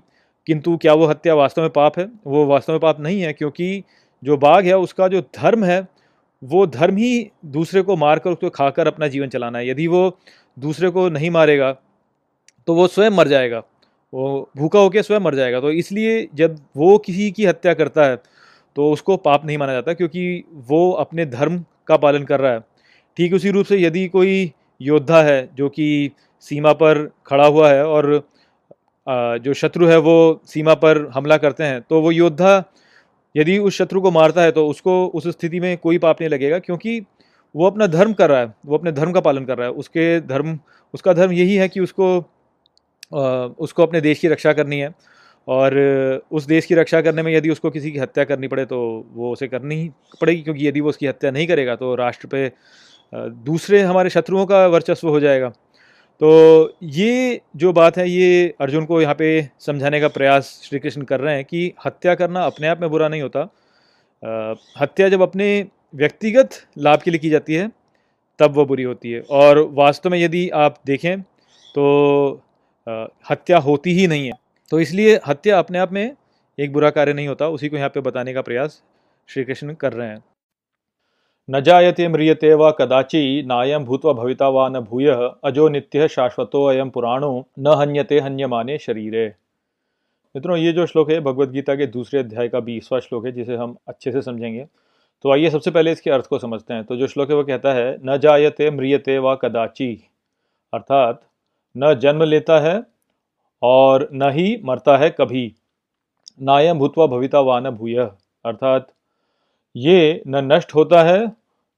किंतु 0.47 0.77
क्या 0.77 0.93
वो 0.93 1.05
हत्या 1.05 1.33
वास्तव 1.35 1.61
में 1.61 1.69
पाप 1.71 1.99
है? 1.99 2.09
वो 2.27 2.45
वास्तव 2.45 2.73
में 2.73 2.79
पाप 2.79 2.99
नहीं 2.99 3.21
है, 3.21 3.33
क्योंकि 3.33 3.83
जो 4.23 4.37
बाघ 4.37 4.63
है, 4.65 4.77
उसका 4.77 5.07
जो 5.07 5.21
धर्म 5.37 5.63
है, 5.63 5.87
वो 6.41 6.65
धर्म 6.67 6.97
ही 6.97 7.29
दूसरे 7.47 7.81
को 7.81 7.95
मारकर 7.95 8.31
उसको 8.31 8.49
खाकर 8.49 8.87
अपना 8.87 9.07
जीवन 9.07 9.29
चलाना 9.29 9.57
है। 9.57 9.69
यदि 9.69 9.87
वो 9.87 10.17
दूसरे 10.57 10.89
को 10.89 11.07
नहीं 11.09 11.29
मारेगा 11.29 11.71
तो 12.67 12.73
वो 12.75 12.87
स्वयं 12.87 13.11
मर 13.11 13.27
जाएगा। 13.27 13.61
वो 14.13 14.49
भूखा 14.57 14.79
होकर 14.79 15.01
स्वयं 15.01 15.19
मर 15.19 15.35
जाएगा। 15.35 15.59
तो 15.59 15.71
इसलिए 15.71 16.27
जब 16.35 16.57
वो 16.77 16.97
किसी 16.97 17.29
की 17.31 17.45
हत्या 17.45 17.73
करता 17.73 18.05
है 18.05 18.15
तो 18.75 18.91
उसको 18.91 19.17
पाप 19.19 19.45
नहीं 19.45 19.57
माना 19.57 19.73
जाता 19.73 19.93
क्योंकि 19.93 20.43
वो 20.67 20.89
अपने 20.99 21.25
धर्म 21.27 21.63
का 21.87 21.97
पालन 21.97 22.23
कर 22.23 22.39
रहा 22.39 22.51
है। 22.51 22.59
ठीक 23.17 23.33
उसी 23.33 23.51
रूप 23.51 23.65
से 23.65 23.77
यदि 23.77 24.07
कोई 24.07 24.51
योद्धा 24.81 25.21
है 25.23 25.49
जो 25.55 25.69
कि 25.69 26.11
सीमा 26.45 26.73
पर 26.73 27.05
खड़ा 27.27 27.45
हुआ 27.45 27.69
है 27.71 27.85
और 27.85 28.11
जो 29.39 29.53
शत्रु 29.53 29.87
है 29.87 29.97
वो 29.97 30.41
सीमा 30.47 30.73
पर 30.75 31.07
हमला 31.13 31.37
करते 31.37 31.63
हैं 31.63 31.81
तो 31.81 32.01
वो 32.01 32.11
योद्धा 32.11 32.63
यदि 33.35 33.57
उस 33.59 33.77
शत्रु 33.77 34.01
को 34.01 34.11
मारता 34.11 34.41
है 34.41 34.51
तो 34.51 34.67
उसको 34.67 35.05
उस 35.07 35.27
स्थिति 35.27 35.59
में 35.59 35.77
कोई 35.77 35.97
पाप 35.97 36.21
नहीं 36.21 36.29
लगेगा 36.29 36.59
क्योंकि 36.59 36.99
वो 37.55 37.65
अपना 37.67 37.87
धर्म 37.87 38.13
कर 38.13 38.29
रहा 38.29 38.39
है, 38.39 38.53
वो 38.65 38.77
अपने 38.77 38.91
धर्म 38.91 39.11
का 39.11 39.21
पालन 39.21 39.45
कर 39.45 39.57
रहा 39.57 39.67
है। 39.67 39.73
उसके 39.73 40.19
धर्म, 40.21 40.57
उसका 40.93 41.13
धर्म 41.13 41.31
यही 41.31 41.55
है 41.55 41.67
कि 41.69 41.79
उसको 41.79 42.19
उसको 43.13 43.83
अपने 43.83 44.01
देश 44.01 44.19
की 44.19 44.27
रक्षा 44.27 44.53
करनी 44.53 44.79
है। 44.79 44.93
और 45.47 45.75
उस 46.31 46.45
देश 46.45 46.65
की 46.65 46.75
रक्षा 46.75 47.01
करने 47.01 47.23
में 47.23 47.31
यदि 47.33 47.49
उसको 47.49 47.69
किसी 47.69 47.91
की 47.91 47.99
हत्या 47.99 48.23
करनी 48.23 48.47
पड़े 48.47 48.65
तो 48.65 48.79
वो 49.13 49.31
उसे 49.31 49.47
करनी 49.47 49.75
ही 49.75 49.89
पड़ेगी, 50.21 50.41
क्योंकि 50.41 50.67
यदि 50.67 50.81
वो 50.81 50.89
उसकी 50.89 51.07
हत्या 51.07 51.31
नहीं 51.31 51.47
करेगा 51.47 51.75
तो 51.75 51.93
राष्ट्र 51.95 52.27
पे 52.27 52.51
दूसरे 53.13 53.81
हमारे 53.81 54.09
शत्रुओं 54.09 54.45
का 54.45 54.65
वर्चस्व 54.67 55.09
हो 55.09 55.19
जाएगा। 55.19 55.49
तो 56.21 56.77
ये 56.83 57.41
जो 57.55 57.71
बात 57.73 57.97
है, 57.97 58.09
ये 58.09 58.53
अर्जुन 58.61 58.85
को 58.85 59.01
यहाँ 59.01 59.15
पे 59.15 59.49
समझाने 59.59 59.99
का 60.01 60.07
प्रयास 60.09 60.59
श्री 60.63 60.79
कृष्ण 60.79 61.01
कर 61.03 61.19
रहे 61.19 61.35
हैं 61.35 61.43
कि 61.45 61.73
हत्या 61.85 62.15
करना 62.15 62.43
अपने 62.45 62.67
आप 62.67 62.81
में 62.81 62.89
बुरा 62.89 63.07
नहीं 63.07 63.21
होता। 63.21 63.41
हत्या 64.79 65.09
जब 65.09 65.21
अपने 65.21 65.65
व्यक्तिगत 65.95 66.49
लाभ 66.77 67.01
के 67.01 67.11
लिए 67.11 67.19
की 67.19 67.29
जाती 67.29 67.53
है, 67.53 67.67
तब 68.39 68.55
वो 68.55 68.65
बुरी 68.65 68.83
होती 68.83 69.11
है। 69.11 69.21
और 69.21 69.59
वास्तव 69.73 70.09
में 70.09 70.17
यदि 70.19 70.47
आप 70.57 70.77
देखें 70.85 71.21
तो 71.21 72.41
हत्या 73.29 73.57
होती 73.57 73.93
ही 73.93 74.07
नहीं 74.07 74.25
है। 74.25 74.33
तो 74.71 74.79
इसलिए 74.79 75.19
हत्या 75.27 75.59
अपने 75.59 75.79
आप 75.79 75.91
में 75.91 76.15
एक 76.59 76.73
बुरा 76.73 76.89
कार्य 76.89 77.13
नहीं 77.13 77.27
होता, 77.27 77.47
उसी 77.47 77.69
को 77.69 77.77
यहाँ 77.77 77.89
पे 77.89 78.01
बताने 78.01 78.33
का 78.33 78.41
प्रयास 78.41 78.81
श्री 79.29 79.43
कृष्ण 79.43 79.73
कर 79.73 79.93
रहे 79.93 80.07
हैं। 80.07 80.23
न 81.49 81.59
जायते 81.61 82.07
म्रियते 82.07 82.53
व 82.53 82.69
कदाचि 82.71 83.43
नायम 83.45 83.85
भूत्वा 83.85 84.13
भविता 84.13 84.49
व 84.49 84.67
न 84.67 84.79
भूय, 84.79 85.07
अजो 85.43 85.67
नित्य 85.69 86.07
शाश्वतो 86.07 86.63
अयम 86.65 86.89
पुराणो, 86.89 87.45
न 87.59 87.67
हन्यते 87.67 88.19
हन्यमाने 88.19 88.77
शरीरे। 88.77 89.25
मित्रों, 90.35 90.57
ये 90.57 90.71
जो 90.73 90.85
श्लोक 90.85 91.11
है 91.11 91.19
भगवत 91.19 91.49
गीता 91.49 91.75
के 91.75 91.87
दूसरे 91.87 92.19
अध्याय 92.19 92.47
का 92.47 92.59
बीसवा 92.59 92.99
श्लोक 92.99 93.25
है, 93.25 93.31
जिसे 93.31 93.55
हम 93.55 93.75
अच्छे 93.87 94.11
से 94.11 94.21
समझेंगे। 94.21 94.65
तो 95.23 95.31
आइए 95.31 95.49
सबसे 95.49 95.71
पहले 95.71 95.91
इसके 95.91 96.11
अर्थ 96.11 96.25
को 96.25 96.39
समझते 96.39 96.73
हैं। 96.73 96.83
तो 96.83 96.95
जो 96.95 97.07
श्लोक 97.07 97.29
है, 97.29 97.35
वो 97.35 97.43
कहता 97.43 97.73
है, 97.73 97.97
न 98.05 98.17
जायते 98.17 98.69
म्रियते 98.71 99.17
व 99.19 99.35
कदाचि, 99.35 99.93
अर्थात 100.73 101.21
न 101.77 101.95
जन्म 101.95 102.23
लेता 102.23 102.59
है 102.59 102.83
और 103.61 104.09
न 104.13 104.31
ही 104.31 104.61
मरता 104.63 104.97
है 104.97 105.09
कभी। 105.09 105.55
नायम 106.41 106.79
भूतवा 106.79 107.07
भविता 107.07 107.39
वा 107.39 107.59
न 107.59 107.69
भूय। 107.69 107.95
अर्थात, 108.45 108.93
ये 109.75 110.23
न 110.27 110.53
नष्ट 110.53 110.75
होता 110.75 111.03
है, 111.03 111.31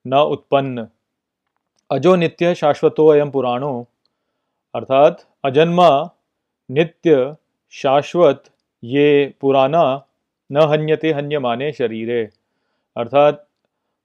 न 0.08 0.16
उत्पन्न। 0.16 0.88
अजो 1.92 2.16
नित्य 2.16 2.56
शाश्वतो 2.56 3.08
अयम 3.08 3.32
पुराणो। 3.32 3.88
अर्थात, 4.76 5.28
अजन्मा 5.46 6.12
नित्य 6.72 7.36
शाश्वत 7.72 8.44
ये 8.84 9.34
पुराना 9.42 10.06
न 10.52 10.58
हन्यते 10.58 11.12
हन्य 11.12 11.40
माने 11.40 11.72
शरीरे। 11.72 12.30
अर्थात, 12.98 13.48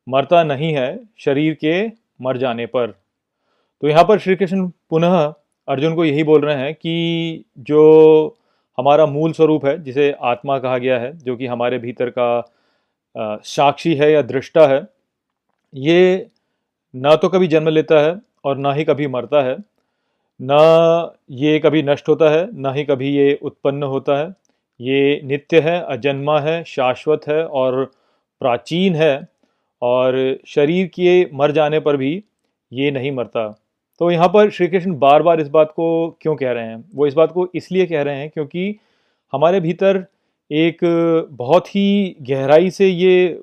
मरता 0.08 0.44
नहीं 0.44 0.74
है 0.74 1.08
शरीर 1.18 1.54
के 1.54 1.92
मर 2.22 2.36
जाने 2.36 2.66
पर। 2.66 2.86
तो 3.80 3.88
यहाँ 3.88 4.04
पर 4.04 4.18
श्री 4.18 4.36
कृष्ण 4.36 4.68
पुनः 4.90 5.34
अर्जुन 5.70 5.94
को 5.94 6.04
यही 6.04 6.22
बोल 6.24 6.40
रहे 6.40 6.56
हैं 6.56 6.74
कि 6.74 7.44
जो 7.58 8.36
हमारा 8.78 9.06
मूल 9.06 9.32
स्वरूप 9.32 9.66
है, 9.66 9.82
जिसे 9.82 10.10
आत्मा 10.22 10.58
कहा 10.58 10.78
गया 10.78 10.98
है, 10.98 11.16
जो 11.18 11.36
कि 11.36 11.46
हमारे 11.46 11.78
भीतर 11.78 12.10
का 12.10 13.40
साक्षी 13.44 13.94
है 13.94 14.10
या 14.12 14.22
दृष्टा 14.22 14.66
है, 14.66 14.86
ये 15.74 16.26
ना 16.94 17.14
तो 17.16 17.28
कभी 17.28 17.46
जन्म 17.48 17.68
लेता 17.68 18.00
है 18.00 18.20
और 18.44 18.56
ना 18.58 18.72
ही 18.72 18.84
कभी 18.84 19.06
मरता 19.06 19.42
है, 19.42 19.56
ना 20.40 21.14
ये 21.30 21.58
कभी 21.58 21.82
नष्ट 21.82 22.08
होता 22.08 22.30
है, 22.30 22.48
ना 22.52 22.72
ही 22.72 22.84
कभी 22.84 23.14
ये 23.16 23.38
उत्पन्न 23.42 23.82
होता 23.84 24.18
है। 24.18 24.34
ये 24.80 25.20
नित्य 25.24 25.60
है, 25.60 25.80
अजन्मा 25.82 26.38
है, 26.40 26.62
शाश्वत 26.64 27.26
है 27.28 27.44
और 27.44 27.84
प्राचीन 28.40 28.94
है 28.94 29.28
और 29.82 30.38
शरीर 30.46 30.86
के 30.86 31.24
मर 31.36 31.52
जाने 31.52 31.80
पर 31.80 31.96
भी 31.96 32.12
ये 32.72 32.90
नहीं 32.90 33.12
मरता। 33.12 33.59
तो 34.00 34.10
यहाँ 34.10 34.28
पर 34.28 34.50
श्री 34.50 34.66
कृष्ण 34.68 34.94
बार 34.98 35.22
बार 35.22 35.40
इस 35.40 35.48
बात 35.48 35.72
को 35.76 35.86
क्यों 36.22 36.34
कह 36.36 36.52
रहे 36.52 36.66
हैं? 36.66 36.84
वो 36.94 37.06
इस 37.06 37.14
बात 37.14 37.32
को 37.32 37.48
इसलिए 37.54 37.86
कह 37.86 38.02
रहे 38.02 38.16
हैं 38.16 38.30
क्योंकि 38.30 38.76
हमारे 39.32 39.60
भीतर 39.60 40.04
एक 40.50 40.78
बहुत 41.32 41.68
ही 41.68 42.16
गहराई 42.22 42.70
से 42.70 42.88
ये 42.88 43.40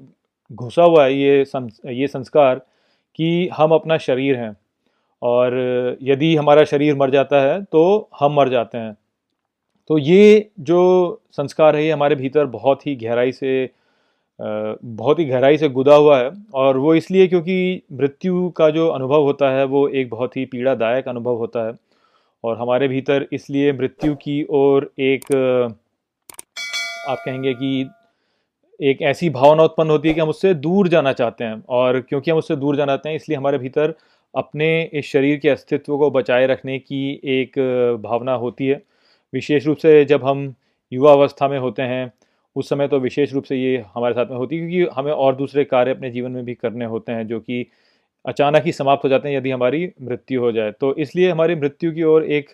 घुसा 0.52 0.84
हुआ 0.84 1.04
है, 1.06 1.13
ये 1.13 1.46
ये 1.93 2.08
संस्कार 2.08 2.62
कि 3.20 3.50
हम 3.54 3.72
अपना 3.72 3.98
शरीर 3.98 4.36
हैं 4.36 4.56
और 5.22 5.98
यदि 6.04 6.36
हमारा 6.36 6.63
शरीर 6.63 6.96
मर 6.96 7.12
जाता 7.12 7.41
है 7.41 7.62
तो 7.63 8.10
हम 8.20 8.36
मर 8.36 8.50
जाते 8.50 8.78
हैं। 8.78 8.93
तो 9.89 9.98
ये 9.98 10.50
जो 10.60 11.22
संस्कार 11.32 11.76
है, 11.76 11.84
ये 11.86 11.91
हमारे 11.91 12.15
भीतर 12.15 12.46
बहुत 12.48 12.86
ही 12.88 12.96
गहराई 12.96 13.32
से 13.32 13.70
बहुत 14.39 15.19
ही 15.19 15.26
गहराई 15.26 15.58
से 15.58 15.69
गुदा 15.69 15.95
हुआ 15.95 16.17
है 16.19 16.32
और 16.54 16.78
वो 16.78 16.93
इसलिए 16.95 17.28
क्योंकि 17.28 17.82
मृत्यु 17.93 18.50
का 18.50 18.69
जो 18.69 18.88
अनुभव 18.88 19.23
होता 19.23 19.50
है, 19.52 19.63
वो 19.65 19.88
एक 19.88 20.10
बहुत 20.10 20.38
ही 20.38 20.45
पीड़ादायक 20.45 21.08
अनुभव 21.08 21.36
होता 21.36 21.65
है 21.67 21.73
और 22.43 22.58
हमारे 22.58 22.88
भीतर 22.88 23.28
इसलिए 23.34 23.71
मृत्यु 23.73 24.15
की 24.15 24.43
ओर 24.50 24.91
एक, 25.00 25.23
आप 27.04 27.17
कहेंगे 27.26 27.54
कि 27.54 27.89
एक 28.80 29.02
ऐसी 29.02 29.30
भावना 29.30 29.63
उत्पन्न 29.63 29.89
होती 29.89 30.08
है 30.08 30.13
कि 30.13 30.21
हम 30.21 30.30
उससे 30.30 30.54
दूर 30.56 30.88
जाना 30.88 31.13
चाहते 31.13 31.43
हैं 31.43 31.63
और 31.69 32.00
क्योंकि 32.02 32.32
हम 32.32 32.38
उससे 32.38 32.56
दूर 32.56 32.76
जाना 32.76 32.91
चाहते 32.91 33.10
हैं, 33.10 33.15
इसलिए 33.15 33.38
हमारे 33.38 33.58
भीतर 33.58 33.93
अपने 34.34 34.67
इस 34.93 35.06
शरीर 35.06 35.38
के 35.39 35.50
अस्तित्व 35.50 35.97
को 35.97 36.10
बचाए 36.12 36.45
रखने 36.47 36.78
की 36.80 37.19
एक 37.23 37.60
भावना 38.04 38.34
होती 38.36 38.67
है। 38.67 38.82
विशेष 39.34 39.65
रूप 39.65 39.78
से 39.78 40.04
जब 40.06 40.23
हम 40.23 40.54
युवा 40.91 41.12
अवस्था 41.12 41.47
में 41.47 41.58
होते 41.60 41.82
हैं 41.82 42.12
उस 42.58 42.69
समय 42.69 42.87
तो 42.87 42.99
विशेष 42.99 43.33
रूप 43.33 43.43
से 43.43 43.55
ये 43.58 43.83
हमारे 43.95 44.13
साथ 44.13 44.29
में 44.31 44.37
होती 44.37 44.58
है, 44.58 44.69
क्योंकि 44.69 44.95
हमें 44.95 45.12
और 45.12 45.35
दूसरे 45.35 45.63
कार्य 45.65 45.91
अपने 45.91 46.10
जीवन 46.12 46.31
में 46.31 46.45
भी 46.45 46.53
करने 46.55 46.85
होते 46.85 47.12
हैं, 47.12 47.27
जो 47.27 47.39
कि 47.39 47.65
अचानक 48.25 48.63
ही 48.65 48.71
समाप्त 48.71 49.03
हो 49.03 49.10
जाते 49.10 49.29
हैं 49.29 49.37
यदि 49.37 49.51
हमारी 49.51 49.89
मृत्यु 50.01 50.41
हो 50.41 50.51
जाए। 50.51 50.71
तो 50.71 50.93
इसलिए 50.95 51.29
हमारी 51.31 51.55
मृत्यु 51.55 51.91
की 51.93 52.03
ओर 52.03 52.23
एक 52.25 52.49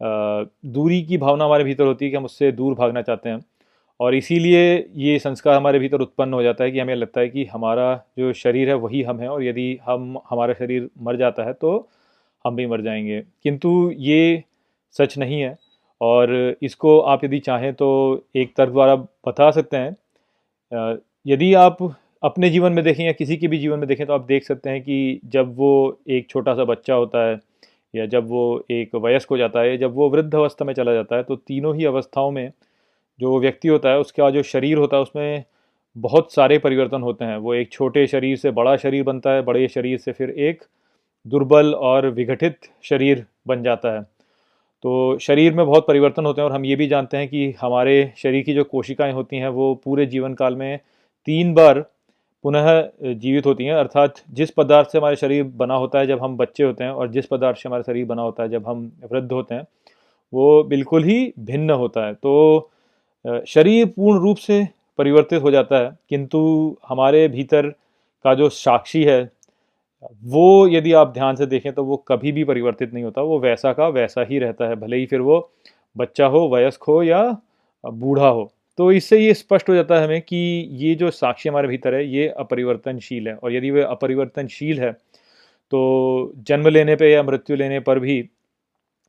दूरी 0.00 1.02
की 1.02 1.18
भावना 1.18 1.44
हमारे 1.44 1.64
भीतर 1.64 1.84
होती 1.84 2.04
है 2.04 2.10
कि 2.10 2.16
हम 2.16 2.24
उससे 2.24 2.50
दूर 2.52 2.74
भागना 2.74 3.02
चाहते 3.02 3.28
हैं। 3.28 3.40
और 4.00 4.14
इसीलिए 4.14 4.74
ये 4.96 5.18
संस्कार 5.18 5.56
हमारे 5.56 5.78
भीतर 5.78 6.00
उत्पन्न 6.00 6.34
हो 6.34 6.42
जाता 6.42 6.64
है 6.64 6.70
कि 6.70 6.78
हमें 6.80 6.94
लगता 6.94 7.20
है 7.20 7.28
कि 7.28 7.44
हमारा 7.44 7.94
जो 8.18 8.32
शरीर 8.34 8.68
है 8.68 8.74
वही 8.76 9.02
हम 9.02 9.20
हैं, 9.20 9.28
और 9.28 9.44
यदि 9.44 9.78
हम, 9.84 10.18
हमारा 10.30 10.54
शरीर 10.54 10.88
मर 11.02 11.16
जाता 11.16 11.44
है 11.44 11.52
तो 11.52 11.88
हम 12.44 12.56
भी 12.56 12.66
मर 12.66 12.80
जाएँगे। 12.82 13.20
किंतु 13.42 13.90
ये 13.98 14.42
सच 14.96 15.16
नहीं 15.18 15.40
है। 15.40 15.56
और 16.00 16.56
इसको 16.62 16.98
आप 17.00 17.24
यदि 17.24 17.38
चाहें 17.40 17.72
तो 17.74 17.88
एक 18.36 18.52
तर्क 18.56 18.72
द्वारा 18.72 18.94
बता 18.96 19.50
सकते 19.50 19.76
हैं। 19.76 20.96
यदि 21.26 21.52
आप 21.54 21.82
अपने 22.22 22.50
जीवन 22.50 22.72
में 22.72 22.84
देखें 22.84 23.04
या 23.04 23.12
किसी 23.12 23.36
के 23.36 23.48
भी 23.48 23.58
जीवन 23.58 23.78
में 23.78 23.88
देखें 23.88 24.06
तो 24.06 24.12
आप 24.12 24.24
देख 24.26 24.44
सकते 24.44 24.70
हैं 24.70 24.80
कि 24.82 25.20
जब 25.24 25.54
वो 25.56 25.98
एक 26.08 26.28
छोटा 26.30 26.54
सा 26.54 26.64
बच्चा 26.64 26.94
होता 26.94 27.26
है 27.26 27.38
या 27.94 28.06
जब 28.06 28.28
वो 28.28 28.64
एक 28.70 28.94
वयस्क 28.96 29.30
हो 29.30 29.36
जाता 29.38 29.60
है 29.60 29.76
जब 29.78 29.94
वो 29.94 30.08
वृद्ध 30.10 30.34
अवस्था 30.34 30.64
में 30.64 30.72
चला 30.74 30.92
जाता 30.94 31.16
है 31.16 31.22
तो 31.22 31.36
तीनों 31.36 31.74
ही 31.76 31.84
अवस्थाओं 31.84 32.30
में 32.30 32.50
जो 33.20 33.38
व्यक्ति 33.40 33.68
होता 33.68 33.90
है 33.90 33.98
उसका 33.98 34.30
जो 34.30 34.42
शरीर 34.42 34.78
होता 34.78 34.96
है 34.96 35.02
उसमें 35.02 35.44
बहुत 35.96 36.32
सारे 36.32 36.58
परिवर्तन 36.58 37.02
होते 37.02 37.24
हैं। 37.24 37.36
वो 37.36 37.54
एक 37.54 37.70
छोटे 37.72 38.06
शरीर 38.06 38.36
से 38.36 38.50
बड़ा 38.50 38.76
शरीर 38.76 39.02
बनता 39.02 39.30
है, 39.30 39.42
बड़े 39.42 39.68
शरीर 39.68 39.98
से 39.98 40.12
फिर 40.12 40.30
एक 40.30 40.64
दुर्बल 41.26 41.74
और 41.74 42.08
विघटित 42.10 42.58
शरीर 42.82 43.24
बन 43.46 43.62
जाता 43.62 43.94
है। 43.94 44.04
तो 44.84 45.18
शरीर 45.18 45.54
में 45.54 45.64
बहुत 45.66 45.86
परिवर्तन 45.86 46.26
होते 46.26 46.40
हैं 46.40 46.48
और 46.48 46.54
हम 46.54 46.64
ये 46.64 46.76
भी 46.76 46.86
जानते 46.86 47.16
हैं 47.16 47.28
कि 47.28 47.50
हमारे 47.60 48.12
शरीर 48.18 48.42
की 48.44 48.54
जो 48.54 48.64
कोशिकाएँ 48.64 49.12
होती 49.12 49.36
हैं, 49.36 49.48
वो 49.48 49.74
पूरे 49.84 50.06
जीवन 50.06 50.34
काल 50.34 50.56
में 50.56 50.78
तीन 51.28 51.54
बार 51.54 51.80
पुनः 52.44 52.66
जीवित 53.04 53.46
होती 53.46 53.64
हैं। 53.64 53.74
अर्थात 53.74 54.22
जिस 54.30 54.50
पदार्थ 54.50 54.90
से 54.90 54.98
हमारे 54.98 55.16
शरीर 55.16 55.44
बना 55.56 55.74
होता 55.74 55.98
है 55.98 56.06
जब 56.06 56.22
हम 56.22 56.36
बच्चे 56.36 56.64
होते 56.64 56.84
हैं 56.84 56.90
और 56.90 57.10
जिस 57.12 57.26
पदार्थ 57.26 57.58
से 57.58 57.68
हमारा 57.68 57.82
शरीर 57.82 58.04
बना 58.06 58.22
होता 58.22 58.42
है 58.42 58.48
जब 58.48 58.66
हम 58.68 58.90
वृद्ध 59.12 59.32
होते 59.32 59.54
हैं, 59.54 59.66
वो 60.32 60.62
बिल्कुल 60.64 61.04
ही 61.04 61.32
भिन्न 61.40 61.70
होता 61.72 62.06
है। 62.06 62.14
तो 62.14 62.70
शरीर 63.46 63.86
पूर्ण 63.86 64.20
रूप 64.20 64.36
से 64.36 64.66
परिवर्तित 64.98 65.42
हो 65.42 65.50
जाता 65.50 65.78
है, 65.78 65.90
किंतु 66.10 66.76
हमारे 66.88 67.26
भीतर 67.28 67.68
का 68.24 68.34
जो 68.34 68.48
साक्षी 68.48 69.02
है 69.04 69.24
वो 70.02 70.68
यदि 70.68 70.92
आप 70.94 71.12
ध्यान 71.12 71.36
से 71.36 71.46
देखें 71.46 71.72
तो 71.72 71.84
वो 71.84 71.96
कभी 72.08 72.32
भी 72.32 72.44
परिवर्तित 72.44 72.92
नहीं 72.94 73.04
होता, 73.04 73.22
वो 73.22 73.38
वैसा 73.40 73.72
का 73.72 73.88
वैसा 73.90 74.22
ही 74.22 74.38
रहता 74.38 74.68
है, 74.68 74.76
भले 74.76 74.96
ही 74.96 75.06
फिर 75.06 75.20
वो 75.20 75.50
बच्चा 75.96 76.26
हो, 76.26 76.48
वयस्क 76.48 76.82
हो 76.84 77.02
या 77.02 77.22
बूढ़ा 77.84 78.28
हो। 78.28 78.50
तो 78.78 78.90
इससे 78.92 79.18
ये 79.18 79.34
स्पष्ट 79.34 79.68
हो 79.68 79.74
जाता 79.74 79.98
है 79.98 80.04
हमें 80.04 80.20
कि 80.22 80.36
ये 80.78 80.94
जो 80.94 81.10
साक्षी 81.10 81.48
हमारे 81.48 81.68
भीतर 81.68 81.94
है, 81.94 82.06
ये 82.06 82.28
अपरिवर्तनशील 82.28 83.28
है 83.28 83.34
और 83.34 83.52
यदि 83.52 83.70
वह 83.70 83.86
अपरिवर्तनशील 83.86 84.80
है 84.80 84.92
तो 85.72 86.32
जन्म 86.48 86.68
लेने 86.68 86.96
पे 86.96 87.10
या 87.12 87.22
मृत्यु 87.22 87.56
लेने 87.56 87.78
पर 87.80 87.98
भी 87.98 88.28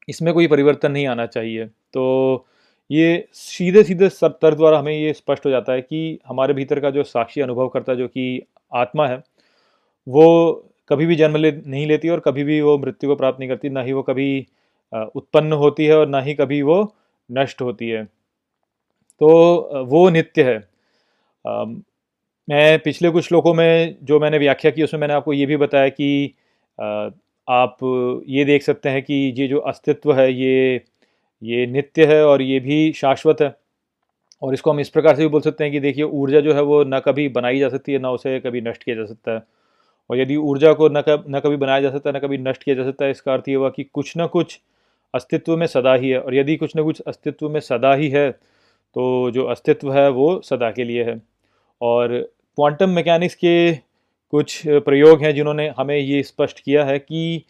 इसमें 0.07 0.33
कोई 0.33 0.47
परिवर्तन 0.47 0.91
नहीं 0.91 1.07
आना 1.07 1.25
चाहिए। 1.25 1.65
तो 1.65 2.45
ये 2.89 3.27
सीधे 3.33 3.83
सीधे 3.83 4.09
सत्तर 4.09 4.55
द्वारा 4.55 4.79
हमें 4.79 4.93
ये 4.93 5.11
स्पष्ट 5.13 5.45
हो 5.45 5.51
जाता 5.51 5.73
है 5.73 5.81
कि 5.81 6.19
हमारे 6.27 6.53
भीतर 6.53 6.79
का 6.79 6.89
जो 6.89 7.03
साक्षी 7.03 7.41
अनुभव 7.41 7.67
करता 7.67 7.95
जो 7.95 8.07
कि 8.07 8.41
आत्मा 8.73 9.07
है, 9.07 9.21
वो 10.07 10.63
कभी 10.89 11.05
भी 11.05 11.15
जन्म 11.15 11.35
ले, 11.35 11.51
नहीं 11.51 11.85
लेती 11.87 12.09
और 12.09 12.19
कभी 12.19 12.43
भी 12.43 12.59
वो 12.61 12.77
मृत्यु 12.77 13.09
को 13.09 13.15
प्राप्त 13.15 13.39
नहीं 13.39 13.49
करती, 13.49 13.69
ना 13.69 13.81
ही 13.81 13.93
वो 13.93 14.01
कभी 14.03 14.47
उत्पन्न 14.93 15.53
होती 15.53 15.85
है 15.85 15.97
और 15.97 16.07
ना 16.07 16.21
ही 16.21 16.33
कभी 16.33 16.61
वो 16.61 16.95
नष्ट 17.29 17.61
होती 17.61 17.89
है। 17.89 18.03
तो 19.21 19.85
वो 19.85 20.09
नित्य 20.09 20.43
है। 20.43 20.57
मैं 22.47 22.79
पिछले 22.79 23.09
कुछ 23.09 23.25
श्लोकों 23.25 23.53
में 23.53 23.95
जो 24.03 24.19
मैंने 24.19 24.37
व्याख्या 24.37 24.71
की, 24.71 24.83
उसमें 24.83 25.01
मैंने 25.01 25.13
आपको 25.13 25.33
ये 25.33 25.45
भी 25.45 25.57
बताया 25.57 25.89
कि 25.89 26.33
आप 27.47 27.77
ये 28.27 28.45
देख 28.45 28.63
सकते 28.63 28.89
हैं 28.89 29.01
कि 29.03 29.13
ये 29.37 29.47
जो 29.47 29.59
अस्तित्व 29.59 30.13
है, 30.13 30.31
ये 30.33 30.81
ये 31.41 31.65
नित्य 31.67 32.05
है 32.05 32.23
और 32.25 32.41
ये 32.41 32.59
भी 32.59 32.91
शाश्वत 32.93 33.41
है। 33.41 33.55
और 34.41 34.53
इसको 34.53 34.71
हम 34.71 34.79
इस 34.79 34.89
प्रकार 34.89 35.15
से 35.15 35.21
भी 35.21 35.27
बोल 35.27 35.41
सकते 35.41 35.63
हैं 35.63 35.73
कि 35.73 35.79
देखिए, 35.79 36.03
ऊर्जा 36.03 36.39
जो 36.39 36.53
है 36.53 36.61
वो 36.61 36.83
ना 36.83 36.99
कभी 36.99 37.27
बनाई 37.29 37.59
जा 37.59 37.69
सकती 37.69 37.93
है, 37.93 37.99
ना 37.99 38.11
उसे 38.11 38.39
कभी 38.39 38.61
नष्ट 38.61 38.83
किया 38.83 38.95
जा 38.95 39.05
सकता 39.05 39.31
है। 39.31 39.41
और 40.09 40.19
यदि 40.19 40.35
ऊर्जा 40.35 40.73
को 40.73 40.89
न 40.89 41.01
कब, 41.01 41.25
न 41.29 41.39
कभी 41.39 41.55
बनाया 41.57 41.81
जा 41.81 41.91
सकता 41.91 42.09
है 42.09 42.15
न 42.15 42.19
कभी 42.19 42.37
नष्ट 42.39 42.63
किया 42.63 42.75
जा 42.75 42.83
सकता 42.83 43.05
है 43.05 43.11
इसका 43.11 43.33
अर्थ 43.33 43.49
ये 43.49 43.55
हुआ 43.55 43.69
कि 43.69 43.83
कुछ 43.83 44.15
ना 44.17 44.25
कुछ 44.27 44.59
अस्तित्व 45.13 45.57
में 45.57 45.67
सदा 45.67 45.93
ही 45.95 46.09
है। 46.09 46.19
और 46.19 46.35
यदि 46.35 46.55
कुछ 46.57 46.75
ना 46.75 46.83
कुछ 46.83 46.99
अस्तित्व 47.01 47.49
में 47.49 47.59
सदा 47.59 47.93
ही 47.95 48.09
है 48.09 48.29
तो 48.31 49.31
जो 49.31 49.43
अस्तित्व 49.45 49.91
है 49.93 50.09
वो 50.09 50.39
सदा 50.45 50.71
के 50.71 50.83
लिए 50.83 51.03
है। 51.03 51.21
और 51.81 52.17
क्वांटम 52.57 52.89
मैकेनिक्स 52.89 53.35
के 53.35 53.73
कुछ 54.33 54.61
प्रयोग 54.67 55.21
हैं 55.23 55.33
जिन्होंने 55.35 55.67
हमें 55.77 55.97
ये 55.97 56.21
स्पष्ट 56.23 56.59
किया 56.59 56.85
है 56.85 56.97
कि 56.99 57.43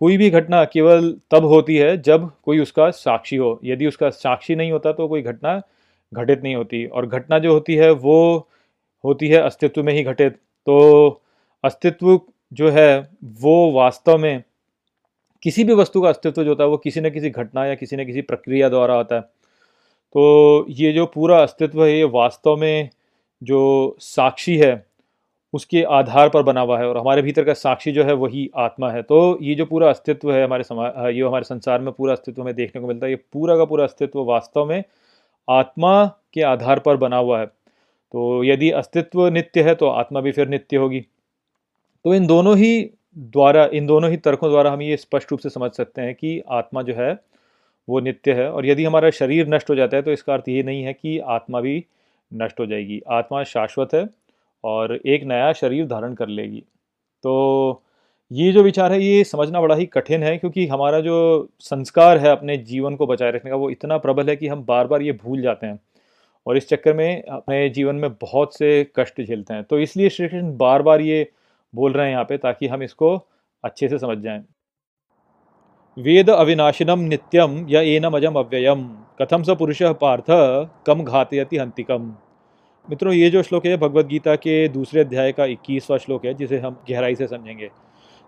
कोई 0.00 0.16
भी 0.16 0.30
घटना 0.30 0.64
केवल 0.64 1.12
तब 1.30 1.44
होती 1.44 1.76
है 1.76 1.96
जब 2.02 2.30
कोई 2.44 2.58
उसका 2.60 2.88
साक्षी 2.92 3.36
हो। 3.36 3.58
यदि 3.64 3.86
उसका 3.86 4.10
साक्षी 4.10 4.54
नहीं 4.54 4.72
होता 4.72 4.92
तो 4.92 5.08
कोई 5.08 5.22
घटना 5.22 5.60
घटित 6.12 6.42
नहीं 6.42 6.54
होती। 6.54 6.84
और 6.86 7.06
घटना 7.06 7.38
जो 7.38 7.52
होती 7.52 7.74
है, 7.74 7.90
वो 7.90 8.48
होती 9.04 9.28
है 9.28 9.38
अस्तित्व 9.38 9.82
में 9.82 9.92
ही 9.92 10.02
घटित। 10.02 10.32
तो 10.66 11.20
अस्तित्व 11.64 12.20
जो 12.52 12.70
है, 12.70 13.08
वो 13.22 13.72
वास्तव 13.72 14.18
में 14.18 14.42
किसी 15.42 15.64
भी 15.64 15.74
वस्तु 15.74 16.02
का 16.02 16.08
अस्तित्व 16.08 16.42
जो 16.42 16.48
होता 16.48 16.64
है, 16.64 16.70
वो 16.70 16.76
किसी 16.76 17.00
न 17.00 17.10
किसी 17.10 17.30
घटना 17.30 17.66
या 17.66 17.74
किसी 17.74 17.96
न 17.96 18.04
किसी 18.06 18.22
प्रक्रिया 18.22 18.68
द्वारा 18.68 18.94
होता 18.94 19.14
है। 19.14 19.20
तो 20.14 20.66
ये 20.70 20.92
जो 20.92 21.06
पूरा 21.06 21.42
अस्तित्व 21.42 21.84
है, 21.84 21.92
ये 21.92 22.04
वास्तव 22.04 22.56
में 22.56 22.90
जो 23.42 23.96
साक्षी 24.00 24.56
है, 24.56 24.84
उसके 25.54 25.82
आधार 25.92 26.28
पर 26.28 26.42
बना 26.42 26.60
हुआ 26.60 26.78
है 26.78 26.86
और 26.88 26.98
हमारे 26.98 27.22
भीतर 27.22 27.44
का 27.44 27.52
साक्षी 27.54 27.92
जो 27.92 28.04
है, 28.04 28.12
वही 28.12 28.50
आत्मा 28.56 28.90
है। 28.90 29.02
तो 29.02 29.38
ये 29.42 29.54
जो 29.54 29.64
पूरा 29.66 29.90
अस्तित्व 29.90 30.32
है 30.32 30.44
हमारे 30.44 30.64
समाज 30.64 31.14
ये 31.16 31.22
हमारे 31.22 31.44
संसार 31.44 31.80
में 31.80 31.92
पूरा 31.92 32.12
अस्तित्व 32.12 32.42
हमें 32.42 32.54
देखने 32.54 32.80
को 32.82 32.88
मिलता 32.88 33.06
है, 33.06 33.12
ये 33.12 33.16
पूरा 33.32 33.56
का 33.56 33.64
पूरा 33.64 33.84
अस्तित्व 33.84 34.22
वास्तव 34.24 34.64
में 34.64 34.82
आत्मा 35.48 36.04
के 36.34 36.42
आधार 36.42 36.78
पर 36.78 36.96
बना 36.96 37.16
हुआ 37.16 37.40
है। 37.40 37.46
तो 37.46 38.44
यदि 38.44 38.70
अस्तित्व 38.72 39.26
नित्य 39.28 39.62
है 39.62 39.74
तो 39.74 39.88
आत्मा 39.88 40.20
भी 40.20 40.32
फिर 40.32 40.48
नित्य 40.48 40.76
होगी। 40.76 41.04
तो 42.04 42.14
इन 42.14 42.26
दोनों 42.26 42.56
ही 42.56 42.90
द्वारा, 43.16 43.64
इन 43.66 43.86
दोनों 43.86 44.10
ही 44.10 44.16
तर्कों 44.16 44.50
द्वारा 44.50 44.70
हम 44.70 44.82
ये 44.82 44.96
स्पष्ट 44.96 45.30
रूप 45.30 45.40
से 45.40 45.50
समझ 45.50 45.70
सकते 45.72 46.02
हैं 46.02 46.14
कि 46.14 46.42
आत्मा 46.50 46.82
जो 46.82 46.94
है, 46.94 47.12
वो 47.88 48.00
नित्य 48.00 48.32
है। 48.32 48.50
और 48.50 48.66
यदि 48.66 48.84
हमारा 48.84 49.10
शरीर 49.10 49.48
नष्ट 49.48 49.70
हो 49.70 49.74
जाता 49.74 49.96
है 49.96 50.02
तो 50.02 50.12
इसका 50.12 50.32
अर्थ 50.34 50.48
ये 50.48 50.62
नहीं 50.62 50.82
है 50.82 50.92
कि 50.92 51.18
आत्मा 51.18 51.60
भी 51.60 51.84
नष्ट 52.32 52.60
हो 52.60 52.66
जाएगी। 52.66 53.00
आत्मा 53.10 53.42
शाश्वत 53.44 53.94
है 53.94 54.06
और 54.64 54.94
एक 54.96 55.24
नया 55.24 55.52
शरीर 55.52 55.86
धारण 55.86 56.14
कर 56.14 56.28
लेगी। 56.28 56.62
तो 57.24 57.82
ये 58.30 58.50
जो 58.52 58.62
विचार 58.62 58.92
है, 58.92 59.00
ये 59.02 59.24
समझना 59.24 59.60
बड़ा 59.60 59.74
ही 59.74 59.86
कठिन 59.86 60.22
है, 60.22 60.36
क्योंकि 60.38 60.66
हमारा 60.66 61.00
जो 61.00 61.48
संस्कार 61.60 62.18
है 62.18 62.30
अपने 62.30 62.56
जीवन 62.58 62.96
को 62.96 63.06
बचाए 63.06 63.30
रखने 63.30 63.50
का, 63.50 63.56
वो 63.56 63.70
इतना 63.70 63.98
प्रबल 63.98 64.28
है 64.28 64.36
कि 64.36 64.48
हम 64.48 64.64
बार 64.64 64.86
बार 64.86 65.02
ये 65.02 65.12
भूल 65.14 65.42
जाते 65.42 65.66
हैं 65.66 65.78
और 66.46 66.56
इस 66.56 66.68
चक्कर 66.68 66.94
में 66.94 67.22
अपने 67.22 67.68
जीवन 67.70 67.96
में 67.96 68.10
बहुत 68.12 68.54
से 68.56 68.86
कष्ट 68.96 69.20
झेलते 69.22 69.54
हैं। 69.54 69.64
तो 69.64 69.78
इसलिए 69.78 70.08
श्री 70.08 70.28
कृष्ण 70.28 70.56
बार 70.56 70.82
बार 70.82 71.00
ये 71.00 71.28
बोल 71.74 71.92
रहे 71.92 72.06
हैं 72.06 72.12
यहाँ 72.12 72.24
पे 72.24 72.36
ताकि 72.36 72.66
हम 72.66 72.82
इसको 72.82 73.28
अच्छे 73.64 73.88
से 73.88 73.98
समझ 73.98 74.18
जाएँ। 74.18 74.44
वेद 75.98 76.30
अविनाशिनम 76.30 76.98
नित्यम 76.98 77.66
या 77.68 77.80
एनम 77.80 78.16
अजम 78.16 78.34
अव्ययम। 78.34 78.84
कथम 79.22 79.42
स 79.42 79.50
पुरुष 79.50 79.82
पार्थ, 79.82 80.24
कम 80.86 81.02
घातयति 81.04 81.56
हंतिकम। 81.56 82.14
मित्रों, 82.90 83.12
ये 83.14 83.30
जो 83.30 83.42
श्लोक 83.42 83.66
है 83.66 83.76
भगवत 83.76 84.06
गीता 84.06 84.36
के 84.36 84.68
दूसरे 84.68 85.00
अध्याय 85.00 85.32
का 85.32 85.44
इक्कीसवा 85.44 85.96
श्लोक 85.96 86.24
है, 86.26 86.34
जिसे 86.34 86.58
हम 86.58 86.76
गहराई 86.90 87.14
से 87.14 87.26
समझेंगे। 87.26 87.70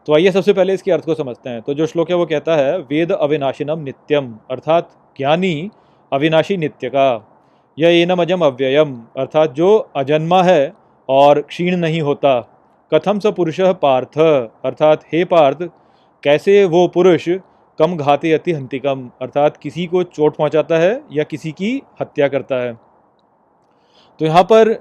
तो 0.07 0.15
आइए 0.15 0.31
सबसे 0.31 0.53
पहले 0.53 0.75
इसके 0.75 0.93
अर्थ 0.93 1.05
को 1.05 1.15
समझते 1.15 1.51
हैं। 1.51 1.63
तो 1.63 1.75
जो 1.75 1.87
श्लोक 1.87 2.11
है, 2.11 2.17
वो 2.17 2.27
कहता 2.27 2.57
है, 2.57 2.79
वेद 2.79 3.13
अविनाशिनम 3.13 3.79
नित्यम, 3.79 4.39
अर्थात 4.51 4.91
ज्ञानी 5.17 5.71
अविनाशी 6.13 6.57
नित्य 6.57 6.89
का। 6.89 7.33
यह 7.79 7.89
एनम 7.89 8.23
अजम 8.23 8.41
अव्ययम, 8.41 9.07
अर्थात 9.17 9.53
जो 9.53 9.79
अजन्मा 9.97 10.43
है 10.43 10.73
और 11.09 11.41
क्षीण 11.41 11.77
नहीं 11.77 12.01
होता। 12.01 12.56
कथम 12.95 13.19
स 13.19 13.27
पुरुष 13.27 13.61
पार्थ? 13.61 14.19
अर्थात, 14.65 15.05
हे 15.13 15.25
पार्थ, 15.25 15.59
कैसे 16.23 16.65
वो 16.65 16.89
पुरुष 16.89 17.29
कम 17.79 17.97
घाते 17.97 18.33
अति 18.33 18.53
हंतिकम? 18.53 19.11
अर्थात, 19.23 19.57
किसी 19.57 19.87
को 19.87 20.03
चोट 20.03 20.37
पहुंचाता 20.37 20.79
है 20.79 21.03
या 21.13 21.25
किसी 21.25 21.53
की 21.53 21.83
हत्या 22.01 22.29
करता 22.29 22.57
है? 22.57 22.73
तो 24.19 24.25
यहाँ 24.25 24.43
पर 24.53 24.73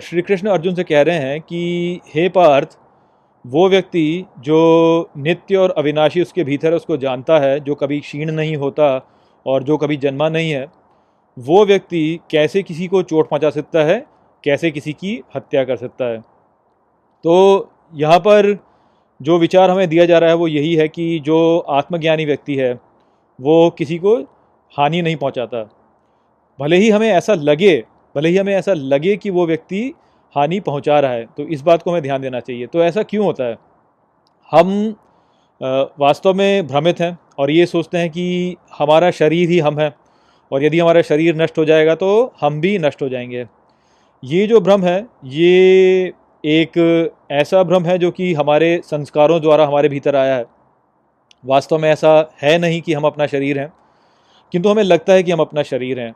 श्री 0.00 0.22
कृष्ण 0.22 0.48
अर्जुन 0.48 0.74
से 0.74 0.84
कह 0.84 1.02
रहे 1.02 1.16
हैं 1.16 1.40
कि, 1.40 1.94
हे 2.14 2.28
पार्थ, 2.28 2.78
वो 3.46 3.68
व्यक्ति 3.68 4.24
जो 4.38 5.10
नित्य 5.16 5.56
और 5.56 5.70
अविनाशी 5.70 6.22
उसके 6.22 6.44
भीतर 6.44 6.72
उसको 6.72 6.96
जानता 6.96 7.38
है, 7.38 7.60
जो 7.60 7.74
कभी 7.74 8.00
क्षीण 8.00 8.30
नहीं 8.30 8.56
होता 8.56 9.08
और 9.46 9.62
जो 9.62 9.76
कभी 9.76 9.96
जन्मा 9.96 10.28
नहीं 10.28 10.50
है, 10.50 10.66
वो 11.38 11.66
व्यक्ति 11.66 12.20
कैसे 12.30 12.62
किसी 12.62 12.86
को 12.86 13.02
चोट 13.02 13.28
पहुँचा 13.28 13.50
सकता 13.50 13.84
है, 13.84 14.06
कैसे 14.44 14.70
किसी 14.70 14.92
की 14.92 15.22
हत्या 15.36 15.64
कर 15.64 15.76
सकता 15.76 16.04
है? 16.04 16.37
तो 17.24 17.70
यहाँ 17.94 18.18
पर 18.18 18.56
जो 19.20 19.38
विचार 19.38 19.70
हमें 19.70 19.88
दिया 19.88 20.04
जा 20.06 20.18
रहा 20.18 20.30
है 20.30 20.36
वो 20.36 20.48
यही 20.48 20.74
है 20.74 20.88
कि 20.88 21.18
जो 21.20 21.58
आत्मज्ञानी 21.58 22.24
व्यक्ति 22.24 22.54
है, 22.54 22.72
वो 23.38 23.70
किसी 23.78 23.98
को 23.98 24.16
हानि 24.74 25.02
नहीं 25.02 25.16
पहुँचाता। 25.16 25.62
भले 26.58 26.76
ही 26.76 26.90
हमें 26.90 27.08
ऐसा 27.08 27.34
लगे, 27.34 27.76
भले 28.14 28.28
ही 28.28 28.36
हमें 28.36 28.54
ऐसा 28.54 28.72
लगे 28.74 29.16
कि 29.16 29.30
वो 29.30 29.46
व्यक्ति 29.46 29.92
हानि 30.34 30.60
पहुँचा 30.60 30.98
रहा 31.00 31.12
है 31.12 31.24
तो 31.36 31.42
इस 31.44 31.62
बात 31.62 31.82
को 31.82 31.90
हमें 31.90 32.02
ध्यान 32.02 32.22
देना 32.22 32.40
चाहिए। 32.40 32.66
तो 32.66 32.82
ऐसा 32.82 33.02
क्यों 33.02 33.24
होता 33.24 33.44
है? 33.44 33.56
हम 34.52 34.94
वास्तव 36.00 36.34
में 36.34 36.66
भ्रमित 36.66 37.00
हैं 37.00 37.16
और 37.38 37.50
ये 37.50 37.66
सोचते 37.66 37.98
हैं 37.98 38.10
कि 38.10 38.56
हमारा 38.78 39.10
शरीर 39.10 39.48
ही 39.50 39.58
हम 39.58 39.78
है 39.78 39.92
और 40.50 40.64
यदि 40.64 40.78
हमारा 40.78 41.02
शरीर 41.02 41.36
नष्ट 41.36 41.58
हो 41.58 41.64
जाएगा 41.64 41.94
तो 41.94 42.10
हम 42.40 42.60
भी 42.60 42.78
नष्ट 42.78 43.02
हो 43.02 43.08
जाएँगे। 43.08 43.46
ये 44.22 44.46
जो 44.46 44.60
भ्रम 44.60 44.84
है, 44.84 45.06
ये 45.24 46.12
एक 46.44 47.16
ऐसा 47.32 47.62
भ्रम 47.62 47.84
है 47.84 47.98
जो 47.98 48.10
कि 48.10 48.32
हमारे 48.34 48.80
संस्कारों 48.84 49.40
द्वारा 49.40 49.66
हमारे 49.66 49.88
भीतर 49.88 50.16
आया 50.16 50.34
है। 50.36 50.44
वास्तव 51.44 51.78
में 51.78 51.88
ऐसा 51.90 52.10
है 52.42 52.56
नहीं 52.58 52.80
कि 52.80 52.92
हम 52.92 53.04
अपना 53.04 53.26
शरीर 53.26 53.58
हैं, 53.58 53.72
किंतु 54.52 54.68
हमें 54.68 54.82
लगता 54.82 55.12
है 55.12 55.22
कि 55.22 55.32
हम 55.32 55.40
अपना 55.40 55.62
शरीर 55.62 56.00
हैं। 56.00 56.12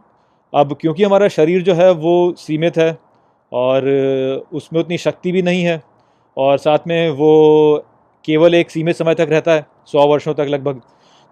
अब 0.53 0.77
क्योंकि 0.81 1.05
हमारा 1.05 1.29
शरीर 1.29 1.63
जो 1.63 1.75
है 1.75 1.91
वो 1.93 2.35
सीमित 2.39 2.77
है 2.79 2.97
और 3.53 3.89
उसमें 4.53 4.81
उतनी 4.81 4.99
शक्ति 4.99 5.33
भी 5.33 5.43
नहीं 5.43 5.63
है 5.65 5.81
और 6.37 6.59
साथ 6.59 6.87
में 6.87 7.11
वो 7.11 7.85
केवल 8.25 8.55
एक 8.55 8.71
सीमित 8.71 8.97
समय 8.97 9.15
तक 9.15 9.27
रहता 9.31 9.53
है, 9.53 9.67
सौ 9.87 10.07
वर्षों 10.07 10.35
तक 10.35 10.47
लगभग 10.49 10.81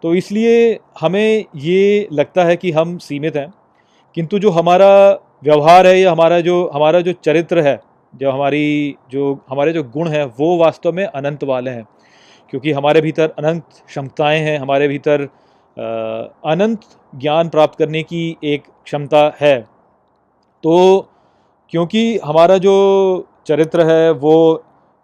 तो 0.03 0.15
इसलिए 0.15 0.79
हमें 1.01 1.45
ये 1.57 2.09
लगता 2.13 2.45
है 2.45 2.57
कि 2.57 2.71
हम 2.73 2.97
सीमित 2.99 3.37
हैं। 3.37 3.53
किंतु 4.17 4.39
जो 4.39 4.51
हमारा 4.51 5.11
व्यवहार 5.45 5.87
है 5.87 5.99
या 6.01 6.13
हमारा 6.13 6.41
जो 6.41 6.67
हमारा 6.75 7.01
जो 7.01 7.13
चरित्र 7.25 7.61
है 7.61 7.79
जो 8.15 8.31
हमारी 8.31 8.97
जो, 9.11 9.39
हमारे 9.49 9.73
जो 9.73 9.83
गुण 9.85 10.09
हैं, 10.09 10.25
वो 10.39 10.57
वास्तव 10.59 10.93
में 10.93 11.05
अनंत 11.05 11.45
वाले 11.45 11.71
हैं। 11.71 11.85
क्योंकि 12.51 12.73
हमारे 12.73 13.01
भीतर 13.01 13.35
अनंत 13.39 13.65
क्षमताएँ 13.87 14.41
हैं, 14.41 14.59
हमारे 14.59 14.89
भीतर 14.89 15.23
अनंत 16.45 16.81
ज्ञान 17.15 17.49
प्राप्त 17.49 17.79
करने 17.79 18.03
की 18.03 18.37
एक 18.45 18.63
क्षमता 18.85 19.23
है। 19.41 19.61
तो 20.65 20.75
क्योंकि 21.71 22.19
हमारा 22.25 22.57
जो 22.59 22.75
चरित्र 23.47 23.87
है, 23.87 24.11
वो 24.11 24.35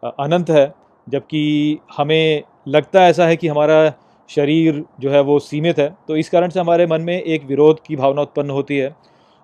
अनंत 0.03 0.51
है, 0.51 0.73
जबकि 1.09 1.79
हमें 1.97 2.43
लगता 2.69 3.07
ऐसा 3.09 3.27
है 3.27 3.37
कि 3.37 3.49
हमारा 3.49 3.79
शरीर 4.31 4.85
जो 5.01 5.11
है, 5.11 5.21
वो 5.21 5.39
सीमित 5.39 5.79
है 5.79 5.89
तो 6.09 6.17
इस 6.17 6.29
कारण 6.31 6.49
से 6.49 6.61
हमारे 6.61 6.87
मन 6.87 7.01
में 7.01 7.21
एक 7.23 7.45
विरोध 7.45 7.81
की 7.87 7.97
भावना 7.97 8.23
उत्पन्न 8.23 8.51
होती 8.51 8.79
है। 8.79 8.95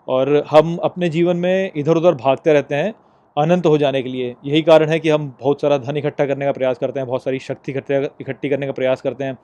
और 0.09 0.45
हम 0.51 0.77
अपने 0.85 1.09
जीवन 1.09 1.37
में 1.37 1.71
इधर 1.77 1.97
उधर 1.97 2.15
भागते 2.15 2.53
रहते 2.53 2.75
हैं 2.75 2.95
अनंत 3.37 3.67
हो 3.67 3.77
जाने 3.79 4.03
के 4.03 4.09
लिए। 4.09 4.35
यही 4.45 4.63
कारण 4.63 4.89
है 4.89 4.99
कि 5.01 5.09
हम 5.09 5.27
बहुत 5.41 5.61
सारा 5.61 5.79
धन 5.79 5.97
इकट्ठा 5.97 6.27
करने 6.27 6.45
का 6.45 6.53
प्रयास 6.53 6.79
करते 6.79 7.01
हैं, 7.01 7.07
बहुत 7.09 7.25
सारी 7.25 7.39
शक्ति 7.39 7.73
इकट्ठी 7.73 8.49
करने 8.49 8.67
का 8.67 8.73
प्रयास 8.73 9.01
करते 9.01 9.25
हैं 9.25 9.37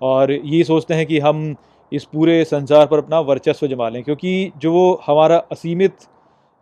और 0.00 0.32
ये 0.32 0.62
सोचते 0.64 0.94
हैं 0.94 1.06
कि 1.06 1.18
हम 1.18 1.54
इस 1.92 2.04
पूरे 2.04 2.44
संसार 2.44 2.86
पर 2.86 2.98
अपना 2.98 3.20
वर्चस्व 3.22 3.66
जमा 3.66 3.88
लें, 3.88 4.02
क्योंकि 4.02 4.52
जो 4.56 5.00
हमारा 5.06 5.36
असीमित 5.52 5.96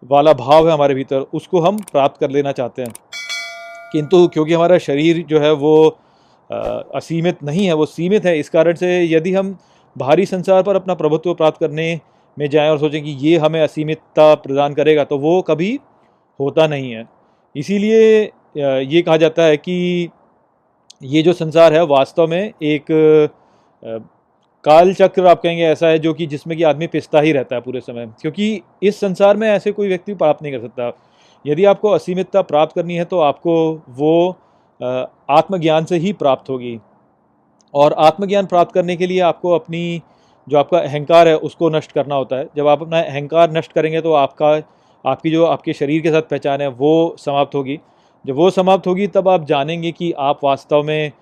वाला 0.03 0.33
भाव 0.35 0.67
है 0.69 0.75
हमारे 0.75 0.95
भीतर, 0.95 1.21
उसको 1.35 1.61
हम 1.61 1.77
प्राप्त 1.93 2.21
कर 2.21 2.31
लेना 2.31 2.53
चाहते 2.53 2.83
हैं। 2.83 2.93
किंतु 3.93 4.27
क्योंकि 4.29 4.53
हमारा 4.53 4.79
शरीर 4.81 5.25
जो 5.29 5.41
है 5.41 5.53
वो 5.53 5.77
असीमित 6.51 7.43
नहीं 7.45 7.67
है, 7.67 7.73
वो 7.73 7.87
सीमित 7.87 8.27
है, 8.27 8.39
इस 8.39 8.49
कारण 8.49 8.75
से 8.75 9.03
यदि 9.05 9.33
हम 9.35 9.57
बाहरी 9.97 10.27
संसार 10.27 10.63
पर 10.63 10.77
अपना 10.77 10.95
प्रभुत्व 10.95 11.35
प्राप्त 11.35 11.61
करने 11.61 12.01
में 12.37 12.49
जाएँ 12.51 12.71
और 12.71 12.79
सोचें 12.79 13.03
कि 13.03 13.11
ये 13.21 13.37
हमें 13.39 13.61
असीमितता 13.63 14.35
प्रदान 14.37 14.75
करेगा 14.75 15.05
तो 15.05 15.19
वो 15.19 15.41
कभी 15.43 15.79
होता 16.41 16.67
नहीं 16.67 16.93
है। 16.93 17.05
इसीलिए 17.57 18.23
ये 18.57 19.03
कहा 19.03 19.17
जाता 19.17 19.43
है 19.43 19.57
कि 19.57 20.09
ये 21.03 21.23
जो 21.23 21.33
संसार 21.33 21.75
है, 21.75 21.85
वास्तव 21.85 22.27
में 22.27 22.53
एक 22.63 22.87
काल 24.65 24.93
चक्र 24.95 25.27
आप 25.27 25.41
कहेंगे 25.43 25.65
ऐसा 25.65 25.87
है 25.87 25.99
जो 25.99 26.13
कि 26.15 26.27
जिसमें 26.27 26.57
कि 26.59 26.63
आदमी 26.63 26.87
पिसता 26.87 27.21
ही 27.21 27.33
रहता 27.33 27.55
है 27.57 27.61
पूरे 27.63 27.81
समय। 27.81 28.07
क्योंकि 28.21 28.63
इस 28.83 29.01
संसार 29.01 29.37
में 29.37 29.49
ऐसे 29.49 29.73
कोई 29.73 29.89
व्यक्ति 29.89 30.15
प्राप्त 30.15 30.43
नहीं 30.43 30.53
कर 30.53 30.61
सकता। 30.61 30.93
यदि 31.45 31.65
आपको 31.65 31.89
असीमितता 31.91 32.43
प्राप्त 32.43 32.75
करनी 32.75 32.95
है 32.97 33.05
तो 33.05 33.19
आपको 33.21 33.55
वो 33.91 34.31
आत्मज्ञान 35.31 35.85
से 35.85 35.97
ही 35.97 36.13
प्राप्त 36.15 36.51
होगी। 36.51 36.79
और 37.75 37.93
आत्मज्ञान 37.99 38.47
प्राप्त 38.47 38.73
करने 38.73 38.97
के 38.97 39.07
लिए 39.07 39.21
आपको 39.23 39.51
अपनी 39.51 40.01
जो 40.47 40.59
आपका 40.59 40.79
अहंकार 40.79 41.29
है 41.29 41.37
उसको 41.39 41.69
नष्ट 41.71 41.93
करना 41.93 42.15
होता 42.15 42.37
है। 42.37 42.49
जब 42.57 42.67
आप 42.69 42.83
अपना 42.83 43.01
अहंकार 43.01 43.53
नष्ट 43.53 43.73
करेंगे 43.73 44.01
तो 44.01 44.13
आपका 44.15 44.57
आपकी 45.05 45.31
जो 45.31 45.45
आपके 45.45 45.73
शरीर 45.73 46.03
के 46.03 46.11
साथ 46.11 46.23
पहचान 46.23 46.61
है, 46.61 46.69
वो 46.69 47.17
समाप्त 47.19 47.55
होगी। 47.55 47.79
जब 48.25 48.35
वो 48.35 48.51
समाप्त 48.51 48.87
होगी, 48.87 49.07
तब 49.07 49.29
आप 49.29 49.45
जानेंगे 49.45 49.93
कि 49.93 50.13
आप 50.13 50.45
वास्तव 50.45 50.83
में 50.83 51.13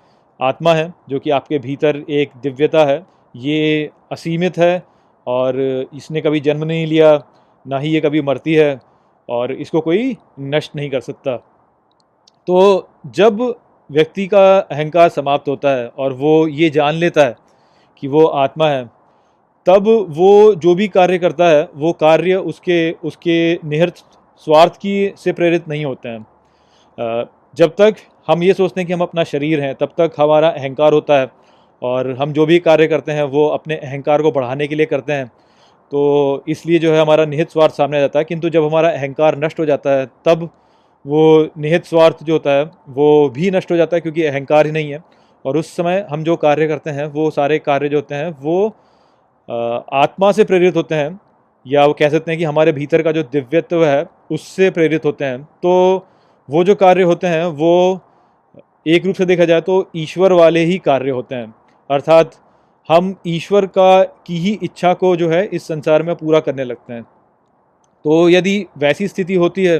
आत्मा 0.40 0.74
हैं, 0.74 0.92
जो 1.08 1.18
कि 1.18 1.30
आपके 1.30 1.58
भीतर 1.58 1.96
एक 2.10 2.30
दिव्यता 2.42 2.84
है। 2.84 3.04
ये 3.34 3.90
असीमित 4.12 4.58
है 4.58 4.82
और 5.26 5.60
इसने 5.94 6.20
कभी 6.20 6.40
जन्म 6.40 6.64
नहीं 6.64 6.86
लिया, 6.86 7.22
ना 7.66 7.78
ही 7.78 7.90
ये 7.90 8.00
कभी 8.00 8.20
मरती 8.20 8.54
है 8.54 8.80
और 9.28 9.52
इसको 9.52 9.80
कोई 9.80 10.16
नष्ट 10.40 10.76
नहीं 10.76 10.90
कर 10.90 11.00
सकता। 11.00 11.36
तो 12.48 12.88
जब 13.06 13.42
व्यक्ति 13.90 14.26
का 14.26 14.58
अहंकार 14.58 15.08
समाप्त 15.08 15.48
होता 15.48 15.70
है 15.70 15.86
और 15.88 16.12
वो 16.12 16.46
ये 16.48 16.70
जान 16.70 16.94
लेता 16.94 17.24
है 17.24 17.36
कि 18.02 18.08
वो 18.08 18.24
आत्मा 18.26 18.68
है 18.68 18.90
तब 19.66 19.88
वो 20.10 20.54
जो 20.54 20.74
भी 20.74 20.88
कार्य 20.88 21.18
करता 21.18 21.48
है, 21.48 21.68
वो 21.74 21.92
कार्य 21.92 22.36
उसके 22.36 22.90
उसके 23.04 23.54
निहित 23.64 23.98
स्वार्थ 24.46 24.76
की 24.76 25.12
से 25.16 25.32
प्रेरित 25.32 25.68
नहीं 25.68 25.84
होते 25.84 26.08
हैं। 26.08 27.26
जब 27.56 27.74
तक 27.78 27.96
हम 28.28 28.42
ये 28.42 28.54
सोचते 28.54 28.80
हैं 28.80 28.86
कि 28.86 28.92
हम 28.92 29.00
अपना 29.00 29.24
शरीर 29.24 29.60
हैं, 29.60 29.74
तब 29.74 29.92
तक 29.98 30.12
हमारा 30.18 30.48
अहंकार 30.48 30.92
होता 30.92 31.18
है 31.20 31.30
और 31.82 32.10
हम 32.12 32.32
जो 32.32 32.46
भी 32.46 32.58
कार्य 32.58 32.86
करते 32.86 33.12
हैं, 33.12 33.22
वो 33.24 33.46
अपने 33.48 33.76
अहंकार 33.76 34.22
को 34.22 34.32
बढ़ाने 34.32 34.66
के 34.66 34.74
लिए 34.74 34.86
करते 34.86 35.12
हैं। 35.12 35.26
तो 35.92 36.44
इसलिए 36.48 36.78
जो 36.78 36.92
है 36.92 37.00
हमारा 37.00 37.24
निहित 37.24 37.50
स्वार्थ 37.50 37.74
सामने 37.74 37.96
आ 37.96 38.00
जाता 38.00 38.18
है, 38.18 38.24
किंतु 38.24 38.48
जब 38.50 38.64
हमारा 38.64 38.90
अहंकार 38.90 39.38
नष्ट 39.38 39.60
हो 39.60 39.64
जाता 39.64 39.90
है, 39.90 40.06
तब 40.24 40.48
वो 41.04 41.48
निहित 41.58 41.84
स्वार्थ 41.84 42.22
जो 42.24 42.32
होता 42.32 42.50
है, 42.50 42.70
वो 42.88 43.28
भी 43.28 43.50
नष्ट 43.50 43.72
हो 43.72 43.76
जाता 43.76 43.96
है, 43.96 44.00
क्योंकि 44.00 44.24
अहंकार 44.24 44.66
ही 44.66 44.72
नहीं 44.72 44.92
है। 44.92 45.02
और 45.44 45.56
उस 45.56 45.74
समय 45.76 46.06
हम 46.10 46.24
जो 46.24 46.36
कार्य 46.36 46.68
करते 46.68 46.90
हैं, 46.90 47.06
वो 47.06 47.30
सारे 47.30 47.58
कार्य 47.58 47.88
जो 47.88 47.96
होते 47.96 48.14
हैं, 48.14 48.30
वो 48.40 48.74
आत्मा 49.48 50.30
से 50.32 50.44
प्रेरित 50.44 50.76
होते 50.76 50.94
हैं, 50.94 51.18
या 51.66 51.84
वो 51.86 51.92
कह 51.92 52.08
सकते 52.08 52.30
हैं 52.30 52.38
कि 52.38 52.44
हमारे 52.44 52.72
भीतर 52.72 53.02
का 53.02 53.12
जो 53.12 53.22
दिव्यत्व 53.22 53.84
है, 53.84 54.04
उससे 54.30 54.70
प्रेरित 54.70 55.04
होते 55.04 55.24
हैं। 55.24 55.42
तो 55.42 56.06
वो 56.48 56.64
जो 56.64 56.74
कार्य 56.74 57.02
होते 57.02 57.26
हैं, 57.26 57.44
वो 57.44 58.00
एक 58.86 59.06
रूप 59.06 59.14
से 59.14 59.24
देखा 59.26 59.44
जाए 59.44 59.60
तो 59.60 59.90
ईश्वर 59.96 60.32
वाले 60.32 60.60
ही 60.60 60.78
कार्य 60.80 61.10
होते 61.10 61.34
हैं। 61.34 61.54
अर्थात 61.90 62.32
हम 62.88 63.14
ईश्वर 63.26 63.66
का, 63.68 64.02
की 64.02 64.36
ही 64.36 64.58
इच्छा 64.62 64.92
को 64.94 65.14
जो 65.16 65.28
है, 65.30 65.44
इस 65.46 65.62
संसार 65.64 66.02
में 66.02 66.14
पूरा 66.16 66.40
करने 66.40 66.64
लगते 66.64 66.92
हैं। 66.92 67.02
तो 68.04 68.28
यदि 68.28 68.64
वैसी 68.78 69.08
स्थिति 69.08 69.34
होती 69.36 69.64
है 69.64 69.78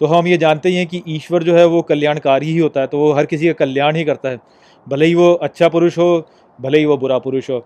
तो 0.00 0.06
हम 0.06 0.26
ये 0.26 0.36
जानते 0.36 0.68
ही 0.68 0.76
हैं 0.76 0.86
कि 0.86 1.02
ईश्वर 1.08 1.42
जो 1.42 1.54
है, 1.56 1.64
वो 1.66 1.80
कल्याणकारी 1.82 2.46
ही 2.46 2.58
होता 2.58 2.80
है 2.80 2.86
तो 2.86 2.98
वो 2.98 3.12
हर 3.12 3.26
किसी 3.26 3.46
का 3.46 3.52
कल्याण 3.54 3.96
ही 3.96 4.04
करता 4.04 4.28
है। 4.28 4.38
भले 4.86 5.06
ही 5.06 5.14
वो 5.14 5.32
अच्छा 5.34 5.68
पुरुष 5.68 5.98
हो, 5.98 6.26
भले 6.58 6.78
ही 6.78 6.84
वो 6.84 6.96
बुरा 6.96 7.18
पुरुष 7.18 7.50
हो। 7.50 7.64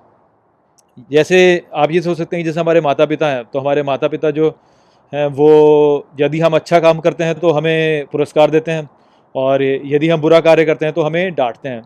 जैसे 1.10 1.40
आप 1.74 1.90
ये 1.90 2.00
सोच 2.02 2.18
सकते 2.18 2.36
हैं 2.36 2.44
जैसे 2.44 2.60
हमारे 2.60 2.80
माता 2.80 3.04
पिता 3.06 3.28
हैं 3.28 3.44
तो 3.44 3.58
हमारे 3.58 3.82
माता 3.82 4.08
पिता 4.08 4.30
जो 4.30 4.48
हैं, 5.12 5.26
वो 5.26 6.06
यदि 6.20 6.40
हम 6.40 6.54
अच्छा 6.54 6.80
काम 6.80 6.98
करते 7.00 7.24
हैं 7.24 7.34
तो 7.34 7.50
हमें 7.50 8.06
पुरस्कार 8.12 8.50
देते 8.50 8.70
हैं 8.70 8.88
और 9.34 9.62
यदि 9.62 10.08
हम 10.08 10.20
बुरा 10.20 10.40
कार्य 10.40 10.64
करते 10.64 10.86
हैं 10.86 10.94
तो 10.94 11.02
हमें 11.02 11.34
डांटते 11.34 11.68
हैं। 11.68 11.82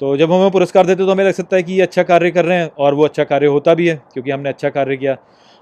तो 0.00 0.16
जब 0.16 0.32
हमें 0.32 0.50
पुरस्कार 0.50 0.86
देते 0.86 1.02
हैं 1.02 1.06
तो 1.06 1.12
हमें 1.12 1.24
लग 1.24 1.32
सकता 1.32 1.56
है 1.56 1.62
कि 1.62 1.72
ये 1.72 1.82
अच्छा 1.82 2.02
कार्य 2.02 2.30
कर 2.30 2.44
रहे 2.44 2.58
हैं 2.58 2.70
और 2.78 2.94
वो 2.94 3.04
अच्छा 3.04 3.24
कार्य 3.24 3.46
होता 3.46 3.74
भी 3.74 3.88
है, 3.88 3.94
क्योंकि 4.12 4.30
हमने 4.30 4.48
अच्छा 4.48 4.68
कार्य 4.70 4.96
किया। 4.96 5.14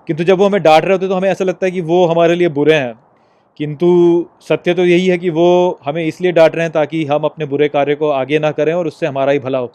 किंतु 0.09 0.25
जब 0.25 0.39
वो 0.39 0.47
हमें 0.47 0.63
डांट 0.63 0.85
रहे 0.85 0.93
होते 0.93 1.09
तो 1.09 1.15
हमें 1.15 1.29
ऐसा 1.31 1.45
लगता 1.45 1.67
है 1.67 1.73
कि 1.73 1.81
वो 1.81 2.05
हमारे 2.07 2.35
लिए 2.35 2.49
बुरे 2.51 2.75
हैं। 2.75 2.95
किंतु 3.61 3.89
सत्य 4.41 4.75
तो 4.75 4.85
यही 4.85 5.07
है 5.07 5.19
कि 5.19 5.31
वो 5.31 5.79
हमें 5.85 6.05
इसलिए 6.05 6.33
डांट 6.33 6.55
रहे 6.55 6.65
हैं 6.65 6.73
ताकि 6.73 7.05
हम 7.05 7.25
अपने 7.25 7.47
बुरे 7.47 7.69
कार्य 7.69 7.95
को 7.95 8.11
आगे 8.11 8.39
ना 8.39 8.51
करें 8.51 8.73
और 8.75 8.87
उससे 8.87 9.07
हमारा 9.07 9.33
ही 9.33 9.39
भला 9.39 9.59
हो। 9.59 9.73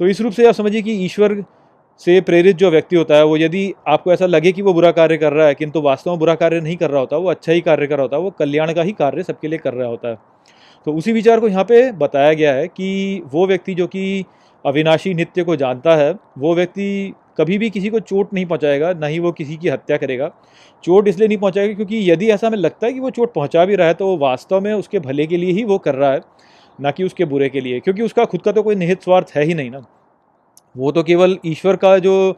तो 0.00 0.06
इस 0.06 0.20
रूप 0.20 0.32
से 0.32 0.46
आप 0.46 0.54
समझिए 0.54 0.82
कि 0.82 0.92
ईश्वर 1.04 1.42
से 2.00 2.20
प्रेरित 2.20 2.56
जो 2.56 2.70
व्यक्ति 2.70 2.96
होता 2.96 3.16
है, 3.16 3.24
वो 3.24 3.36
यदि 3.36 3.72
आपको 3.88 4.12
ऐसा 4.12 4.26
लगे 4.26 4.52
कि 4.52 4.62
वो 4.62 4.72
बुरा 4.74 4.90
कार्य 4.92 5.16
कर 5.16 5.32
रहा 5.32 5.46
है, 5.46 5.54
किंतु 5.54 5.80
वास्तव 5.80 6.10
में 6.10 6.18
बुरा 6.18 6.34
कार्य 6.34 6.60
नहीं 6.60 6.76
कर 6.76 6.90
रहा 6.90 7.00
होता, 7.00 7.16
वो 7.16 7.30
अच्छा 7.30 7.52
ही 7.52 7.60
कार्य 7.60 7.86
कर 7.86 7.96
रहा 7.96 8.02
होता 8.02 8.16
है, 8.16 8.22
वो 8.22 8.30
कल्याण 8.30 8.72
का 8.72 8.82
ही 8.82 8.92
कार्य 8.92 9.22
सबके 9.22 9.48
लिए 9.48 9.58
कर 9.58 9.74
रहा 9.74 9.88
होता 9.88 10.08
है। 10.08 10.18
तो 10.86 10.92
उसी 10.94 11.12
विचार 11.12 11.40
को 11.40 11.48
यहाँ 11.48 11.64
पे 11.64 11.90
बताया 11.94 12.32
गया 12.32 12.52
है 12.54 12.68
कि 12.68 13.22
वो 13.32 13.46
व्यक्ति 13.46 13.74
जो 13.74 13.86
कि 13.86 14.24
अविनाशी 14.64 15.14
नित्य 15.14 15.44
को 15.44 15.56
जानता 15.56 15.96
है, 15.96 16.14
वो 16.38 16.54
व्यक्ति 16.54 17.14
कभी 17.38 17.58
भी 17.58 17.70
किसी 17.70 17.88
को 17.88 18.00
चोट 18.00 18.32
नहीं 18.34 18.46
पहुँचाएगा, 18.46 18.92
ना 18.92 19.06
ही 19.06 19.18
वो 19.18 19.32
किसी 19.32 19.56
की 19.56 19.68
हत्या 19.68 19.96
करेगा। 19.96 20.30
चोट 20.84 21.08
इसलिए 21.08 21.28
नहीं 21.28 21.38
पहुँचाएगा 21.38 21.74
क्योंकि 21.74 22.10
यदि 22.10 22.30
ऐसा 22.30 22.46
हमें 22.46 22.58
लगता 22.58 22.86
है 22.86 22.92
कि 22.92 23.00
वो 23.00 23.10
चोट 23.10 23.32
पहुँचा 23.34 23.64
भी 23.64 23.76
रहा 23.76 23.86
है 23.88 23.94
तो 23.94 24.06
वो 24.06 24.16
वास्तव 24.18 24.60
में 24.60 24.72
उसके 24.72 24.98
भले 25.00 25.26
के 25.26 25.36
लिए 25.36 25.52
ही 25.52 25.64
वो 25.64 25.78
कर 25.78 25.94
रहा 25.94 26.12
है, 26.12 26.20
ना 26.78 26.90
कि 26.90 27.04
उसके 27.04 27.24
बुरे 27.24 27.48
के 27.48 27.60
लिए, 27.60 27.80
क्योंकि 27.80 28.02
उसका 28.02 28.24
खुद 28.24 28.42
का 28.42 28.52
तो 28.52 28.62
कोई 28.62 28.74
निहित 28.74 29.02
स्वार्थ 29.02 29.32
है 29.36 29.44
ही 29.44 29.54
नहीं 29.54 29.70
ना। 29.70 29.82
वो 30.74 30.92
तो 30.92 31.02
केवल 31.02 31.38
ईश्वर 31.46 31.76
का 31.76 31.98
जो, 31.98 32.36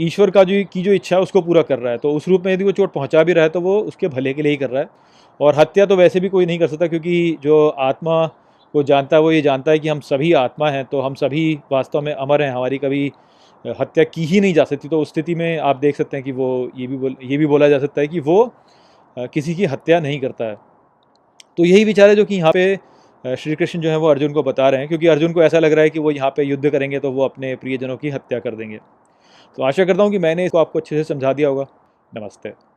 ईश्वर 0.00 0.30
का 0.30 0.44
जो, 0.44 0.62
की 0.72 0.82
जो 0.82 0.92
इच्छा 0.92 1.16
है, 1.16 1.22
उसको 1.22 1.40
पूरा 1.42 1.62
कर 1.62 1.78
रहा 1.78 1.92
है। 1.92 1.98
तो 1.98 2.12
उस 2.12 2.28
रूप 2.28 2.42
में 2.46 2.52
यदि 2.52 2.64
वो 2.64 2.72
चोट 2.72 2.92
पहुँचा 2.92 3.22
भी 3.22 3.32
रहा 3.32 3.44
है 3.44 3.50
तो 3.50 3.60
वो 3.60 3.78
उसके 3.82 4.08
भले 4.08 4.32
के 4.34 4.42
लिए 4.42 4.52
ही 4.52 4.56
कर 4.56 4.70
रहा 4.70 4.82
है। 4.82 4.88
और 5.40 5.54
हत्या 5.54 5.86
तो 5.86 5.96
वैसे 5.96 6.20
भी 6.20 6.28
कोई 6.28 6.46
नहीं 6.46 6.58
कर 6.58 6.66
सकता, 6.66 6.86
क्योंकि 6.86 7.36
जो 7.42 7.68
आत्मा 7.68 8.26
को 8.74 8.82
जानता 8.82 9.16
है, 9.16 9.22
वो 9.22 9.32
ये 9.32 9.40
जानता 9.42 9.70
है 9.70 9.78
कि 9.78 9.88
हम 9.88 10.00
सभी 10.02 10.32
आत्मा 10.34 10.70
हैं 10.70 10.84
तो 10.84 11.00
हम 11.00 11.14
सभी 11.14 11.58
वास्तव 11.72 12.00
में 12.00 12.12
अमर 12.12 12.42
हैं। 12.42 12.50
हमारी 12.50 12.78
कभी, 12.78 13.10
हत्या 13.64 14.04
की 14.04 14.24
ही 14.24 14.40
नहीं 14.40 14.54
जा 14.54 14.64
सकती। 14.64 14.88
तो 14.88 15.00
उस 15.00 15.08
स्थिति 15.08 15.34
में 15.34 15.58
आप 15.58 15.76
देख 15.76 15.96
सकते 15.96 16.16
हैं 16.16 16.24
कि 16.24 16.32
वो 16.32 16.70
ये 16.76 16.86
भी 16.86 16.96
बोल, 16.96 17.16
ये 17.22 17.36
भी 17.36 17.46
बोला 17.46 17.68
जा 17.68 17.78
सकता 17.78 18.00
है 18.00 18.08
कि 18.08 18.20
वो 18.20 18.52
किसी 19.16 19.54
की 19.54 19.64
हत्या 19.66 20.00
नहीं 20.00 20.20
करता 20.20 20.44
है। 20.44 20.56
तो 21.58 21.64
यही 21.64 21.84
विचार 21.84 22.08
है 22.08 22.16
जो 22.16 22.24
कि 22.24 22.36
यहाँ 22.36 22.52
पे 22.52 22.74
श्री 23.24 23.54
कृष्ण 23.54 23.80
जो 23.80 23.90
है 23.90 23.96
वो 23.96 24.08
अर्जुन 24.08 24.32
को 24.32 24.42
बता 24.42 24.68
रहे 24.68 24.80
हैं, 24.80 24.88
क्योंकि 24.88 25.06
अर्जुन 25.06 25.32
को 25.32 25.42
ऐसा 25.42 25.58
लग 25.58 25.72
रहा 25.72 25.82
है 25.82 25.90
कि 25.90 25.98
वो 25.98 26.10
यहाँ 26.10 26.30
पे 26.30 26.42
युद्ध 26.42 26.70
करेंगे 26.70 26.98
तो 26.98 27.10
वो 27.12 27.24
अपने 27.24 27.54
प्रियजनों 27.56 27.96
की 27.96 28.10
हत्या 28.10 28.38
कर 28.38 28.54
देंगे। 28.54 28.78
तो 29.58 29.62
आशा 29.62 29.84
करता 29.84 30.02
हूँ 30.02 30.10
कि 30.10 30.18
मैंने 30.18 30.44
इसको 30.44 30.58
आपको 30.58 30.78
अच्छे 30.78 30.96
से 30.96 31.04
समझा 31.04 31.32
दिया 31.32 31.48
होगा। 31.48 31.66
नमस्ते। 32.12 32.73